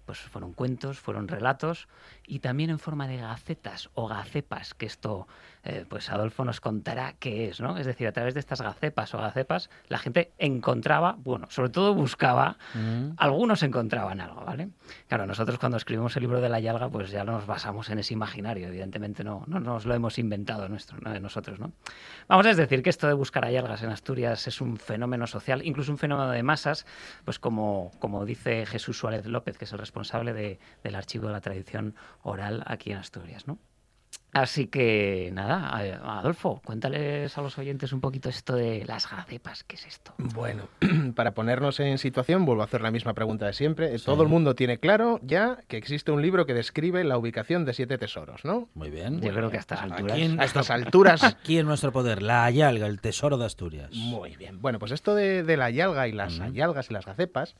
Pues 0.05 0.19
fueron 0.19 0.53
cuentos, 0.53 0.99
fueron 0.99 1.27
relatos 1.27 1.87
y 2.27 2.37
también 2.37 2.69
en 2.69 2.77
forma 2.77 3.07
de 3.07 3.17
gacetas 3.17 3.89
o 3.95 4.07
gacepas, 4.07 4.75
que 4.75 4.85
esto 4.85 5.27
eh, 5.65 5.85
pues 5.89 6.09
Adolfo 6.11 6.45
nos 6.45 6.61
contará 6.61 7.13
qué 7.19 7.49
es, 7.49 7.59
¿no? 7.59 7.77
Es 7.77 7.85
decir, 7.85 8.07
a 8.07 8.11
través 8.11 8.33
de 8.35 8.39
estas 8.39 8.61
gacepas 8.61 9.13
o 9.13 9.17
gacepas, 9.17 9.69
la 9.87 9.97
gente 9.97 10.31
encontraba, 10.37 11.15
bueno, 11.19 11.47
sobre 11.49 11.69
todo 11.69 11.93
buscaba, 11.93 12.57
Mm. 12.75 13.11
algunos 13.17 13.63
encontraban 13.63 14.21
algo, 14.21 14.45
¿vale? 14.45 14.69
Claro, 15.07 15.25
nosotros 15.25 15.57
cuando 15.59 15.77
escribimos 15.77 16.15
el 16.15 16.21
libro 16.21 16.39
de 16.41 16.49
la 16.49 16.59
Yalga, 16.59 16.89
pues 16.89 17.09
ya 17.11 17.23
nos 17.23 17.45
basamos 17.45 17.89
en 17.89 17.99
ese 17.99 18.13
imaginario, 18.13 18.67
evidentemente 18.67 19.23
no, 19.23 19.43
no 19.47 19.59
nos 19.59 19.85
lo 19.85 19.93
hemos 19.95 20.19
inventado 20.19 20.69
nuestro, 20.69 20.97
¿no? 21.01 21.11
de 21.11 21.19
nosotros, 21.19 21.59
¿no? 21.59 21.71
Vamos 22.27 22.45
a 22.45 22.53
decir 22.53 22.83
que 22.83 22.89
esto 22.89 23.07
de 23.07 23.13
buscar 23.13 23.43
ayalgas 23.45 23.81
en 23.83 23.89
Asturias 23.89 24.47
es 24.47 24.61
un 24.61 24.77
fenómeno 24.77 25.27
social, 25.27 25.61
incluso 25.65 25.91
un 25.91 25.97
fenómeno 25.97 26.29
de 26.31 26.43
masas, 26.43 26.85
pues 27.23 27.39
como, 27.39 27.91
como 27.99 28.25
dice 28.25 28.65
Jesús 28.65 28.97
Suárez 28.97 29.25
López, 29.25 29.57
que 29.57 29.65
es 29.65 29.73
el 29.73 29.79
responsable 29.79 30.33
de- 30.33 30.59
del 30.83 30.95
archivo 30.95 31.27
de 31.27 31.33
la 31.33 31.41
tradición 31.41 31.95
oral 32.23 32.63
aquí 32.67 32.91
en 32.91 32.97
Asturias, 32.99 33.47
¿no? 33.47 33.57
Así 34.35 34.67
que 34.67 35.29
nada, 35.31 35.69
Adolfo, 36.19 36.61
cuéntales 36.65 37.37
a 37.37 37.41
los 37.41 37.57
oyentes 37.57 37.93
un 37.93 38.01
poquito 38.01 38.27
esto 38.27 38.53
de 38.53 38.83
las 38.83 39.09
gacepas, 39.09 39.63
¿qué 39.63 39.77
es 39.77 39.85
esto? 39.85 40.13
Bueno, 40.17 40.67
para 41.15 41.33
ponernos 41.33 41.79
en 41.79 41.97
situación, 41.97 42.43
vuelvo 42.43 42.61
a 42.61 42.65
hacer 42.65 42.81
la 42.81 42.91
misma 42.91 43.13
pregunta 43.13 43.45
de 43.45 43.53
siempre. 43.53 43.97
Todo 43.97 44.23
el 44.23 44.27
mundo 44.27 44.53
tiene 44.53 44.77
claro 44.77 45.21
ya 45.23 45.59
que 45.69 45.77
existe 45.77 46.11
un 46.11 46.21
libro 46.21 46.45
que 46.45 46.53
describe 46.53 47.05
la 47.05 47.17
ubicación 47.17 47.63
de 47.63 47.73
siete 47.73 47.97
tesoros, 47.97 48.43
¿no? 48.43 48.67
Muy 48.73 48.89
bien. 48.89 49.21
Yo 49.21 49.31
creo 49.31 49.49
que 49.49 49.55
a 49.55 49.61
estas 49.61 49.81
alturas... 49.81 50.11
Aquí 50.11 50.23
en, 50.23 50.41
A 50.41 50.43
estas 50.43 50.69
alturas. 50.69 51.23
aquí 51.23 51.57
en 51.57 51.65
nuestro 51.65 51.93
poder, 51.93 52.21
la 52.21 52.43
Ayalga, 52.43 52.87
el 52.87 52.99
tesoro 52.99 53.37
de 53.37 53.45
Asturias. 53.45 53.93
Muy 53.93 54.35
bien. 54.35 54.61
Bueno, 54.61 54.79
pues 54.79 54.91
esto 54.91 55.15
de, 55.15 55.43
de 55.43 55.55
la 55.55 55.69
yalga 55.69 56.09
y 56.09 56.11
las 56.11 56.41
ayalgas 56.41 56.89
y 56.89 56.93
las 56.93 57.05
gacepas, 57.05 57.55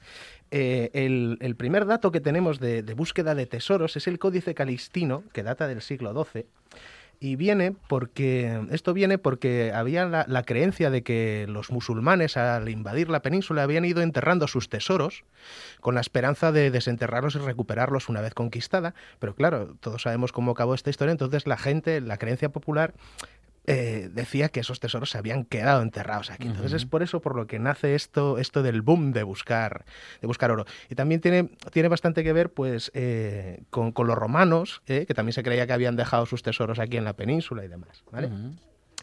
eh, 0.52 0.90
el, 0.94 1.56
primer 1.56 1.86
dato 1.86 2.12
que 2.12 2.22
tenemos 2.22 2.60
de, 2.60 2.84
de 2.84 2.94
búsqueda 2.94 3.36
de 3.36 3.46
tesoros 3.46 3.96
es 3.98 4.08
el 4.08 4.20
Códice 4.20 4.54
Calistino, 4.54 5.24
que 5.34 5.44
data 5.44 5.68
del 5.68 5.82
siglo 5.82 6.14
XII. 6.14 6.46
Y 7.20 7.38
viene 7.38 7.74
porque, 7.88 8.62
esto 8.72 8.94
viene 8.94 9.18
porque 9.18 9.72
había 9.74 10.06
la, 10.06 10.26
la 10.28 10.44
creencia 10.44 10.90
de 10.90 11.02
que 11.02 11.46
los 11.48 11.72
musulmanes 11.72 12.36
al 12.36 12.68
invadir 12.70 13.10
la 13.10 13.22
península 13.22 13.64
habían 13.64 13.86
ido 13.86 14.02
enterrando 14.02 14.48
sus 14.48 14.70
tesoros 14.70 15.24
con 15.80 15.96
la 15.96 16.02
esperanza 16.02 16.52
de 16.52 16.72
desenterrarlos 16.72 17.36
y 17.36 17.40
recuperarlos 17.40 18.10
una 18.10 18.22
vez 18.22 18.34
conquistada. 18.34 18.94
Pero 19.20 19.34
claro, 19.34 19.76
todos 19.80 20.02
sabemos 20.02 20.32
cómo 20.32 20.52
acabó 20.52 20.74
esta 20.76 20.90
historia, 20.90 21.14
entonces 21.14 21.48
la 21.48 21.58
gente, 21.58 22.02
la 22.02 22.18
creencia 22.18 22.50
popular, 22.50 22.94
eh, 23.68 24.10
decía 24.14 24.50
que 24.50 24.60
esos 24.60 24.80
tesoros 24.80 25.10
se 25.10 25.18
habían 25.18 25.44
quedado 25.44 25.82
enterrados 25.82 26.30
aquí. 26.32 26.48
Entonces 26.48 26.74
es 26.74 26.86
por 26.86 27.04
eso 27.04 27.22
por 27.22 27.36
lo 27.36 27.48
que 27.48 27.60
nace 27.60 27.96
esto, 27.96 28.38
esto 28.38 28.64
del 28.64 28.82
boom 28.82 29.12
de 29.12 29.24
buscar, 29.24 29.86
de 30.22 30.28
buscar 30.28 30.52
oro. 30.52 30.66
Y 30.90 30.96
también 30.96 31.22
tiene, 31.22 31.50
tiene 31.72 31.90
bastante 31.90 32.24
que 32.24 32.34
ver 32.34 32.52
pues, 32.52 32.92
eh, 32.94 33.64
con, 33.70 33.92
con 33.92 34.08
los 34.08 34.18
romanos, 34.18 34.82
eh, 34.88 35.06
que 35.08 35.14
también 35.14 35.34
se 35.34 35.44
creía 35.44 35.66
que 35.68 35.74
habían 35.74 35.96
dejado 35.96 36.26
sus 36.26 36.44
tesoros 36.44 36.80
aquí 36.80 36.98
en 36.98 37.04
la 37.04 37.14
península 37.14 37.66
y 37.66 37.68
demás. 37.68 38.04
¿vale? 38.12 38.30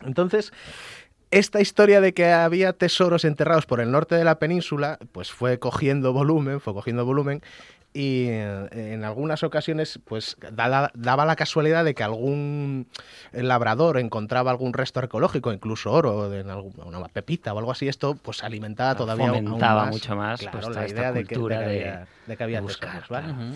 Entonces, 0.04 0.52
esta 1.32 1.60
historia 1.60 2.00
de 2.00 2.12
que 2.14 2.26
había 2.26 2.72
tesoros 2.72 3.24
enterrados 3.24 3.66
por 3.66 3.80
el 3.80 3.90
norte 3.90 4.14
de 4.14 4.24
la 4.24 4.38
península, 4.38 4.98
pues 5.12 5.32
fue 5.32 5.58
cogiendo 5.58 6.12
volumen, 6.12 6.60
fue 6.60 6.74
cogiendo 6.74 7.04
volumen 7.04 7.42
y 7.94 8.26
eh, 8.28 8.68
en 8.72 9.04
algunas 9.04 9.42
ocasiones 9.42 9.98
pues 10.04 10.36
daba 10.50 11.24
la 11.24 11.36
casualidad 11.36 11.84
de 11.84 11.94
que 11.94 12.02
algún 12.02 12.86
labrador 13.32 13.98
encontraba 13.98 14.50
algún 14.50 14.72
resto 14.72 15.00
arqueológico, 15.00 15.52
incluso 15.52 15.92
oro, 15.92 16.32
en 16.32 16.50
alguna 16.50 16.98
una 16.98 17.08
pepita 17.08 17.52
o 17.52 17.58
algo 17.58 17.72
así, 17.72 17.88
esto 17.88 18.14
pues 18.14 18.42
alimentaba 18.42 18.94
todavía 18.94 19.28
aún 19.28 19.44
Fomentaba 19.44 19.84
más, 19.84 19.94
mucho 19.94 20.16
más, 20.16 20.40
claro, 20.40 20.60
pues, 20.60 20.76
la 20.76 20.88
idea 20.88 21.12
de 21.12 21.24
que, 21.24 21.36
de 21.36 21.48
que 21.48 21.54
había, 21.54 22.06
de 22.26 22.36
que 22.36 22.44
había 22.44 22.58
de 22.58 22.62
buscar, 22.62 22.90
tesoros, 22.90 23.08
¿vale? 23.08 23.26
claro. 23.34 23.54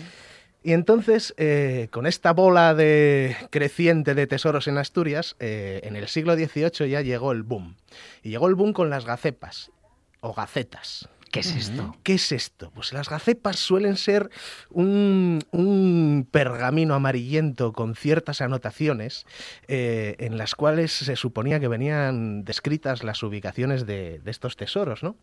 Y 0.63 0.73
entonces, 0.73 1.33
eh, 1.37 1.87
con 1.91 2.05
esta 2.07 2.33
bola 2.33 2.73
de 2.73 3.37
creciente 3.51 4.15
de 4.15 4.27
tesoros 4.27 4.67
en 4.67 4.77
Asturias, 4.77 5.37
eh, 5.39 5.79
en 5.83 5.95
el 5.95 6.09
siglo 6.09 6.35
XVIII 6.35 6.89
ya 6.89 7.01
llegó 7.01 7.31
el 7.31 7.43
boom. 7.43 7.77
Y 8.21 8.31
llegó 8.31 8.47
el 8.47 8.55
boom 8.55 8.73
con 8.73 8.89
las 8.89 9.05
gacepas, 9.05 9.71
o 10.19 10.33
gacetas. 10.33 11.07
¿Qué 11.31 11.41
es 11.41 11.55
esto? 11.55 11.95
¿Qué 12.03 12.13
es 12.13 12.31
esto? 12.31 12.71
Pues 12.73 12.93
las 12.93 13.09
gacepas 13.09 13.57
suelen 13.57 13.97
ser 13.97 14.29
un, 14.69 15.43
un 15.51 16.27
pergamino 16.29 16.93
amarillento 16.93 17.73
con 17.73 17.95
ciertas 17.95 18.41
anotaciones 18.41 19.25
eh, 19.67 20.15
en 20.19 20.37
las 20.37 20.55
cuales 20.55 20.91
se 20.91 21.15
suponía 21.15 21.59
que 21.59 21.67
venían 21.67 22.43
descritas 22.43 23.03
las 23.03 23.21
ubicaciones 23.23 23.85
de, 23.85 24.19
de 24.19 24.31
estos 24.31 24.55
tesoros, 24.55 25.03
¿no? 25.03 25.15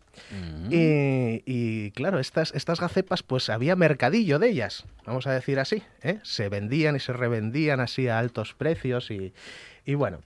Y, 0.69 1.43
y, 1.45 1.91
claro, 1.91 2.19
estas, 2.19 2.53
estas 2.53 2.79
gacepas, 2.79 3.23
pues 3.23 3.49
había 3.49 3.75
mercadillo 3.75 4.39
de 4.39 4.49
ellas, 4.49 4.85
vamos 5.05 5.27
a 5.27 5.31
decir 5.31 5.59
así. 5.59 5.83
¿eh? 6.01 6.19
Se 6.23 6.49
vendían 6.49 6.95
y 6.95 6.99
se 6.99 7.13
revendían 7.13 7.79
así 7.79 8.07
a 8.07 8.19
altos 8.19 8.53
precios 8.53 9.11
y, 9.11 9.33
y 9.85 9.95
bueno. 9.95 10.21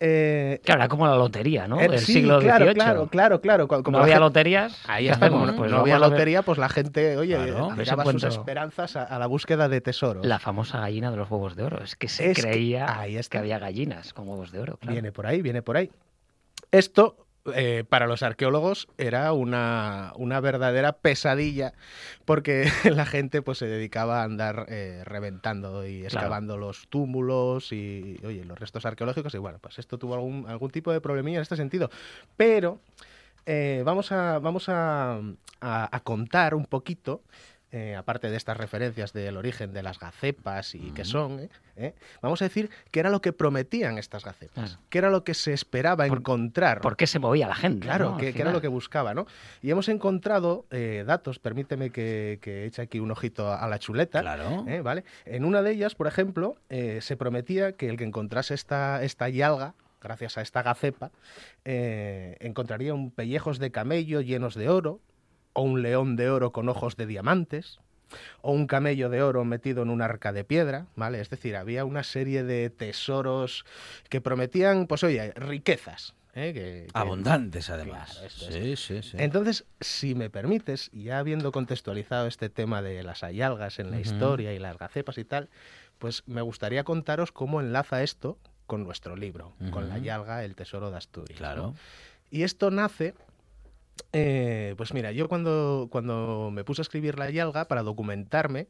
Eh, 0.00 0.60
Claro, 0.64 0.80
era 0.82 0.88
como 0.88 1.06
la 1.06 1.16
lotería, 1.16 1.66
¿no? 1.68 1.80
eh, 1.80 1.88
Del 1.88 1.98
sí, 2.00 2.14
siglo 2.14 2.38
claro, 2.40 2.64
XVIII. 2.66 2.74
claro, 2.74 3.06
claro, 3.08 3.40
claro. 3.40 3.68
co- 3.68 3.82
Como 3.82 3.98
no 3.98 4.04
había 4.04 4.18
loterías. 4.20 4.82
Ahí 4.88 5.06
¿qué 5.06 5.12
está, 5.12 5.30
como 5.30 5.46
Pues 5.54 5.70
no 5.70 5.78
había 5.78 5.98
lotería, 5.98 6.42
pues 6.42 6.58
la 6.58 6.68
gente, 6.68 7.16
oye, 7.16 7.36
Claro. 7.36 7.70
Tiraba 7.76 8.04
sus 8.12 8.24
esperanzas 8.24 8.96
a, 8.96 9.04
a 9.04 9.18
la 9.18 9.26
búsqueda 9.26 9.68
de 9.68 9.80
tesoros. 9.80 10.24
La 10.26 10.38
famosa 10.38 10.80
gallina 10.80 11.10
de 11.10 11.16
los 11.16 11.30
huevos 11.30 11.56
de 11.56 11.62
oro. 11.64 11.82
Es 11.82 11.96
que 11.96 12.08
se 12.08 12.30
Es 12.30 12.36
que- 12.36 12.42
creía 12.42 12.98
ahí 13.00 13.18
que, 13.30 13.38
había 13.38 13.58
gallinas 13.58 14.12
con 14.12 14.28
huevos 14.28 14.52
de 14.52 14.60
oro. 14.60 14.76
claro. 14.78 14.92
Viene 14.92 15.12
por 15.12 15.26
ahí, 15.26 15.42
viene 15.42 15.62
por 15.62 15.76
ahí. 15.76 15.90
Esto, 16.70 17.23
eh, 17.54 17.84
para 17.88 18.06
los 18.06 18.22
arqueólogos, 18.22 18.88
era 18.96 19.32
una, 19.32 20.12
una 20.16 20.40
verdadera 20.40 20.92
pesadilla, 20.94 21.72
porque 22.24 22.66
la 22.84 23.04
gente 23.06 23.42
pues, 23.42 23.58
se 23.58 23.66
dedicaba 23.66 24.22
a 24.22 24.24
andar 24.24 24.66
eh, 24.68 25.02
reventando 25.04 25.86
y 25.86 26.04
excavando 26.04 26.56
los 26.56 26.88
túmulos 26.88 27.72
y, 27.72 28.18
oye, 28.24 28.44
los 28.44 28.58
restos 28.58 28.86
arqueológicos. 28.86 29.34
Y 29.34 29.38
bueno, 29.38 29.58
pues 29.60 29.78
esto 29.78 29.98
tuvo 29.98 30.14
algún, 30.14 30.46
algún 30.48 30.70
tipo 30.70 30.90
de 30.92 31.00
problemilla 31.00 31.36
en 31.38 31.42
este 31.42 31.56
sentido. 31.56 31.90
Pero 32.36 32.80
eh, 33.46 33.82
vamos, 33.84 34.10
a, 34.12 34.38
vamos 34.38 34.68
a, 34.68 35.16
a- 35.60 35.96
a 35.96 36.00
contar 36.00 36.54
un 36.54 36.64
poquito. 36.64 37.20
Eh, 37.74 37.96
aparte 37.96 38.30
de 38.30 38.36
estas 38.36 38.56
referencias 38.56 39.12
del 39.12 39.36
origen 39.36 39.72
de 39.72 39.82
las 39.82 39.98
gacepas 39.98 40.74
y 40.74 40.92
qué 40.92 41.04
son, 41.04 41.40
¿eh? 41.40 41.48
¿Eh? 41.76 41.94
vamos 42.22 42.40
a 42.40 42.44
decir 42.44 42.70
qué 42.92 43.00
era 43.00 43.10
lo 43.10 43.20
que 43.20 43.32
prometían 43.32 43.98
estas 43.98 44.24
gacepas, 44.24 44.70
Claro. 44.70 44.82
qué 44.88 44.98
era 44.98 45.10
lo 45.10 45.24
que 45.24 45.34
se 45.34 45.52
esperaba 45.52 46.06
encontrar. 46.06 46.80
¿Por 46.80 46.96
qué 46.96 47.06
se 47.06 47.18
movía 47.18 47.48
la 47.48 47.56
gente? 47.56 47.86
Claro, 47.86 48.12
¿no? 48.12 48.16
Que 48.16 48.28
era 48.28 48.52
lo 48.52 48.60
que 48.60 48.68
buscaba, 48.68 49.12
¿no? 49.12 49.26
Y 49.60 49.70
hemos 49.70 49.88
encontrado 49.88 50.66
datos, 51.04 51.38
permíteme 51.40 51.90
que, 51.90 52.38
que 52.40 52.64
eche 52.66 52.82
aquí 52.82 53.00
un 53.00 53.10
ojito 53.10 53.52
a, 53.52 53.66
la 53.68 53.78
chuleta. 53.78 54.20
Claro. 54.20 54.64
¿Vale? 54.82 55.04
En 55.24 55.44
una 55.44 55.62
de 55.62 55.72
ellas, 55.72 55.94
por 55.96 56.06
ejemplo, 56.06 56.56
se 56.68 57.16
prometía 57.16 57.72
que 57.72 57.88
el 57.88 57.96
que 57.96 58.04
encontrase 58.04 58.54
esta, 58.54 59.02
esta 59.02 59.28
yalga, 59.28 59.74
gracias 60.04 60.38
a 60.38 60.42
esta 60.42 60.62
gacepa, 60.62 61.10
eh, 61.64 62.36
encontraría 62.40 62.94
un 62.94 63.10
pellejos 63.10 63.58
de 63.58 63.72
camello 63.72 64.20
llenos 64.20 64.54
de 64.54 64.68
oro, 64.68 65.00
o 65.54 65.62
un 65.62 65.82
león 65.82 66.16
de 66.16 66.28
oro 66.30 66.52
con 66.52 66.68
ojos 66.68 66.96
de 66.96 67.06
diamantes, 67.06 67.78
o 68.42 68.52
un 68.52 68.66
camello 68.66 69.08
de 69.08 69.22
oro 69.22 69.44
metido 69.44 69.82
en 69.82 69.90
un 69.90 70.02
arca 70.02 70.32
de 70.32 70.44
piedra, 70.44 70.86
¿vale? 70.94 71.20
Es 71.20 71.30
decir, 71.30 71.56
había 71.56 71.84
una 71.84 72.02
serie 72.04 72.44
de 72.44 72.70
tesoros 72.70 73.64
que 74.08 74.20
prometían, 74.20 74.86
pues 74.86 75.02
oye, 75.02 75.32
riquezas. 75.32 76.14
¿eh? 76.34 76.52
Que- 76.52 76.86
que- 76.86 76.88
Abundantes, 76.92 77.70
además. 77.70 78.10
Claro, 78.12 78.26
esto 78.26 78.48
es. 78.48 78.54
sí, 78.54 78.76
sí, 79.00 79.10
sí. 79.10 79.16
entonces, 79.18 79.64
si 79.80 80.14
me 80.14 80.30
permites, 80.30 80.90
ya 80.92 81.18
habiendo 81.18 81.50
contextualizado 81.50 82.26
este 82.26 82.48
tema 82.50 82.82
de 82.82 83.02
las 83.02 83.24
ayalgas 83.24 83.78
en 83.78 83.90
la 83.90 84.00
historia 84.00 84.52
y 84.52 84.58
las 84.58 84.76
gacepas 84.78 85.16
y 85.18 85.24
tal, 85.24 85.48
pues 85.98 86.22
me 86.26 86.42
gustaría 86.42 86.84
contaros 86.84 87.32
cómo 87.32 87.60
enlaza 87.60 88.02
esto 88.02 88.36
con 88.66 88.82
nuestro 88.84 89.16
libro, 89.16 89.54
con 89.70 89.88
la 89.88 89.98
yalga, 89.98 90.44
el 90.44 90.54
tesoro 90.54 90.90
de 90.90 90.96
Asturias. 90.98 91.30
¿no? 91.32 91.36
Claro. 91.38 91.74
Y 92.30 92.42
esto 92.42 92.70
nace, 92.70 93.14
eh, 94.12 94.74
pues 94.76 94.92
mira, 94.94 95.12
yo 95.12 95.28
cuando, 95.28 95.88
cuando 95.90 96.50
me 96.52 96.64
puse 96.64 96.80
a 96.80 96.84
escribir 96.84 97.18
la 97.18 97.30
yalga 97.30 97.66
para 97.66 97.82
documentarme, 97.82 98.66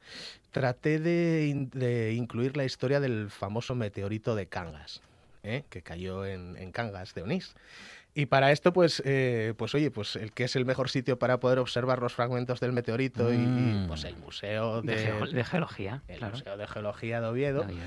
traté 0.53 0.99
de, 0.99 1.69
de 1.73 2.13
incluir 2.15 2.57
la 2.57 2.65
historia 2.65 3.01
del 3.01 3.31
famoso 3.31 3.75
meteorito 3.75 4.35
de 4.35 4.47
Cangas, 4.47 5.01
¿eh? 5.43 5.65
que 5.71 5.83
cayó 5.83 6.25
en, 6.27 6.57
en 6.57 6.73
Cangas 6.73 7.15
de 7.15 7.23
Onís. 7.23 7.55
Y 8.17 8.27
para 8.27 8.53
esto, 8.53 8.73
pues, 8.73 9.03
eh, 9.05 9.55
pues 9.57 9.75
oye, 9.75 9.91
pues 9.91 10.15
el 10.15 10.31
que 10.33 10.45
es 10.45 10.55
el 10.55 10.65
mejor 10.65 10.89
sitio 10.89 11.19
para 11.19 11.41
poder 11.41 11.59
observar 11.59 12.01
los 12.01 12.15
fragmentos 12.15 12.61
del 12.61 12.73
meteorito 12.73 13.33
y, 13.33 13.37
y, 13.37 13.39
Mm. 13.39 13.87
pues 13.89 14.05
el 14.05 14.17
museo 14.17 14.83
De, 14.83 14.95
de, 14.95 15.07
geo- 15.07 15.27
de 15.27 15.45
geología, 15.45 16.03
el 16.07 16.19
claro. 16.19 16.37
museo 16.37 16.57
de 16.57 16.67
geología 16.69 17.21
de 17.21 17.27
Oviedo, 17.27 17.65
Había- 17.65 17.83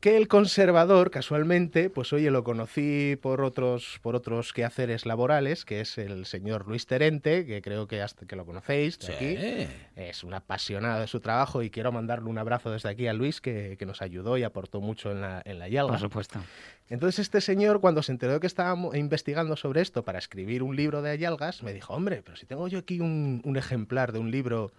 que 0.00 0.16
el 0.18 0.28
conservador, 0.28 1.10
casualmente, 1.10 1.88
pues 1.90 2.12
oye, 2.12 2.30
lo 2.30 2.44
conocí 2.44 3.16
por 3.20 3.40
otros, 3.40 3.98
por 4.02 4.14
otros 4.14 4.52
quehaceres 4.52 5.06
laborales, 5.06 5.64
que 5.64 5.80
es 5.80 5.96
el 5.98 6.26
señor 6.26 6.68
Luis 6.68 6.86
Terente, 6.86 7.46
que 7.46 7.62
creo 7.62 7.88
que 7.88 8.02
hasta 8.02 8.26
que 8.26 8.36
lo 8.36 8.44
conocéis 8.44 8.98
de 8.98 9.06
Sí. 9.06 9.12
aquí. 9.12 9.72
Es 9.96 10.22
un 10.22 10.34
apasionado 10.34 11.00
de 11.00 11.06
su 11.06 11.20
trabajo 11.20 11.62
y 11.62 11.70
quiero 11.70 11.92
mandarle 11.92 12.28
un 12.28 12.38
abrazo 12.38 12.70
desde 12.70 12.90
aquí 12.90 13.06
a 13.08 13.14
Luis, 13.14 13.40
que, 13.40 13.76
que 13.78 13.86
nos 13.86 14.02
ayudó 14.02 14.36
y 14.36 14.42
aportó 14.42 14.80
mucho 14.80 15.10
en 15.10 15.22
la, 15.22 15.42
en 15.44 15.58
la 15.58 15.68
Yalga. 15.68 15.92
Por 15.94 16.00
supuesto. 16.00 16.40
Entonces 16.88 17.18
este 17.20 17.40
señor, 17.40 17.80
cuando 17.80 18.02
se 18.02 18.12
enteró 18.12 18.34
de 18.34 18.40
que 18.40 18.46
estábamos 18.46 18.94
investigando 18.94 19.56
sobre 19.56 19.80
esto 19.80 20.04
para 20.04 20.18
escribir 20.18 20.62
un 20.62 20.76
libro 20.76 21.00
de 21.02 21.10
ayalgas, 21.10 21.62
me 21.62 21.72
dijo, 21.72 21.94
hombre, 21.94 22.22
pero 22.22 22.36
si 22.36 22.46
tengo 22.46 22.68
yo 22.68 22.78
aquí 22.80 23.00
un, 23.00 23.40
un 23.44 23.56
ejemplar 23.56 24.12
de 24.12 24.18
un 24.20 24.30
libro 24.30 24.70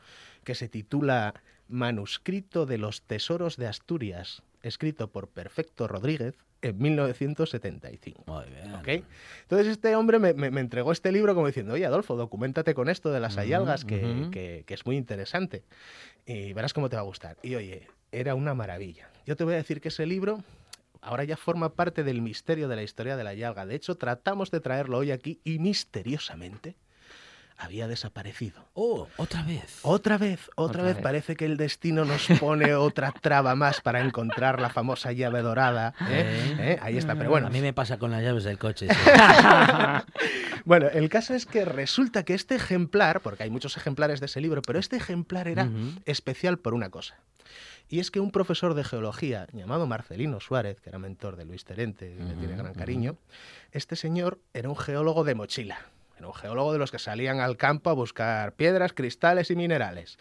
que 0.43 0.55
se 0.55 0.69
titula 0.69 1.33
Manuscrito 1.67 2.65
de 2.65 2.77
los 2.77 3.01
Tesoros 3.01 3.57
de 3.57 3.67
Asturias, 3.67 4.41
escrito 4.67 5.09
por 5.09 5.27
Perfecto 5.29 5.87
Rodríguez, 5.87 6.35
en 6.61 6.77
1975. 6.77 8.23
Muy 8.27 8.45
bien. 8.45 8.73
¿ok? 8.75 9.05
Entonces 9.43 9.67
este 9.67 9.95
hombre 9.95 10.19
me, 10.19 10.33
me- 10.33 10.51
me 10.51 10.61
entregó 10.61 10.91
este 10.91 11.11
libro 11.11 11.33
como 11.35 11.47
diciendo, 11.47 11.73
oye 11.73 11.85
Adolfo, 11.85 12.15
documentate 12.15 12.73
con 12.73 12.89
esto 12.89 13.11
de 13.11 13.19
las 13.19 13.37
ayalgas 13.37 13.85
que, 13.85 14.03
ujú. 14.05 14.31
que- 14.31 14.63
que 14.65 14.73
es 14.73 14.85
muy 14.85 14.97
interesante 14.97 15.63
y 16.25 16.53
verás 16.53 16.73
cómo 16.73 16.89
te 16.89 16.95
va 16.95 17.01
a 17.01 17.05
gustar. 17.05 17.37
Y 17.43 17.55
oye, 17.55 17.87
era 18.11 18.35
una 18.35 18.53
maravilla. 18.53 19.09
Yo 19.25 19.35
te 19.35 19.43
voy 19.43 19.53
a 19.53 19.57
decir 19.57 19.81
que 19.81 19.89
ese 19.89 20.05
libro 20.05 20.43
ahora 21.01 21.23
ya 21.23 21.37
forma 21.37 21.69
parte 21.73 22.03
del 22.03 22.21
misterio 22.21 22.67
de 22.67 22.75
la 22.75 22.83
historia 22.83 23.15
de 23.15 23.23
la 23.23 23.33
yalga. 23.33 23.65
De 23.65 23.75
hecho, 23.75 23.95
tratamos 23.95 24.49
de 24.51 24.59
traerlo 24.59 24.97
hoy 24.97 25.11
aquí 25.11 25.39
y 25.43 25.59
misteriosamente 25.59 26.75
había 27.57 27.87
desaparecido. 27.87 28.65
Oh, 28.73 29.07
otra 29.17 29.41
vez. 29.43 29.79
Otra 29.81 30.17
vez, 30.17 30.49
otra, 30.55 30.63
Otra 30.63 30.83
vez, 30.83 30.95
vez. 30.95 31.03
parece 31.03 31.35
que 31.35 31.45
el 31.45 31.57
destino 31.57 32.05
nos 32.05 32.27
pone 32.39 32.75
otra 32.75 33.11
traba 33.11 33.55
más 33.55 33.81
para 33.81 34.01
encontrar 34.01 34.61
la 34.61 34.69
famosa 34.69 35.11
llave 35.11 35.41
dorada. 35.41 35.93
¿eh? 36.09 36.55
¿Eh? 36.59 36.79
Ahí 36.81 36.97
está, 36.97 37.15
pero 37.15 37.29
bueno. 37.31 37.47
A 37.47 37.49
mí 37.49 37.61
me 37.61 37.73
pasa 37.73 37.97
con 37.97 38.11
las 38.11 38.21
llaves 38.23 38.43
del 38.43 38.57
coche. 38.57 38.87
sí. 38.89 38.95
Bueno, 40.65 40.87
el 40.89 41.07
caso 41.07 41.33
es 41.33 41.45
que 41.45 41.63
resulta 41.63 42.23
que 42.23 42.33
este 42.33 42.55
ejemplar, 42.55 43.21
porque 43.21 43.43
hay 43.43 43.49
muchos 43.49 43.77
ejemplares 43.77 44.19
de 44.19 44.25
ese 44.25 44.41
libro, 44.41 44.61
pero 44.61 44.79
este 44.79 44.97
ejemplar 44.97 45.47
era 45.47 45.69
especial 46.05 46.59
por 46.59 46.73
una 46.73 46.89
cosa. 46.89 47.15
Y 47.87 47.99
es 48.01 48.11
que 48.11 48.19
un 48.19 48.31
profesor 48.31 48.73
de 48.73 48.83
geología 48.83 49.47
llamado 49.53 49.87
Marcelino 49.87 50.41
Suárez, 50.41 50.81
que 50.81 50.89
era 50.89 50.99
mentor 50.99 51.37
de 51.37 51.45
Luis 51.45 51.63
Terente, 51.63 52.11
y 52.11 52.21
le 52.21 52.33
tiene 52.35 52.57
gran 52.57 52.73
cariño, 52.73 53.15
este 53.71 53.95
señor 53.95 54.39
era 54.53 54.67
un 54.67 54.75
geólogo 54.75 55.23
de 55.23 55.35
mochila. 55.35 55.79
Era 56.17 56.27
un 56.27 56.33
geólogo 56.33 56.73
de 56.73 56.79
los 56.79 56.91
que 56.91 56.99
salían 56.99 57.39
al 57.39 57.57
campo 57.57 57.89
a 57.89 57.93
buscar 57.93 58.53
piedras, 58.55 58.93
cristales 58.93 59.51
y 59.51 59.55
minerales. 59.55 60.17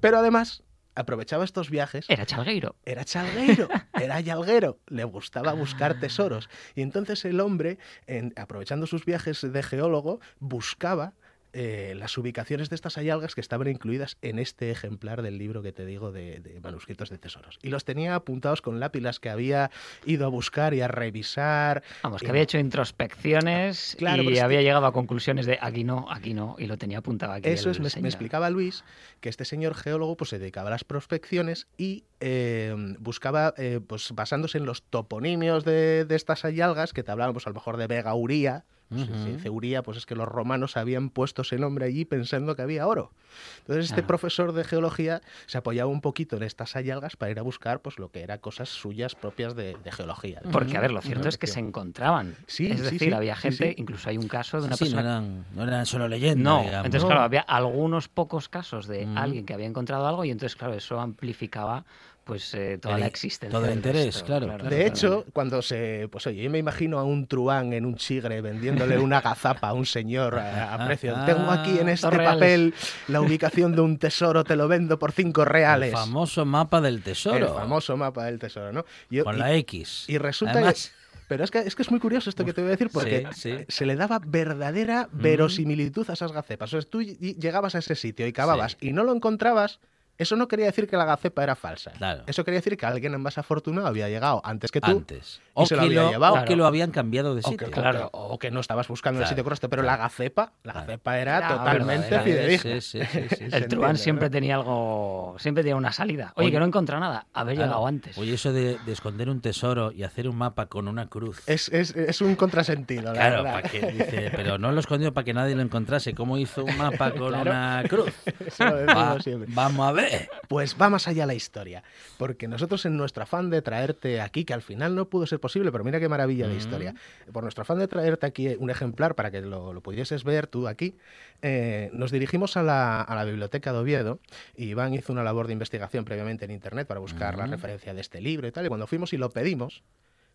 Pero 0.00 0.18
además 0.18 0.62
aprovechaba 0.94 1.44
estos 1.44 1.70
viajes 1.70 2.06
Era 2.08 2.26
chalgueiro. 2.26 2.76
era 2.84 3.04
chalgueiro, 3.04 3.68
era 3.94 4.20
yalguero, 4.20 4.78
le 4.88 5.04
gustaba 5.04 5.52
buscar 5.52 5.98
tesoros. 6.00 6.48
Y 6.74 6.82
entonces 6.82 7.24
el 7.24 7.40
hombre, 7.40 7.78
en- 8.06 8.32
aprovechando 8.36 8.86
sus 8.86 9.04
viajes 9.04 9.40
de 9.40 9.62
geólogo, 9.62 10.20
buscaba 10.38 11.14
eh, 11.52 11.94
las 11.96 12.16
ubicaciones 12.18 12.68
de 12.70 12.74
estas 12.76 12.96
hayalgas 12.98 13.34
que 13.34 13.40
estaban 13.40 13.68
incluidas 13.68 14.16
en 14.22 14.38
este 14.38 14.70
ejemplar 14.70 15.22
del 15.22 15.38
libro 15.38 15.62
que 15.62 15.72
te 15.72 15.84
digo 15.84 16.12
de, 16.12 16.40
de 16.40 16.60
manuscritos 16.60 17.10
de 17.10 17.18
tesoros. 17.18 17.58
Y 17.62 17.68
los 17.70 17.84
tenía 17.84 18.14
apuntados 18.14 18.62
con 18.62 18.80
lápidas 18.80 19.20
que 19.20 19.30
había 19.30 19.70
ido 20.06 20.26
a 20.26 20.28
buscar 20.28 20.74
y 20.74 20.80
a 20.80 20.88
revisar. 20.88 21.82
Vamos, 22.02 22.20
que 22.20 22.26
Y- 22.26 22.30
había 22.30 22.42
hecho 22.42 22.58
introspecciones 22.58 23.96
Claro, 23.98 24.22
y 24.22 24.38
había 24.38 24.58
que- 24.58 24.64
llegado 24.64 24.86
a 24.86 24.92
conclusiones 24.92 25.46
de 25.46 25.58
aquí 25.60 25.84
no, 25.84 26.06
aquí 26.10 26.34
no, 26.34 26.56
y 26.58 26.66
lo 26.66 26.76
tenía 26.78 26.98
apuntado 26.98 27.32
aquí. 27.32 27.48
Eso 27.48 27.70
es, 27.70 27.80
me, 27.80 27.88
explicaba 27.88 28.50
Luis 28.50 28.84
que 29.20 29.28
este 29.28 29.44
señor 29.44 29.74
geólogo 29.74 30.16
pues, 30.16 30.30
se 30.30 30.38
dedicaba 30.38 30.68
a 30.68 30.70
las 30.70 30.84
prospecciones 30.84 31.66
y 31.76 32.04
eh, 32.20 32.74
buscaba, 32.98 33.54
eh, 33.56 33.80
pues 33.86 34.12
basándose 34.12 34.58
en 34.58 34.66
los 34.66 34.82
toponimios 34.82 35.64
de, 35.64 36.04
de 36.04 36.16
estas 36.16 36.44
hayalgas, 36.44 36.92
que 36.92 37.02
te 37.02 37.10
hablaban 37.10 37.32
pues, 37.32 37.46
a 37.46 37.50
lo 37.50 37.54
mejor 37.54 37.76
de 37.76 37.86
Vega 37.86 38.14
Uría. 38.14 38.64
Dice 38.90 39.48
Uría, 39.50 39.82
pues 39.82 39.98
es 39.98 40.06
que 40.06 40.16
los 40.16 40.26
romanos 40.26 40.76
habían 40.76 41.10
puesto 41.10 41.42
ese 41.42 41.56
nombre 41.58 41.86
allí 41.86 42.04
pensando 42.04 42.56
que 42.56 42.62
había 42.62 42.86
oro. 42.88 43.12
Entonces 43.60 43.86
este 43.86 44.00
Ah. 44.00 44.06
profesor 44.06 44.52
de 44.52 44.64
geología 44.64 45.20
se 45.46 45.58
apoyaba 45.58 45.88
un 45.88 46.00
poquito 46.00 46.36
en 46.36 46.42
estas 46.42 46.74
hayalgas 46.74 47.14
para 47.16 47.30
ir 47.30 47.38
a 47.38 47.42
buscar 47.42 47.80
pues 47.80 47.98
lo 48.00 48.10
que 48.10 48.22
era 48.22 48.38
cosas 48.38 48.68
suyas 48.68 49.14
propias 49.14 49.54
de, 49.54 49.76
de 49.76 49.92
geología. 49.92 50.42
Porque, 50.50 50.76
a 50.76 50.80
ver, 50.80 50.90
lo 50.90 51.00
cierto 51.02 51.28
es 51.28 51.38
que 51.38 51.46
se 51.46 51.60
encontraban. 51.60 52.34
Sí, 52.48 52.66
es 52.66 52.78
sí, 52.78 52.82
decir, 52.84 52.98
sí, 53.00 53.12
había 53.12 53.36
gente, 53.36 53.68
sí. 53.68 53.74
incluso 53.76 54.10
hay 54.10 54.18
un 54.18 54.26
caso 54.26 54.60
de 54.60 54.66
una 54.66 54.76
Sí, 54.76 54.86
no 54.86 54.90
persona 54.96 55.00
eran, 55.08 55.44
no 55.54 55.62
eran 55.62 55.86
solo 55.86 56.08
leyendas. 56.08 56.42
No, 56.44 56.62
digamos. 56.64 56.86
entonces 56.86 57.06
claro, 57.06 57.20
había 57.22 57.42
algunos 57.42 58.08
pocos 58.08 58.48
casos 58.48 58.88
de 58.88 59.06
alguien 59.14 59.46
que 59.46 59.54
había 59.54 59.66
encontrado 59.66 60.06
algo 60.08 60.24
y 60.24 60.30
entonces 60.32 60.56
claro, 60.56 60.74
eso 60.74 60.98
amplificaba 60.98 61.84
pues 62.30 62.54
eh, 62.54 62.78
toda 62.80 62.94
El- 62.94 63.00
la 63.00 63.06
existencia. 63.06 63.58
todo 63.58 63.66
el 63.68 63.74
interés, 63.74 64.04
resto, 64.06 64.24
claro, 64.24 64.46
claro. 64.46 64.64
De 64.70 64.86
hecho, 64.86 65.24
cuando 65.32 65.60
se. 65.62 66.08
Pues 66.10 66.26
oye, 66.26 66.42
yo 66.44 66.50
me 66.50 66.58
imagino 66.58 66.98
a 66.98 67.04
un 67.04 67.26
truán 67.26 67.72
en 67.72 67.84
un 67.84 67.96
chigre 67.96 68.40
vendiéndole 68.40 68.98
una 68.98 69.20
gazapa 69.20 69.68
a 69.68 69.72
un 69.72 69.84
señor 69.84 70.38
a, 70.38 70.74
a 70.74 70.86
precio. 70.86 71.14
Ah, 71.16 71.26
Tengo 71.26 71.50
aquí 71.50 71.78
en 71.78 71.88
este 71.88 72.08
reales. 72.10 72.34
papel 72.34 72.74
la 73.08 73.20
ubicación 73.20 73.74
de 73.74 73.80
un 73.80 73.98
tesoro, 73.98 74.44
te 74.44 74.54
lo 74.56 74.68
vendo 74.68 74.98
por 74.98 75.12
cinco 75.12 75.44
reales. 75.44 75.90
El 75.90 75.96
famoso 75.96 76.44
mapa 76.44 76.80
del 76.80 77.02
tesoro. 77.02 77.36
El 77.36 77.52
famoso 77.54 77.96
mapa 77.96 78.24
del 78.26 78.38
tesoro, 78.38 78.72
¿no? 78.72 78.84
Yo- 79.10 79.24
Con 79.24 79.36
y- 79.36 79.38
la 79.40 79.52
X. 79.54 80.04
y 80.08 80.18
resulta 80.18 80.52
Además, 80.54 80.92
que. 80.94 81.00
Pero 81.30 81.44
es 81.44 81.50
que, 81.52 81.58
es 81.60 81.76
que 81.76 81.82
es 81.82 81.90
muy 81.92 82.00
curioso 82.00 82.28
esto 82.28 82.44
que 82.44 82.52
te 82.52 82.60
voy 82.60 82.68
a 82.68 82.72
decir 82.72 82.90
porque 82.92 83.24
Sí, 83.34 83.56
sí. 83.58 83.64
se 83.68 83.86
le 83.86 83.94
daba 83.94 84.20
verdadera 84.24 85.08
verosimilitud 85.12 86.10
a 86.10 86.14
esas 86.14 86.32
gacepas. 86.32 86.74
O 86.74 86.80
sea, 86.80 86.90
tú 86.90 87.02
llegabas 87.02 87.76
a 87.76 87.78
ese 87.78 87.94
sitio 87.94 88.26
y 88.26 88.32
cavabas 88.32 88.76
y 88.80 88.92
no 88.92 89.04
lo 89.04 89.14
encontrabas. 89.14 89.78
Eso 90.20 90.36
no 90.36 90.46
quería 90.48 90.66
decir 90.66 90.86
que 90.86 90.96
la 90.96 91.04
gacepa 91.04 91.42
era 91.42 91.56
falsa. 91.56 91.90
Claro. 91.92 92.22
Eso 92.26 92.44
quería 92.44 92.58
decir 92.58 92.76
que 92.76 92.86
alguien 92.86 93.18
más 93.20 93.38
afortunado 93.38 93.86
había 93.86 94.08
llegado 94.08 94.40
antes 94.44 94.70
que 94.70 94.80
tú. 94.80 94.90
antes. 94.90 95.40
y 95.46 95.50
O 95.54 95.66
se 95.66 95.74
lo 95.76 95.80
que, 95.82 95.86
había 95.88 96.02
lo, 96.02 96.10
llevado. 96.10 96.34
o 96.34 96.44
que 96.44 96.56
lo 96.56 96.66
habían 96.66 96.90
cambiado 96.90 97.34
de 97.34 97.40
O 97.40 97.44
que, 97.44 97.50
sitio. 97.50 97.66
o 97.66 97.70
que- 97.70 97.80
Claro. 97.80 98.10
o 98.12 98.38
que 98.38 98.50
no 98.50 98.60
estabas 98.60 98.86
buscando 98.88 99.20
el 99.20 99.26
sitio 99.26 99.42
correcto, 99.44 99.68
pero 99.68 99.82
la 99.82 99.96
gacepa, 99.96 100.52
la 100.62 100.72
gacepa 100.74 101.18
era 101.18 101.48
totalmente 101.48 102.20
fidedigna. 102.20 102.80
Sí, 102.80 102.80
sí, 102.80 103.00
sí, 103.04 103.06
sí, 103.30 103.36
sí. 103.36 103.44
El 103.50 103.66
truán 103.68 103.96
siempre 103.96 104.28
¿no? 104.28 104.30
tenía 104.32 104.54
algo, 104.56 105.36
siempre 105.38 105.62
tenía 105.64 105.76
una 105.76 105.92
salida. 105.92 106.32
Oye, 106.36 106.46
Oye, 106.46 106.52
que 106.52 106.58
no 106.60 106.66
encontrado 106.66 107.00
nada, 107.00 107.26
haber 107.32 107.54
Claro. 107.56 107.68
llegado 107.70 107.86
antes. 107.86 108.18
Oye, 108.18 108.34
eso 108.34 108.52
de, 108.52 108.78
de 108.84 108.92
esconder 108.92 109.28
un 109.30 109.40
tesoro 109.40 109.90
y 109.92 110.02
hacer 110.02 110.28
un 110.28 110.36
mapa 110.36 110.66
con 110.66 110.86
una 110.88 111.08
cruz. 111.08 111.42
Es, 111.46 111.68
es- 111.70 111.94
es 111.96 112.20
un 112.20 112.36
contrasentido, 112.36 113.04
la 113.12 113.12
Claro, 113.12 113.36
verdad. 113.42 113.52
para 113.62 113.68
que 113.68 113.80
dice, 113.92 114.32
pero 114.36 114.58
no 114.58 114.70
lo 114.72 114.80
escondió 114.80 115.12
para 115.12 115.24
que 115.24 115.34
nadie 115.34 115.54
lo 115.56 115.62
encontrase. 115.62 116.14
¿Cómo 116.14 116.36
hizo 116.38 116.64
un 116.64 116.76
mapa 116.76 117.10
con 117.12 117.28
Claro. 117.30 117.50
una 117.50 117.82
cruz? 117.88 118.12
Eso 118.46 118.64
lo 118.66 118.76
decimos 118.76 118.96
Va- 119.16 119.20
siempre. 119.20 119.48
vamos 119.54 119.88
a 119.88 119.92
ver. 119.92 120.09
Pues 120.48 120.76
va 120.80 120.90
más 120.90 121.06
allá 121.08 121.26
la 121.26 121.34
historia, 121.34 121.82
porque 122.18 122.48
nosotros 122.48 122.84
en 122.86 122.96
nuestro 122.96 123.22
afán 123.22 123.50
de 123.50 123.62
traerte 123.62 124.20
aquí, 124.20 124.44
que 124.44 124.52
al 124.54 124.62
final 124.62 124.94
no 124.94 125.08
pudo 125.08 125.26
ser 125.26 125.38
posible, 125.40 125.70
pero 125.70 125.84
mira 125.84 126.00
qué 126.00 126.08
maravilla 126.08 126.48
de 126.48 126.54
Mm. 126.54 126.56
historia, 126.56 126.94
por 127.32 127.42
nuestro 127.44 127.62
afán 127.62 127.78
de 127.78 127.86
traerte 127.88 128.26
aquí 128.26 128.56
un 128.58 128.70
ejemplar 128.70 129.14
para 129.14 129.30
que 129.30 129.40
lo, 129.42 129.72
lo 129.72 129.80
pudieses 129.80 130.24
ver 130.24 130.46
tú 130.46 130.66
aquí, 130.68 130.96
eh, 131.42 131.90
nos 131.92 132.10
dirigimos 132.10 132.56
a 132.56 132.62
la, 132.62 133.00
a 133.00 133.14
la 133.14 133.24
biblioteca 133.24 133.72
de 133.72 133.78
Oviedo 133.78 134.18
y 134.56 134.66
Iván 134.70 134.94
hizo 134.94 135.12
una 135.12 135.22
labor 135.22 135.46
de 135.46 135.52
investigación 135.52 136.04
previamente 136.04 136.44
en 136.44 136.50
internet 136.50 136.86
para 136.86 137.00
buscar 137.00 137.36
la 137.38 137.46
Mm. 137.46 137.50
referencia 137.50 137.94
de 137.94 138.00
este 138.00 138.20
libro 138.20 138.46
y 138.48 138.52
tal, 138.52 138.66
y 138.66 138.68
cuando 138.68 138.86
fuimos 138.86 139.12
y 139.12 139.16
lo 139.16 139.30
pedimos, 139.30 139.82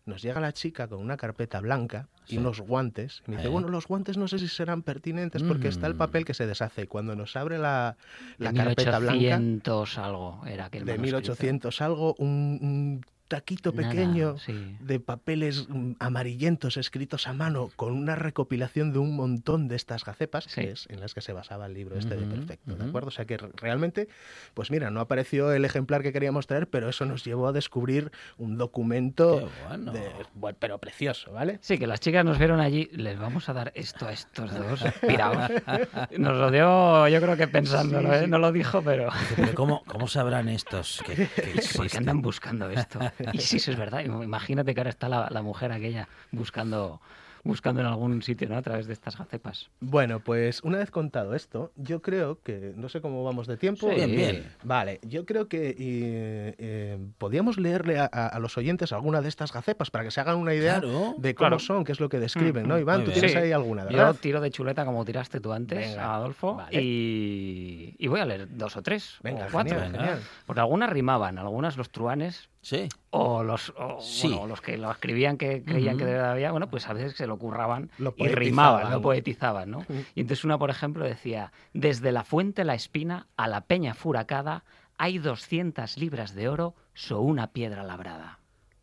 nos 0.06 0.22
llega 0.22 0.40
la 0.40 0.52
chica 0.52 0.86
con 0.88 1.00
una 1.00 1.16
carpeta 1.16 1.60
blanca 1.60 2.08
y 2.28 2.38
unos 2.38 2.60
guantes. 2.60 3.22
Y 3.26 3.30
me 3.32 3.36
dice, 3.36 3.48
Eh. 3.48 3.50
bueno, 3.50 3.68
los 3.68 3.86
guantes 3.86 4.16
no 4.16 4.28
sé 4.28 4.38
si 4.38 4.48
serán 4.48 4.82
pertinentes 4.82 5.42
porque 5.42 5.68
está 5.68 5.86
el 5.88 5.94
Mm. 5.94 5.98
papel 5.98 6.24
que 6.24 6.32
se 6.34 6.46
deshace. 6.46 6.82
Y 6.82 6.86
cuando 6.86 7.14
nos 7.16 7.36
abre 7.36 7.58
la, 7.58 7.96
la 8.38 8.52
de 8.52 8.56
carpeta 8.58 8.98
blanca 8.98 9.12
1800 9.38 9.98
algo 9.98 10.40
era 10.46 10.66
aquel 10.66 10.84
de 10.84 10.92
manuscrito. 10.92 11.16
1800 11.32 11.80
algo, 11.82 12.14
un, 12.18 12.58
un 12.62 13.00
taquito 13.28 13.72
Nada, 13.72 13.88
pequeño 13.90 14.38
sí. 14.38 14.76
de 14.80 15.00
papeles 15.00 15.66
mm, 15.68 15.92
amarillentos 15.98 16.76
escritos 16.76 17.26
a 17.26 17.32
mano 17.32 17.70
con 17.76 17.92
una 17.92 18.14
recopilación 18.16 18.92
de 18.92 18.98
un 18.98 19.16
montón 19.16 19.68
de 19.68 19.76
estas 19.76 20.04
gacepas 20.04 20.44
Sí. 20.44 20.60
que 20.62 20.70
es 20.72 20.86
en 20.90 21.00
las 21.00 21.14
que 21.14 21.20
se 21.20 21.32
basaba 21.32 21.66
el 21.66 21.74
libro 21.74 21.96
este 21.98 22.16
de 22.16 22.26
Perfecto, 22.26 22.76
¿de 22.76 22.84
acuerdo? 22.84 23.08
O 23.08 23.10
sea 23.10 23.24
que 23.24 23.36
re- 23.36 23.50
realmente, 23.56 24.08
pues 24.54 24.70
mira, 24.70 24.90
no 24.90 25.00
apareció 25.00 25.52
el 25.52 25.64
ejemplar 25.64 26.02
que 26.02 26.12
queríamos 26.12 26.46
traer, 26.46 26.68
pero 26.68 26.88
eso 26.88 27.04
nos 27.04 27.24
llevó 27.24 27.48
a 27.48 27.52
descubrir 27.52 28.10
un 28.38 28.58
documento, 28.58 29.38
Qué 29.38 29.66
bueno. 29.68 29.92
de- 29.92 30.10
bueno, 30.34 30.56
pero 30.60 30.78
precioso, 30.78 31.32
¿vale? 31.32 31.58
Sí, 31.62 31.78
que 31.78 31.86
las 31.86 32.00
chicas 32.00 32.24
nos 32.24 32.38
vieron 32.38 32.60
allí, 32.60 32.88
les 32.92 33.18
vamos 33.18 33.48
a 33.48 33.52
dar 33.52 33.72
esto 33.74 34.06
a 34.06 34.12
estos 34.12 34.52
dos 34.54 34.84
pirados. 35.00 35.50
Nos 36.18 36.36
lo 36.36 36.50
dio, 36.50 37.08
yo 37.08 37.20
creo 37.20 37.36
que 37.36 37.48
pensándolo, 37.48 38.12
¿eh? 38.14 38.26
no 38.26 38.38
lo 38.38 38.52
dijo, 38.52 38.82
pero 38.82 39.08
pero 39.34 39.54
¿cómo, 39.54 39.82
¿Cómo 39.86 40.08
sabrán 40.08 40.48
estos 40.48 41.02
que, 41.06 41.14
que 41.14 41.24
¿por 41.36 41.44
qué 41.44 41.50
existen? 41.52 41.98
andan 42.00 42.22
buscando 42.22 42.68
esto? 42.70 42.98
Y 43.32 43.38
sí, 43.38 43.56
eso 43.56 43.70
es 43.70 43.78
verdad. 43.78 44.00
Imagínate 44.04 44.74
que 44.74 44.80
ahora 44.80 44.90
está 44.90 45.08
la, 45.08 45.28
la 45.30 45.42
mujer 45.42 45.72
aquella 45.72 46.08
buscando, 46.32 47.00
buscando 47.44 47.80
en 47.80 47.86
algún 47.86 48.22
sitio, 48.22 48.48
¿no? 48.48 48.56
A 48.56 48.62
través 48.62 48.86
de 48.88 48.92
estas 48.92 49.16
gacepas. 49.16 49.70
Bueno, 49.80 50.18
pues 50.20 50.62
una 50.64 50.78
vez 50.78 50.90
contado 50.90 51.34
esto, 51.34 51.70
yo 51.76 52.02
creo 52.02 52.40
que, 52.42 52.72
no 52.76 52.88
sé 52.88 53.00
cómo 53.00 53.22
vamos 53.22 53.46
de 53.46 53.56
tiempo. 53.56 53.88
Sí. 53.88 53.94
Bien, 53.94 54.10
bien. 54.10 54.52
Vale, 54.64 54.98
yo 55.02 55.24
creo 55.24 55.46
que 55.48 55.68
eh, 55.78 56.54
eh, 56.58 56.98
podíamos 57.18 57.56
leerle 57.58 58.00
a, 58.00 58.10
a- 58.12 58.26
a 58.26 58.38
los 58.40 58.56
oyentes 58.58 58.92
alguna 58.92 59.20
de 59.22 59.28
estas 59.28 59.52
gacepas 59.52 59.90
para 59.92 60.02
que 60.04 60.10
se 60.10 60.20
hagan 60.20 60.36
una 60.38 60.54
idea 60.54 60.80
Claro. 60.80 61.14
de 61.18 61.34
cómo 61.36 61.48
Claro. 61.48 61.58
son, 61.60 61.84
qué 61.84 61.92
es 61.92 62.00
lo 62.00 62.08
que 62.08 62.18
describen, 62.18 62.64
Mm, 62.64 62.68
¿no? 62.68 62.74
mm, 62.76 62.80
Iván, 62.80 62.96
muy 62.96 63.04
tú 63.04 63.10
bien. 63.12 63.20
tienes 63.20 63.32
Sí. 63.32 63.38
ahí 63.38 63.52
alguna, 63.52 63.82
Yo 63.88 63.96
¿verdad? 63.96 64.16
tiro 64.20 64.40
de 64.40 64.50
chuleta 64.50 64.84
como 64.84 65.04
tiraste 65.04 65.38
tú 65.40 65.52
antes, 65.52 65.78
Venga, 65.90 66.14
Adolfo, 66.16 66.56
vale. 66.56 66.82
y, 66.82 67.94
y 67.98 68.08
voy 68.08 68.20
a 68.20 68.24
leer 68.24 68.48
dos 68.56 68.76
o 68.76 68.82
tres 68.82 69.18
Venga, 69.22 69.46
o 69.46 69.48
cuatro. 69.52 69.78
genial. 69.80 70.20
Porque 70.46 70.60
algunas 70.60 70.90
rimaban, 70.90 71.38
algunas 71.38 71.76
los 71.76 71.90
truanes 71.90 72.48
Sí. 72.66 72.88
o 73.10 73.44
los, 73.44 73.72
o, 73.78 74.00
Sí. 74.00 74.26
bueno, 74.26 74.48
los 74.48 74.60
que 74.60 74.76
lo 74.76 74.90
escribían 74.90 75.38
que 75.38 75.62
creían 75.62 75.96
que 75.96 76.04
de 76.04 76.14
verdad 76.14 76.32
había, 76.32 76.50
bueno, 76.50 76.68
pues 76.68 76.88
a 76.88 76.94
veces 76.94 77.14
se 77.16 77.28
lo 77.28 77.38
curraban 77.38 77.90
Lo 77.98 78.12
y 78.16 78.26
rimaban, 78.26 78.90
lo 78.90 79.00
poetizaban, 79.00 79.70
¿no? 79.70 79.86
Y 80.16 80.22
entonces 80.22 80.44
una, 80.44 80.58
por 80.58 80.70
ejemplo, 80.70 81.04
decía, 81.04 81.52
desde 81.74 82.10
la 82.10 82.24
fuente 82.24 82.64
La 82.64 82.74
Espina 82.74 83.28
a 83.36 83.46
la 83.46 83.60
peña 83.60 83.94
furacada 83.94 84.64
hay 84.98 85.18
200 85.18 85.96
libras 85.96 86.34
de 86.34 86.48
oro 86.48 86.74
so 86.92 87.20
una 87.20 87.52
piedra 87.52 87.84
labrada. 87.84 88.40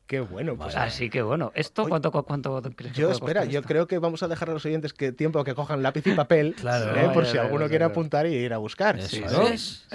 Qué 0.07 0.19
bueno, 0.19 0.55
pues. 0.57 0.75
Así 0.75 1.09
que 1.09 1.21
bueno, 1.21 1.51
¿esto 1.55 1.83
Oye, 1.83 1.89
cuánto, 1.89 2.11
cuánto 2.11 2.61
crees 2.75 2.93
que 2.93 2.99
Yo, 3.01 3.09
espera, 3.11 3.45
yo 3.45 3.59
esto? 3.59 3.67
creo 3.69 3.87
que 3.87 3.99
vamos 3.99 4.21
a 4.21 4.27
dejar 4.27 4.49
a 4.49 4.53
los 4.53 4.65
oyentes 4.65 4.93
que 4.93 5.11
tiempo 5.13 5.43
que 5.43 5.55
cojan 5.55 5.81
lápiz 5.81 6.05
y 6.07 6.11
papel, 6.11 6.55
Claro. 6.59 6.95
¿eh? 6.99 7.09
por 7.13 7.23
Ya, 7.23 7.29
si 7.29 7.35
ya, 7.37 7.41
alguno 7.43 7.65
ya, 7.65 7.69
quiere 7.69 7.85
apuntar 7.85 8.27
y 8.27 8.33
ir 8.35 8.53
a 8.53 8.57
buscar. 8.57 8.99
Eso 8.99 9.21
¿no? 9.31 9.47
es. 9.47 9.87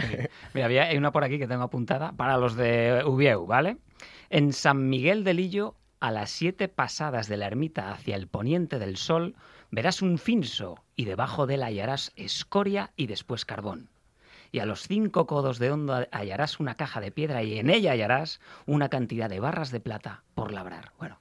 Mira, 0.54 0.66
había, 0.66 0.84
hay 0.84 0.96
una 0.96 1.12
por 1.12 1.24
aquí 1.24 1.38
que 1.38 1.46
tengo 1.46 1.62
apuntada 1.62 2.12
para 2.12 2.38
los 2.38 2.56
de 2.56 3.02
Ubieu, 3.06 3.44
¿vale? 3.46 3.76
En 4.30 4.52
San 4.52 4.88
Miguel 4.88 5.24
del 5.24 5.40
Illo 5.40 5.74
a 6.00 6.10
las 6.10 6.30
siete 6.30 6.68
pasadas 6.68 7.28
de 7.28 7.36
la 7.36 7.46
ermita 7.46 7.90
hacia 7.90 8.16
el 8.16 8.28
poniente 8.28 8.78
del 8.78 8.96
sol, 8.96 9.34
verás 9.70 10.00
un 10.00 10.18
finso 10.18 10.76
y 10.96 11.04
debajo 11.04 11.46
de 11.46 11.54
él 11.54 11.62
hallarás 11.62 12.12
escoria 12.16 12.92
y 12.96 13.08
después 13.08 13.44
carbón. 13.44 13.88
Y 14.52 14.60
a 14.60 14.66
los 14.66 14.82
cinco 14.88 15.26
codos 15.26 15.58
de 15.58 15.70
hondo 15.70 16.06
hallarás 16.10 16.58
una 16.60 16.74
caja 16.74 17.00
de 17.00 17.10
piedra 17.10 17.42
y 17.42 17.58
en 17.58 17.68
ella 17.70 17.92
hallarás 17.92 18.40
una 18.66 18.88
cantidad 18.88 19.28
de 19.28 19.40
barras 19.40 19.70
de 19.70 19.80
plata 19.80 20.22
por 20.34 20.52
labrar. 20.52 20.92
Bueno, 20.98 21.18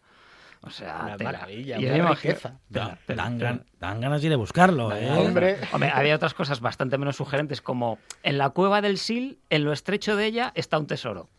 o 0.61 0.69
sea, 0.69 1.01
Una 1.03 1.17
tela. 1.17 1.32
maravilla, 1.34 1.78
una 1.78 2.09
riqueza. 2.11 2.53
tela, 2.71 2.97
tela, 3.05 3.23
Dan, 3.23 3.39
gan- 3.39 3.63
dan 3.80 4.01
ganas 4.01 4.21
de 4.21 4.28
ir 4.28 4.34
a 4.34 4.38
buscarlo, 4.38 4.95
¿eh? 4.95 5.09
Hombre. 5.11 5.57
Hombre, 5.73 5.91
había 5.93 6.15
otras 6.15 6.34
cosas 6.34 6.61
bastante 6.61 6.97
menos 6.97 7.17
sugerentes, 7.17 7.61
como 7.61 7.99
en 8.23 8.38
la 8.38 8.49
cueva 8.51 8.82
del 8.82 8.97
Sil, 9.03 9.39
en 9.49 9.63
lo 9.65 9.73
estrecho 9.73 10.15
de 10.15 10.25
ella, 10.25 10.51
está 10.55 10.78
un 10.80 10.88
tesoro. 10.88 11.30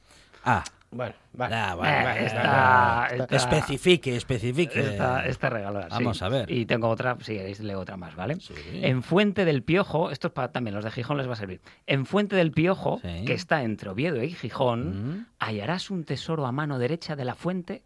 Ah, 0.44 0.62
Bueno, 0.90 1.14
vale. 1.34 1.54
Eh, 2.22 2.26
está- 2.26 3.08
especifique, 3.30 4.16
especifique. 4.16 4.80
Esta, 4.80 5.26
esta 5.26 5.50
regalo. 5.50 5.82
sí. 5.82 5.88
Vamos 5.90 6.22
a 6.22 6.28
ver. 6.30 6.50
Y 6.50 6.64
tengo 6.64 6.88
otra, 6.88 7.16
si 7.20 7.34
queréis, 7.34 7.60
leo 7.60 7.80
otra 7.80 7.96
más, 7.98 8.16
¿vale? 8.16 8.36
Sí. 8.40 8.54
En 8.82 9.02
Fuente 9.02 9.44
del 9.44 9.62
Piojo, 9.62 10.10
esto 10.10 10.28
es 10.28 10.32
para 10.32 10.48
también 10.50 10.74
los 10.74 10.84
de 10.84 10.90
Gijón 10.90 11.18
les 11.18 11.28
va 11.28 11.34
a 11.34 11.36
servir. 11.36 11.60
En 11.86 12.06
Fuente 12.06 12.36
del 12.36 12.52
Piojo, 12.52 13.00
Sí. 13.02 13.24
que 13.26 13.34
está 13.34 13.62
entre 13.64 13.90
Oviedo 13.90 14.22
y 14.22 14.30
Gijón, 14.32 15.18
Mm. 15.18 15.26
hallarás 15.38 15.90
un 15.90 16.04
tesoro 16.04 16.46
a 16.46 16.52
mano 16.52 16.78
derecha 16.78 17.16
de 17.16 17.24
la 17.26 17.34
fuente 17.34 17.82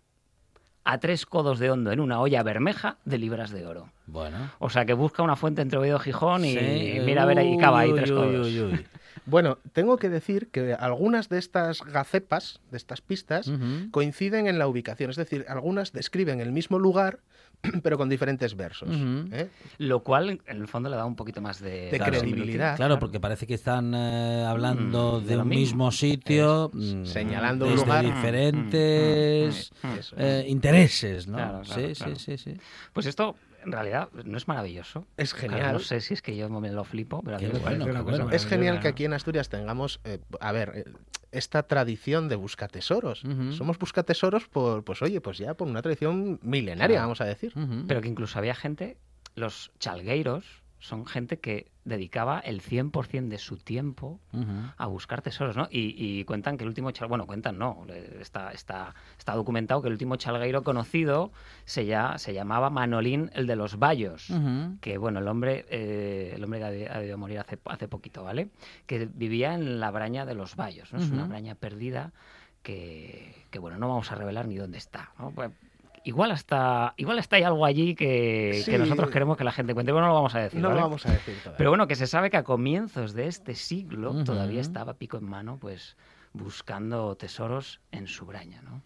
a 0.85 0.99
tres 0.99 1.27
codos 1.27 1.59
de 1.59 1.71
hondo 1.71 1.93
en 1.93 2.01
una 2.01 2.21
olla 2.21 2.43
bermeja 2.43 2.99
de 3.05 3.19
libras 3.19 3.51
de 3.51 3.67
oro. 3.67 3.89
Bueno. 4.07 4.37
O 4.59 4.69
sea 4.71 4.85
que 4.85 4.95
busca 4.95 5.23
una 5.23 5.37
fuente 5.37 5.63
entre 5.63 5.79
Oviedo 5.79 5.97
y 5.97 6.01
Gijón 6.01 6.45
y 6.45 6.57
mira 7.05 7.23
a 7.23 7.27
ver 7.27 7.39
ahí, 7.39 7.57
cava 7.59 7.81
ahí 7.81 7.91
Uy, 7.93 7.99
tres 7.99 8.11
uy, 8.11 8.17
codos. 8.17 8.47
uy, 8.47 8.61
uy. 8.61 8.87
Bueno, 9.25 9.59
tengo 9.73 9.99
que 9.99 10.09
decir 10.09 10.49
que 10.49 10.75
algunas 10.75 11.29
de 11.29 11.39
estas 11.39 11.83
gacepas, 11.83 12.61
de 12.71 12.77
estas 12.77 13.01
pistas, 13.01 13.51
coinciden 13.91 14.47
en 14.49 14.59
la 14.59 14.67
ubicación. 14.67 15.11
Es 15.11 15.17
decir, 15.17 15.45
algunas 15.49 15.93
describen 15.93 16.41
el 16.41 16.51
mismo 16.51 16.79
lugar, 16.79 17.21
pero 17.85 17.97
con 17.99 18.09
diferentes 18.09 18.57
versos. 18.57 18.91
¿eh? 19.31 19.49
Lo 19.79 20.03
cual, 20.03 20.41
en 20.47 20.57
el 20.57 20.67
fondo, 20.67 20.89
le 20.89 20.97
da 20.97 21.05
un 21.07 21.15
poquito 21.15 21.41
más 21.41 21.61
de, 21.61 21.89
De 21.91 21.97
claro, 21.99 22.19
credibilidad. 22.19 22.77
Claro, 22.77 22.99
porque 22.99 23.21
parece 23.21 23.47
que 23.47 23.55
están 23.55 23.95
eh, 23.95 24.45
hablando 24.45 25.21
Mm, 25.21 25.25
de 25.27 25.37
un 25.37 25.49
mismo. 25.49 25.61
mismo 25.61 25.93
sitio, 25.93 26.71
Es- 26.75 26.95
mm, 26.95 27.05
señalando 27.05 27.67
un 27.67 27.71
desde 27.73 27.85
lugar. 27.87 28.05
diferentes 28.05 29.73
Mm, 29.83 29.87
mm, 29.87 29.93
mm. 29.93 29.99
Eso. 29.99 30.17
eh, 30.19 30.45
intereses, 30.49 31.27
¿no? 31.29 31.37
Claro, 31.37 31.61
claro, 31.63 31.89
sí, 31.89 31.95
claro. 31.95 32.17
sí, 32.17 32.37
sí, 32.37 32.39
sí. 32.55 32.61
Pues 32.93 33.07
esto, 33.07 33.37
en 33.65 33.73
realidad, 33.73 34.09
no 34.25 34.37
es 34.37 34.49
maravilloso. 34.49 35.07
Es 35.17 35.35
Claro, 35.35 35.53
genial. 35.55 35.73
no 35.75 35.79
sé 35.79 36.01
si 36.01 36.15
es 36.15 36.23
que 36.23 36.37
yo 36.37 36.49
me 36.49 36.71
lo 36.71 36.85
flipo, 36.85 37.23
pero 37.23 37.37
a 37.37 37.41
mí 37.41 37.47
Qué 37.47 37.53
me 37.53 37.59
bueno, 37.59 37.65
parece 37.65 37.85
qué 37.85 37.91
una 37.91 38.05
cosa 38.05 38.23
bueno. 38.25 38.37
Es 38.37 38.47
genial 38.47 38.81
que 38.81 38.89
aquí 38.89 39.05
en 39.05 39.13
Asturias 39.13 39.49
tengamos, 39.49 40.01
eh, 40.05 40.19
a 40.41 40.53
ver, 40.53 40.73
eh, 40.75 40.85
esta 41.31 41.63
tradición 41.63 42.29
de 42.29 42.37
buscatesoros. 42.37 43.25
Ujú. 43.25 43.53
Somos 43.53 43.79
buscatesoros 43.79 44.49
por, 44.49 44.85
pues 44.85 45.01
oye, 45.03 45.21
pues 45.21 45.39
ya 45.39 45.55
por 45.55 45.67
una 45.69 45.81
tradición 45.83 46.39
milenaria, 46.43 46.97
Claro. 46.97 47.03
vamos 47.09 47.21
a 47.21 47.25
decir. 47.25 47.55
Pero 47.89 48.01
que 48.01 48.09
incluso 48.09 48.39
había 48.39 48.55
gente, 48.55 48.99
los 49.35 49.71
chalgueiros, 49.79 50.62
son 50.83 51.07
gente 51.07 51.39
que 51.39 51.71
dedicaba 51.85 52.41
el 52.41 52.61
100% 52.61 53.29
de 53.29 53.39
su 53.39 53.57
tiempo 53.57 54.19
a 54.77 54.87
buscar 54.87 55.23
tesoros, 55.23 55.57
¿no? 55.57 55.69
Y, 55.71 55.95
y 55.97 56.25
cuentan 56.25 56.57
que 56.57 56.65
el 56.65 56.69
último 56.69 56.91
chal... 56.91 57.07
bueno, 57.09 57.25
cuentan 57.27 57.57
no, 57.57 57.87
está, 58.21 58.51
está, 58.51 58.95
está 59.17 59.35
documentado 59.35 59.81
que 59.81 59.87
el 59.89 59.93
último 59.93 60.17
chalgueiro 60.17 60.63
conocido 60.65 61.31
se, 61.65 61.87
ya, 61.87 62.19
se 62.19 62.35
llamaba 62.35 62.69
Manolín 62.69 63.31
el 63.35 63.47
de 63.47 63.55
los 63.57 63.79
Bayos. 63.79 64.29
Ujú. 64.31 64.79
que 64.81 64.99
bueno, 64.99 65.21
el 65.21 65.29
hombre, 65.29 65.65
eh, 65.71 66.33
el 66.35 66.43
hombre 66.45 66.59
que 66.59 66.65
ha 66.65 66.71
de- 66.71 66.89
ha 66.89 66.99
debido 66.99 67.17
morir 67.19 67.39
hace, 67.39 67.59
hace 67.65 67.87
poquito, 67.89 68.25
¿vale? 68.25 68.49
Que 68.87 69.07
vivía 69.13 69.55
en 69.55 69.79
la 69.81 69.91
braña 69.93 70.27
de 70.27 70.35
los 70.35 70.57
Bayos, 70.57 70.93
¿no? 70.93 70.99
Es 70.99 71.11
una 71.11 71.27
braña 71.29 71.55
perdida 71.55 72.13
que, 72.63 73.35
que, 73.51 73.59
bueno, 73.59 73.79
no 73.79 73.89
vamos 73.89 74.11
a 74.13 74.15
revelar 74.15 74.47
ni 74.49 74.57
dónde 74.57 74.79
está, 74.79 75.13
¿no? 75.19 75.31
Pues, 75.31 75.51
igual 76.05 76.31
hasta, 76.33 76.95
igual 76.97 77.19
está 77.19 77.37
hay 77.37 77.43
algo 77.43 77.65
allí 77.65 77.95
que, 77.95 78.65
nosotros 78.79 79.11
queremos 79.11 79.37
que 79.37 79.45
la 79.45 79.53
gente 79.53 79.75
cuente, 79.75 79.93
bueno, 79.93 80.07
no 80.09 80.13
lo 80.13 80.17
vamos 80.17 80.35
a 80.35 80.41
decir, 80.41 80.61
No 80.61 80.69
¿vale? 80.69 80.81
lo 80.81 80.87
vamos 80.87 81.07
a 81.07 81.13
decir 81.13 81.35
todavía. 81.39 81.57
Pero 81.59 81.71
bueno, 81.71 81.87
que 81.87 81.95
se 81.97 82.07
sabe 82.07 82.31
que 82.31 82.37
a 82.37 82.43
comienzos 82.45 83.13
de 83.15 83.27
este 83.29 83.55
siglo 83.55 84.25
todavía 84.25 84.61
estaba 84.61 84.95
pico 84.95 85.17
en 85.19 85.25
mano, 85.25 85.59
pues 85.61 85.97
buscando 86.33 87.15
tesoros 87.17 87.81
en 87.93 88.07
su 88.07 88.27
braña, 88.27 88.63
¿no? 88.63 88.83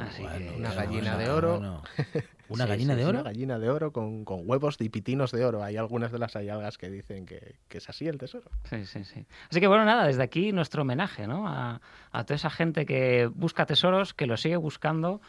Así 0.00 0.22
bueno, 0.22 0.38
que- 0.52 0.56
Una 0.58 0.74
gallina 0.74 1.16
de 1.16 1.30
oro. 1.30 1.58
bueno. 1.58 1.82
¿Una 2.50 2.64
Sí, 2.64 2.68
gallina 2.70 2.94
sí, 2.94 2.98
de 2.98 3.02
sí, 3.04 3.08
oro? 3.10 3.20
Una 3.20 3.28
gallina 3.30 3.58
de 3.58 3.68
oro 3.70 3.92
con, 3.92 4.24
con 4.24 4.40
huevos 4.44 4.76
y 4.80 4.88
pitinos 4.88 5.32
de 5.32 5.44
oro. 5.44 5.62
Hay 5.62 5.76
algunas 5.76 6.12
de 6.12 6.18
las 6.18 6.34
hayalgas 6.34 6.78
que 6.78 6.88
dicen 6.90 7.26
que, 7.26 7.56
que 7.68 7.76
es 7.78 7.88
así 7.90 8.06
el 8.08 8.16
tesoro. 8.16 8.50
Sí, 8.64 8.86
sí, 8.86 9.04
sí. 9.04 9.26
Así 9.50 9.60
que 9.60 9.66
bueno, 9.66 9.84
nada, 9.84 10.06
desde 10.06 10.22
aquí 10.22 10.50
nuestro 10.52 10.80
homenaje, 10.82 11.26
¿no? 11.26 11.46
A, 11.46 11.80
a 12.10 12.24
toda 12.24 12.36
esa 12.36 12.48
gente 12.50 12.86
que 12.86 13.26
busca 13.34 13.66
tesoros, 13.66 14.14
que 14.14 14.26
lo 14.26 14.38
sigue 14.38 14.56
buscando, 14.56 15.20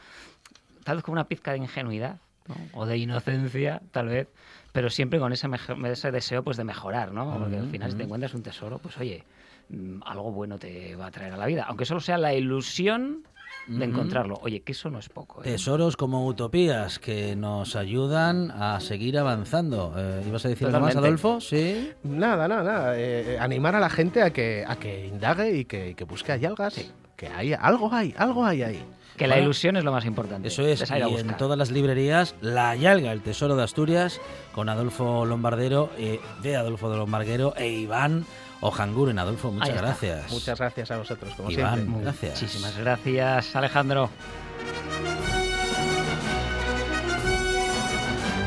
tal 0.90 0.96
vez 0.98 1.04
con 1.06 1.12
una 1.12 1.28
pizca 1.28 1.52
de 1.52 1.60
ingenuidad, 1.60 2.16
¿no? 2.48 2.56
O 2.74 2.88
de 2.88 2.98
inocencia, 2.98 3.80
tal 3.92 4.08
vez, 4.08 4.28
pero 4.72 4.90
siempre 4.90 5.20
con 5.20 5.32
ese, 5.32 5.48
ese 5.86 6.10
deseo 6.12 6.44
pues 6.44 6.58
de 6.58 6.64
mejorar, 6.64 7.12
¿no? 7.14 7.38
Porque 7.38 7.58
al 7.58 7.70
final 7.70 7.92
si 7.92 7.98
te 7.98 8.04
encuentras 8.06 8.34
un 8.34 8.42
tesoro, 8.42 8.80
pues 8.80 8.98
oye, 8.98 9.24
mm, 9.70 10.02
algo 10.04 10.32
bueno 10.32 10.58
te 10.58 10.96
va 10.96 11.06
a 11.06 11.12
traer 11.12 11.34
a 11.34 11.38
la 11.38 11.46
vida, 11.46 11.66
aunque 11.68 11.86
solo 11.86 12.00
sea 12.00 12.18
la 12.18 12.34
ilusión 12.34 13.22
de 13.68 13.86
encontrarlo. 13.86 14.40
Oye, 14.42 14.62
que 14.62 14.72
eso 14.72 14.90
no 14.90 14.98
es 14.98 15.10
poco. 15.10 15.42
¿eh? 15.42 15.44
Tesoros 15.44 15.96
como 15.96 16.26
utopías 16.26 16.98
que 16.98 17.36
nos 17.36 17.76
ayudan 17.76 18.50
a 18.50 18.80
seguir 18.80 19.20
avanzando. 19.20 19.94
Eh, 19.96 20.24
¿Ibas 20.28 20.44
a 20.46 20.50
decir 20.50 20.66
algo 20.70 20.80
más. 20.80 20.96
Adolfo? 20.96 21.40
Sí. 21.40 21.92
Nada, 22.02 22.48
nada, 22.48 22.64
nada. 22.64 22.98
eh, 22.98 23.36
eh, 23.36 23.40
animar 23.40 23.76
a 23.76 23.80
la 23.80 23.92
gente 23.92 24.24
a 24.24 24.32
que, 24.34 24.66
a 24.68 24.76
que 24.78 25.06
indague 25.06 25.56
y 25.56 25.66
que, 25.66 25.94
que 25.94 26.04
busque 26.04 26.32
hayalgas. 26.32 26.92
Que 27.16 27.28
hay, 27.28 27.54
algo 27.54 27.94
hay, 27.94 28.16
algo 28.18 28.44
hay 28.44 28.64
ahí. 28.64 28.84
Que 29.20 29.28
la 29.28 29.36
Bueno, 29.36 29.44
ilusión 29.48 29.76
es 29.76 29.84
lo 29.84 29.92
más 29.92 30.06
importante. 30.06 30.48
Eso 30.48 30.66
es, 30.66 30.90
y 30.90 31.16
en 31.20 31.36
todas 31.36 31.58
las 31.58 31.72
librerías, 31.72 32.36
La 32.40 32.74
Yalga, 32.78 33.12
el 33.12 33.22
tesoro 33.22 33.58
de 33.58 33.64
Asturias, 33.64 34.22
con 34.54 34.70
Adolfo 34.70 35.26
Lombardero, 35.26 35.90
eh, 35.98 36.22
de 36.42 36.56
Adolfo 36.56 36.90
de 36.90 36.96
Lombardero 36.96 37.54
e 37.58 37.68
Iván 37.68 38.26
Ojanguren. 38.62 39.20
Adolfo, 39.20 39.52
muchas 39.52 39.76
gracias. 39.76 40.32
Muchas 40.32 40.58
gracias 40.58 40.92
a 40.92 40.98
vosotros, 40.98 41.34
como 41.36 41.52
Iván, 41.52 41.76
siempre. 41.82 42.02
gracias. 42.04 42.42
Muchísimas 42.42 42.78
gracias, 42.78 43.56
Alejandro. 43.58 44.10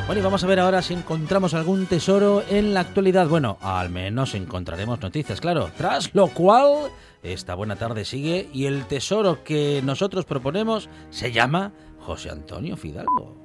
Bueno, 0.07 0.21
y 0.21 0.25
vamos 0.25 0.43
a 0.43 0.47
ver 0.47 0.61
ahora 0.61 0.83
si 0.83 0.95
encontramos 0.95 1.55
algún 1.55 1.87
tesoro 1.87 2.43
en 2.49 2.75
la 2.75 2.81
actualidad. 2.81 3.29
Bueno, 3.29 3.59
al 3.61 3.89
menos 3.91 4.35
encontraremos 4.35 5.01
noticias, 5.01 5.41
claro. 5.41 5.71
Tras 5.77 6.15
lo 6.15 6.29
cual, 6.29 6.91
esta 7.23 7.55
buena 7.55 7.77
tarde 7.77 8.05
sigue 8.05 8.49
y 8.53 8.67
el 8.67 8.87
tesoro 8.87 9.45
que 9.45 9.81
nosotros 9.85 10.25
proponemos 10.25 10.89
se 11.11 11.33
llama 11.33 11.73
José 11.99 12.31
Antonio 12.31 12.77
Fidalgo. 12.77 13.37